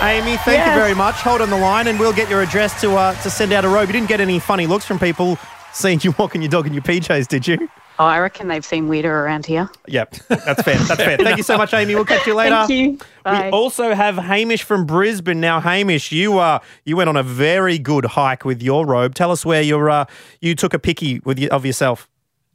Amy, 0.00 0.36
thank 0.38 0.66
you 0.66 0.72
very 0.72 0.94
much. 0.94 1.16
Hold 1.16 1.42
on 1.42 1.50
the 1.50 1.58
line 1.58 1.88
and 1.88 2.00
we'll 2.00 2.14
get 2.14 2.30
your 2.30 2.42
address 2.42 2.80
to 2.80 2.92
uh, 2.92 3.14
to 3.22 3.30
send 3.30 3.52
out 3.52 3.64
a 3.64 3.68
robe. 3.68 3.88
You 3.88 3.92
didn't 3.92 4.08
get 4.08 4.20
any 4.20 4.38
funny 4.38 4.66
looks 4.66 4.86
from 4.86 4.98
people 4.98 5.38
seeing 5.72 6.00
you 6.02 6.14
walking 6.18 6.40
your 6.42 6.50
dog 6.50 6.66
in 6.66 6.72
your 6.72 6.82
PJs, 6.82 7.28
did 7.28 7.46
you? 7.46 7.68
Oh, 7.98 8.04
I 8.06 8.18
reckon 8.18 8.48
they've 8.48 8.64
seen 8.64 8.88
weirder 8.88 9.24
around 9.24 9.46
here. 9.46 9.68
Yep, 9.86 10.14
that's 10.28 10.62
fair. 10.62 10.76
That's 10.76 10.96
fair. 11.02 11.16
Thank 11.18 11.36
you 11.36 11.42
so 11.42 11.56
much, 11.56 11.72
Amy. 11.74 11.94
We'll 11.94 12.04
catch 12.06 12.26
you 12.26 12.34
later. 12.34 12.56
Thank 12.66 12.70
you. 12.70 12.98
Bye. 13.22 13.44
We 13.44 13.50
also 13.50 13.94
have 13.94 14.16
Hamish 14.16 14.62
from 14.62 14.86
Brisbane. 14.86 15.40
Now, 15.40 15.60
Hamish, 15.60 16.10
you 16.10 16.38
uh, 16.38 16.58
you 16.84 16.96
went 16.96 17.08
on 17.10 17.16
a 17.16 17.22
very 17.22 17.78
good 17.78 18.04
hike 18.06 18.44
with 18.44 18.62
your 18.62 18.86
robe. 18.86 19.14
Tell 19.14 19.30
us 19.30 19.44
where 19.44 19.62
you're, 19.62 19.90
uh, 19.90 20.06
you 20.40 20.54
took 20.54 20.74
a 20.74 20.78
picky 20.78 21.20
with 21.24 21.38
y- 21.38 21.48
of 21.48 21.64
yourself. 21.66 22.08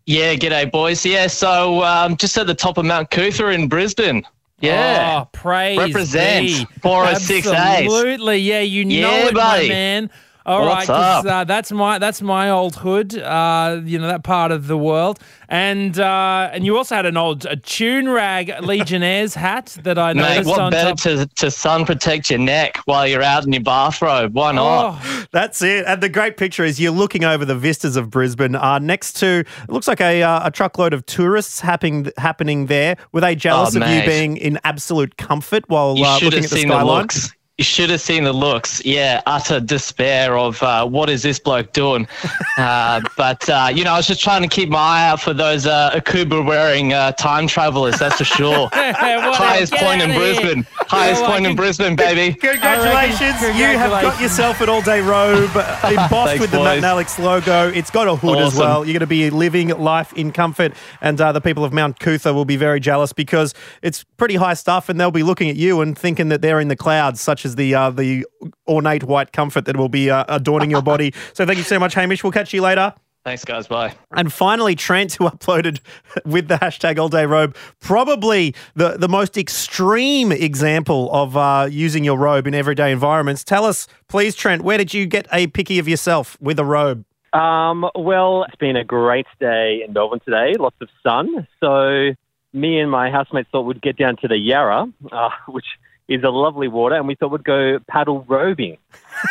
Yeah, 0.06 0.36
g'day, 0.36 0.72
boys. 0.72 1.06
Yeah, 1.06 1.28
so 1.28 1.84
um, 1.84 2.18
just 2.18 2.38
at 2.38 2.48
the 2.48 2.56
top 2.56 2.78
of 2.78 2.86
Mount 2.86 3.12
Coot-tha 3.12 3.48
in 3.50 3.68
Brisbane. 3.68 4.24
Yeah. 4.60 5.20
Oh, 5.22 5.30
praise 5.34 5.78
Represent. 5.78 6.48
be. 6.48 6.66
4068. 6.82 7.54
Absolutely. 7.56 8.38
Yeah, 8.40 8.62
you 8.62 8.86
know 8.86 8.94
Yeah, 8.96 9.28
it, 9.28 9.34
buddy. 9.36 9.68
my 9.68 9.74
man. 9.74 10.10
All 10.48 10.62
right, 10.66 10.76
What's 10.78 10.88
'cause, 10.88 11.26
up? 11.26 11.32
uh, 11.32 11.44
that's 11.44 11.74
my 11.74 12.00
that's 12.00 12.22
my 12.22 12.50
old 12.50 12.78
hood. 12.78 13.18
Uh, 13.20 13.82
you 13.84 14.00
know 14.00 14.08
that 14.08 14.24
part 14.24 14.54
of 14.54 14.68
the 14.68 14.78
world, 14.78 15.20
and 15.50 16.00
uh, 16.00 16.50
and 16.54 16.66
you 16.66 16.78
also 16.78 16.96
had 16.96 17.06
an 17.06 17.18
old 17.18 17.46
a 17.46 17.58
tune 17.58 18.08
rag 18.08 18.54
Legionnaires 18.62 19.36
hat 19.36 19.78
that 19.84 20.00
I 20.00 20.14
Mate, 20.14 20.22
noticed 20.22 20.50
what 20.50 20.60
on 20.62 20.72
better 20.72 20.92
top. 20.92 21.00
to, 21.00 21.26
to 21.36 21.52
sun 21.52 21.86
protect 21.86 22.30
your 22.30 22.40
neck 22.40 22.78
while 22.86 23.06
you're 23.06 23.22
out 23.22 23.46
in 23.46 23.52
your 23.52 23.62
bathrobe? 23.64 24.34
Why 24.36 24.54
not? 24.54 25.04
That's 25.34 25.62
it. 25.62 25.84
And 25.86 26.02
the 26.02 26.08
great 26.08 26.38
picture 26.38 26.64
is 26.64 26.80
you're 26.80 26.92
looking 26.94 27.26
over 27.26 27.44
the 27.44 27.56
vistas 27.56 27.98
of 27.98 28.10
Brisbane 28.10 28.56
uh, 28.56 28.80
next 28.80 29.14
to, 29.18 29.40
it 29.64 29.70
looks 29.70 29.88
like 29.90 30.00
a, 30.00 30.24
uh, 30.24 30.48
a 30.48 30.52
truckload 30.52 30.94
of 30.94 31.06
tourists 31.06 31.60
happening, 31.60 32.10
happening 32.18 32.68
there. 32.68 32.96
Were 33.12 33.20
they 33.20 33.36
jealous 33.36 33.76
Oh, 33.76 33.82
of 33.82 33.90
you 33.90 34.06
being 34.06 34.38
in 34.38 34.58
absolute 34.64 35.18
comfort 35.18 35.66
while 35.68 36.02
uh, 36.02 36.14
looking 36.22 36.46
at 36.46 36.50
the 36.50 36.58
seen 36.58 36.68
the 36.70 36.76
skyline? 36.76 37.02
looks. 37.02 37.34
You 37.58 37.64
should 37.64 37.90
have 37.90 38.02
seen 38.02 38.24
the 38.24 38.34
looks. 38.34 38.86
Yeah, 38.86 39.24
utter 39.26 39.60
despair 39.60 40.38
of 40.38 40.62
uh, 40.62 40.86
what 40.86 41.10
is 41.10 41.24
this 41.24 41.40
bloke 41.40 41.74
doing? 41.74 42.08
uh, 42.60 43.02
but 43.18 43.50
uh, 43.50 43.72
you 43.74 43.84
know, 43.84 43.94
I 43.94 43.98
was 43.98 44.06
just 44.06 44.22
trying 44.22 44.44
to 44.44 44.48
keep 44.48 44.70
my 44.70 44.78
eye 44.78 45.08
out 45.10 45.20
for 45.20 45.34
those 45.34 45.66
uh, 45.66 45.90
Akubra 45.96 46.46
wearing 46.46 46.94
uh, 46.94 47.14
time 47.14 47.48
travelers. 47.48 47.98
That's 47.98 48.18
for 48.18 48.26
sure. 48.26 48.70
Highest 48.74 49.74
point 49.74 50.04
outta 50.04 50.04
in 50.04 50.10
here. 50.12 50.20
Brisbane. 50.20 50.68
Highest 50.82 51.22
Well, 51.22 51.32
I 51.32 51.34
point 51.34 51.48
in 51.48 51.56
Brisbane, 51.56 51.96
baby. 51.96 52.38
Congratulations. 52.38 53.42
You 53.42 53.66
have 53.66 53.90
got 54.04 54.22
yourself 54.22 54.62
an 54.62 54.70
all 54.70 54.84
day 54.84 55.02
robe 55.02 55.50
uh, 55.56 55.80
embossed 55.90 56.12
Thanks, 56.12 56.42
with 56.42 56.52
the 56.52 56.60
Matt 56.60 56.78
and 56.78 56.86
Alex 56.86 57.18
logo. 57.18 57.70
It's 57.70 57.90
got 57.90 58.08
a 58.08 58.16
hood 58.16 58.38
as 58.38 58.56
well. 58.56 58.86
You're 58.86 58.94
going 58.94 59.00
to 59.00 59.08
be 59.08 59.32
living 59.32 59.70
life 59.70 60.14
in 60.14 60.32
comfort. 60.32 60.74
And 61.02 61.20
uh, 61.20 61.32
the 61.32 61.42
people 61.42 61.66
of 61.66 61.74
Mount 61.74 62.00
Coot-tha 62.00 62.36
will 62.36 62.46
be 62.46 62.56
very 62.56 62.80
jealous 62.80 63.14
because 63.14 63.56
it's 63.82 64.04
pretty 64.04 64.36
high 64.36 64.54
stuff 64.54 64.90
and 64.90 65.00
they'll 65.00 65.10
be 65.10 65.24
looking 65.24 65.50
at 65.50 65.56
you 65.56 65.82
and 65.82 65.98
thinking 65.98 66.30
that 66.30 66.44
they're 66.44 66.60
in 66.60 66.68
the 66.68 66.76
clouds, 66.76 67.20
such 67.20 67.47
as 67.47 67.47
the, 67.56 67.76
uh, 67.76 67.90
the 67.90 68.26
ornate 68.68 69.04
white 69.04 69.32
comfort 69.32 69.66
that 69.66 69.78
will 69.78 69.90
be 69.90 70.10
uh, 70.10 70.26
adorning 70.28 70.72
your 70.72 70.82
body. 70.82 71.14
So 71.34 71.46
thank 71.46 71.58
you 71.58 71.64
so 71.64 71.78
much, 71.78 71.94
Hamish. 71.94 72.24
We'll 72.24 72.32
catch 72.32 72.54
you 72.54 72.62
later. 72.62 72.94
Thanks, 73.28 73.44
guys. 73.44 73.68
Bye. 73.68 73.94
And 74.12 74.32
finally, 74.32 74.74
Trent, 74.74 75.16
who 75.16 75.26
uploaded 75.30 75.82
with 76.26 76.48
the 76.48 76.56
hashtag 76.56 76.98
all 76.98 77.10
day 77.10 77.26
robe, 77.26 77.58
probably 77.82 78.56
the, 78.76 78.98
the 78.98 79.10
most 79.10 79.38
extreme 79.38 80.32
example 80.32 81.12
of 81.12 81.36
uh, 81.36 81.68
using 81.70 82.06
your 82.06 82.18
robe 82.18 82.48
in 82.48 82.54
everyday 82.54 82.92
environments. 82.92 83.44
Tell 83.44 83.66
us, 83.66 83.88
please, 84.08 84.34
Trent, 84.34 84.62
where 84.62 84.78
did 84.78 84.94
you 84.94 85.06
get 85.06 85.28
a 85.34 85.48
picky 85.48 85.78
of 85.78 85.90
yourself 85.90 86.38
with 86.40 86.58
a 86.58 86.64
robe? 86.64 87.04
Um, 87.34 87.90
well, 87.96 88.44
it's 88.46 88.56
been 88.56 88.78
a 88.78 88.86
great 88.86 89.28
day 89.40 89.84
in 89.86 89.92
Melbourne 89.92 90.22
today, 90.24 90.54
lots 90.58 90.78
of 90.80 90.88
sun. 91.04 91.48
So, 91.60 92.14
me 92.54 92.80
and 92.80 92.90
my 92.90 93.12
housemates 93.12 93.50
thought 93.52 93.64
we'd 93.64 93.82
get 93.82 93.98
down 93.98 94.16
to 94.22 94.30
the 94.30 94.38
Yarra, 94.38 94.88
uh, 95.12 95.30
which 95.50 95.66
is 96.08 96.24
a 96.24 96.30
lovely 96.30 96.68
water, 96.68 96.96
and 96.96 97.08
we 97.08 97.16
thought 97.16 97.32
we'd 97.32 97.44
go 97.44 97.80
paddle 97.88 98.24
robing. 98.28 98.78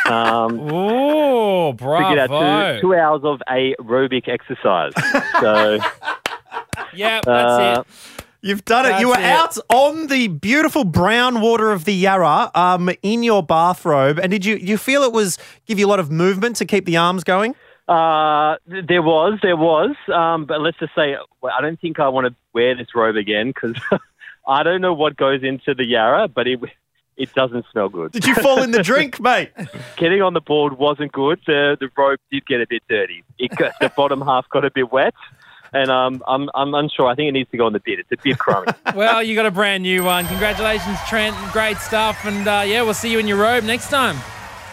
Um, 0.06 0.58
oh, 0.72 1.72
To 1.72 1.76
get 1.78 2.18
our 2.18 2.26
bravo. 2.26 2.74
two, 2.74 2.80
two 2.80 2.94
hours 2.96 3.20
of 3.22 3.40
aerobic 3.48 4.26
exercise. 4.26 4.92
So, 5.40 5.78
yeah, 6.92 7.20
that's 7.24 7.28
uh, 7.28 7.84
it. 7.86 8.26
You've 8.42 8.64
done 8.64 8.86
it. 8.86 9.00
you 9.00 9.08
were 9.08 9.14
That's 9.14 9.58
out 9.58 9.64
on 9.68 10.08
the 10.08 10.28
beautiful 10.28 10.84
brown 10.84 11.40
water 11.40 11.70
of 11.70 11.84
the 11.84 11.92
Yarra 11.92 12.50
um, 12.54 12.90
in 13.02 13.22
your 13.22 13.42
bathrobe. 13.44 14.18
And 14.20 14.30
did 14.30 14.44
you, 14.44 14.56
you 14.56 14.76
feel 14.76 15.02
it 15.02 15.12
was 15.12 15.38
give 15.66 15.78
you 15.78 15.86
a 15.86 15.90
lot 15.90 16.00
of 16.00 16.10
movement 16.10 16.56
to 16.56 16.64
keep 16.64 16.84
the 16.84 16.96
arms 16.96 17.24
going? 17.24 17.54
Uh, 17.88 18.56
there 18.66 19.02
was, 19.02 19.38
there 19.42 19.56
was, 19.56 19.94
um, 20.12 20.44
but 20.44 20.60
let's 20.60 20.78
just 20.78 20.94
say 20.94 21.16
I 21.44 21.60
don't 21.60 21.80
think 21.80 22.00
I 22.00 22.08
want 22.08 22.26
to 22.26 22.34
wear 22.52 22.74
this 22.74 22.88
robe 22.94 23.16
again 23.16 23.48
because 23.48 23.76
I 24.46 24.62
don't 24.62 24.80
know 24.80 24.92
what 24.92 25.16
goes 25.16 25.42
into 25.42 25.74
the 25.74 25.84
Yarra, 25.84 26.28
but 26.28 26.46
it 26.46 26.60
it 27.16 27.32
doesn't 27.34 27.64
smell 27.72 27.88
good. 27.88 28.12
Did 28.12 28.26
you 28.26 28.34
fall 28.34 28.62
in 28.62 28.70
the 28.70 28.82
drink, 28.82 29.20
mate? 29.20 29.50
Getting 29.96 30.22
on 30.22 30.34
the 30.34 30.40
board 30.40 30.78
wasn't 30.78 31.12
good. 31.12 31.40
The 31.46 31.76
the 31.78 31.88
robe 31.96 32.20
did 32.30 32.46
get 32.46 32.60
a 32.60 32.66
bit 32.68 32.82
dirty. 32.88 33.24
It 33.38 33.54
got, 33.56 33.72
the 33.80 33.90
bottom 33.96 34.20
half 34.20 34.48
got 34.50 34.64
a 34.64 34.70
bit 34.70 34.92
wet, 34.92 35.14
and 35.72 35.90
um, 35.90 36.22
I'm 36.28 36.48
I'm 36.54 36.74
unsure. 36.74 37.06
I 37.06 37.14
think 37.14 37.28
it 37.28 37.32
needs 37.32 37.50
to 37.50 37.56
go 37.56 37.66
on 37.66 37.72
the 37.72 37.80
bid. 37.80 38.00
It's 38.00 38.12
a 38.12 38.22
bit 38.22 38.38
crummy. 38.38 38.72
well, 38.94 39.22
you 39.22 39.34
got 39.34 39.46
a 39.46 39.50
brand 39.50 39.82
new 39.82 40.04
one. 40.04 40.26
Congratulations, 40.26 40.98
Trent. 41.08 41.36
Great 41.52 41.78
stuff. 41.78 42.24
And 42.24 42.46
uh, 42.46 42.64
yeah, 42.66 42.82
we'll 42.82 42.94
see 42.94 43.10
you 43.10 43.18
in 43.18 43.26
your 43.26 43.38
robe 43.38 43.64
next 43.64 43.88
time. 43.88 44.16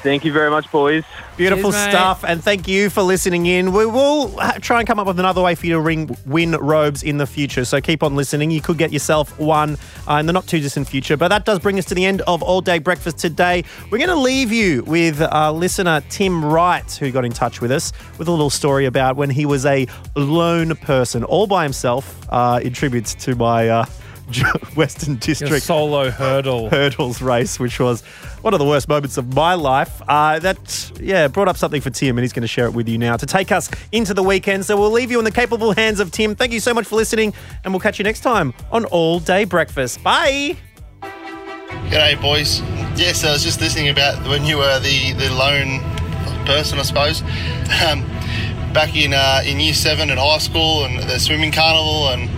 Thank 0.04 0.26
you 0.26 0.34
very 0.34 0.50
much, 0.50 0.70
boys. 0.70 1.06
Beautiful 1.38 1.72
stuff, 1.72 2.26
and 2.26 2.44
thank 2.44 2.68
you 2.68 2.90
for 2.90 3.02
listening 3.02 3.46
in. 3.46 3.72
We 3.72 3.86
will 3.86 4.38
try 4.60 4.80
and 4.80 4.88
come 4.88 5.00
up 5.00 5.08
with 5.08 5.18
another 5.18 5.42
way 5.42 5.56
for 5.56 5.66
you 5.66 5.74
to 5.74 5.80
ring, 5.80 6.16
win 6.26 6.52
robes 6.52 7.04
in 7.04 7.18
the 7.18 7.26
future. 7.26 7.64
So 7.64 7.80
keep 7.80 8.04
on 8.04 8.14
listening. 8.14 8.52
You 8.52 8.60
could 8.60 8.78
get 8.78 8.92
yourself 8.92 9.40
one 9.40 9.78
uh, 10.10 10.16
in 10.16 10.26
the 10.26 10.34
not 10.34 10.46
too 10.46 10.60
distant 10.60 10.90
future. 10.90 11.16
But 11.16 11.30
that 11.30 11.46
does 11.46 11.60
bring 11.60 11.80
us 11.80 11.86
to 11.86 11.96
the 11.96 12.06
end 12.06 12.22
of 12.28 12.44
All 12.44 12.60
Day 12.60 12.80
Breakfast 12.80 13.18
today. 13.18 13.64
We're 13.90 13.98
going 13.98 14.10
to 14.10 14.16
leave 14.16 14.52
you 14.52 14.84
with 14.84 15.22
uh, 15.22 15.54
listener 15.54 16.04
Tim 16.10 16.44
Wright, 16.44 16.92
who 16.92 17.10
got 17.10 17.24
in 17.24 17.32
touch 17.32 17.62
with 17.62 17.72
us 17.72 17.94
with 18.18 18.28
a 18.28 18.32
little 18.32 18.50
story 18.50 18.86
about 18.86 19.16
when 19.16 19.30
he 19.30 19.46
was 19.46 19.66
a 19.66 19.88
lone 20.18 20.76
person 20.76 21.24
all 21.24 21.48
by 21.48 21.64
himself, 21.64 22.28
uh, 22.30 22.60
in 22.62 22.74
tribute 22.74 23.06
to 23.06 23.36
my. 23.36 23.88
Western 24.76 25.16
District 25.18 25.64
solo 25.64 26.10
hurdle 26.10 26.70
hurdles 26.70 27.22
race, 27.22 27.60
which 27.60 27.80
was 27.80 28.02
one 28.42 28.54
of 28.54 28.60
the 28.60 28.66
worst 28.66 28.88
moments 28.88 29.18
of 29.18 29.34
my 29.34 29.54
life. 29.54 30.02
Uh, 30.08 30.40
that 30.40 30.92
yeah 31.00 31.28
brought 31.28 31.48
up 31.48 31.58
something 31.58 31.82
for 31.82 31.90
Tim, 31.90 32.18
and 32.18 32.24
he's 32.24 32.34
going 32.34 32.42
to 32.42 32.48
share 32.48 32.66
it 32.66 32.74
with 32.74 32.88
you 32.88 32.98
now 32.98 33.18
to 33.18 33.26
take 33.26 33.52
us 33.52 33.70
into 33.92 34.14
the 34.14 34.24
weekend. 34.24 34.66
So 34.66 34.78
we'll 34.78 34.92
leave 34.92 35.12
you 35.12 35.20
in 35.20 35.26
the 35.26 35.32
capable 35.32 35.74
hands 35.74 36.00
of 36.00 36.12
Tim. 36.12 36.36
Thank 36.36 36.52
you 36.52 36.60
so 36.60 36.74
much 36.74 36.88
for 36.88 36.96
listening, 36.96 37.34
and 37.64 37.74
we'll 37.74 37.82
catch 37.82 38.00
you 38.00 38.04
next 38.04 38.22
time 38.22 38.54
on 38.72 38.86
All 38.86 39.20
Day 39.20 39.46
Breakfast. 39.46 40.04
Bye. 40.04 40.58
G'day, 41.02 42.20
boys. 42.22 42.62
Yes, 43.00 43.24
I 43.24 43.32
was 43.32 43.44
just 43.44 43.62
listening 43.62 43.90
about 43.90 44.28
when 44.28 44.46
you 44.46 44.58
were 44.58 44.80
the, 44.80 45.14
the 45.14 45.30
lone 45.30 45.80
person, 46.46 46.80
I 46.80 46.84
suppose. 46.84 47.24
Um, 47.84 48.06
back 48.74 48.96
in 48.96 49.14
uh, 49.14 49.42
in 49.46 49.60
year 49.60 49.74
seven 49.74 50.10
at 50.10 50.18
high 50.18 50.40
school 50.40 50.86
and 50.86 51.00
the 51.08 51.20
swimming 51.20 51.52
carnival 51.52 52.10
and 52.10 52.30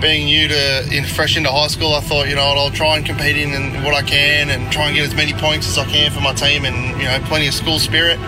being 0.00 0.26
new 0.26 0.48
to 0.48 0.88
in 0.90 1.04
fresh 1.04 1.36
into 1.36 1.50
high 1.50 1.68
school, 1.68 1.94
I 1.94 2.00
thought, 2.00 2.28
you 2.28 2.34
know, 2.34 2.42
I'll 2.42 2.70
try 2.70 2.96
and 2.96 3.04
compete 3.04 3.36
in, 3.36 3.52
in 3.52 3.84
what 3.84 3.94
I 3.94 4.02
can 4.02 4.50
and 4.50 4.72
try 4.72 4.86
and 4.86 4.96
get 4.96 5.06
as 5.06 5.14
many 5.14 5.32
points 5.34 5.68
as 5.68 5.78
I 5.78 5.84
can 5.84 6.10
for 6.10 6.20
my 6.20 6.32
team 6.32 6.64
and 6.64 6.98
you 7.00 7.06
know 7.06 7.18
plenty 7.26 7.46
of 7.46 7.54
school 7.54 7.78
spirit. 7.78 8.18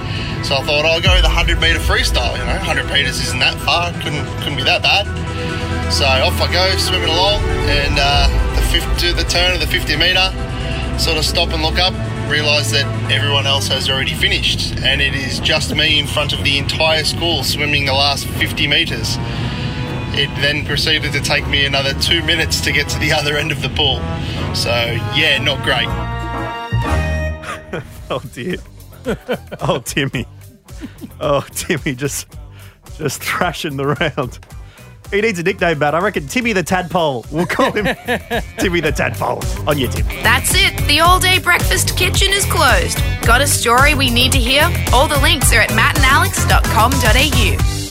So 0.44 0.56
I 0.56 0.62
thought 0.62 0.84
I'll 0.84 1.00
go 1.00 1.14
the 1.16 1.32
100 1.32 1.60
meter 1.60 1.78
freestyle. 1.78 2.32
You 2.38 2.44
know, 2.44 2.58
100 2.60 2.86
meters 2.92 3.20
isn't 3.20 3.38
that 3.38 3.58
far. 3.60 3.92
Couldn't 4.02 4.26
couldn't 4.42 4.56
be 4.56 4.64
that 4.64 4.82
bad. 4.82 5.06
So 5.92 6.06
off 6.06 6.40
I 6.40 6.50
go, 6.52 6.76
swimming 6.78 7.10
along, 7.10 7.42
and 7.68 7.96
uh, 7.98 8.28
the 8.56 8.62
fifth, 8.72 8.98
to 9.00 9.12
the 9.12 9.24
turn 9.24 9.52
of 9.52 9.60
the 9.60 9.66
50 9.66 9.96
meter, 9.96 10.32
sort 10.98 11.18
of 11.18 11.24
stop 11.24 11.50
and 11.50 11.62
look 11.62 11.78
up, 11.78 11.92
realise 12.30 12.70
that 12.70 12.88
everyone 13.12 13.46
else 13.46 13.68
has 13.68 13.90
already 13.90 14.14
finished, 14.14 14.74
and 14.80 15.02
it 15.02 15.14
is 15.14 15.38
just 15.40 15.74
me 15.76 15.98
in 15.98 16.06
front 16.06 16.32
of 16.32 16.42
the 16.44 16.56
entire 16.56 17.04
school 17.04 17.44
swimming 17.44 17.84
the 17.84 17.92
last 17.92 18.26
50 18.26 18.66
metres. 18.68 19.18
It 20.14 20.28
then 20.40 20.64
proceeded 20.66 21.12
to 21.12 21.20
take 21.20 21.46
me 21.48 21.64
another 21.64 21.94
two 21.94 22.22
minutes 22.22 22.60
to 22.62 22.72
get 22.72 22.88
to 22.90 22.98
the 22.98 23.12
other 23.12 23.36
end 23.36 23.50
of 23.50 23.62
the 23.62 23.68
pool. 23.70 23.96
So 24.54 24.70
yeah, 25.16 25.38
not 25.42 25.62
great. 25.64 25.88
Oh 28.10 28.20
dear. 28.34 28.56
oh 29.62 29.78
Timmy. 29.82 30.26
Oh 31.18 31.40
Timmy, 31.54 31.94
just 31.94 32.26
just 32.98 33.22
thrashing 33.22 33.78
the 33.78 33.86
round. 33.86 34.38
He 35.10 35.22
needs 35.22 35.38
a 35.38 35.42
nickname, 35.42 35.78
Matt. 35.78 35.94
I 35.94 36.00
reckon 36.00 36.26
Timmy 36.26 36.52
the 36.52 36.62
Tadpole. 36.62 37.24
We'll 37.30 37.46
call 37.46 37.72
him 37.72 37.84
Timmy 38.58 38.80
the 38.80 38.92
Tadpole. 38.92 39.42
On 39.66 39.78
you, 39.78 39.88
Tim. 39.88 40.06
That's 40.22 40.52
it. 40.54 40.76
The 40.88 41.00
all 41.00 41.18
day 41.20 41.38
breakfast 41.38 41.96
kitchen 41.96 42.28
is 42.32 42.44
closed. 42.46 42.98
Got 43.24 43.40
a 43.40 43.46
story 43.46 43.94
we 43.94 44.10
need 44.10 44.32
to 44.32 44.38
hear? 44.38 44.64
All 44.92 45.08
the 45.08 45.18
links 45.20 45.52
are 45.54 45.60
at 45.60 45.70
mattandalex.com.au. 45.70 47.81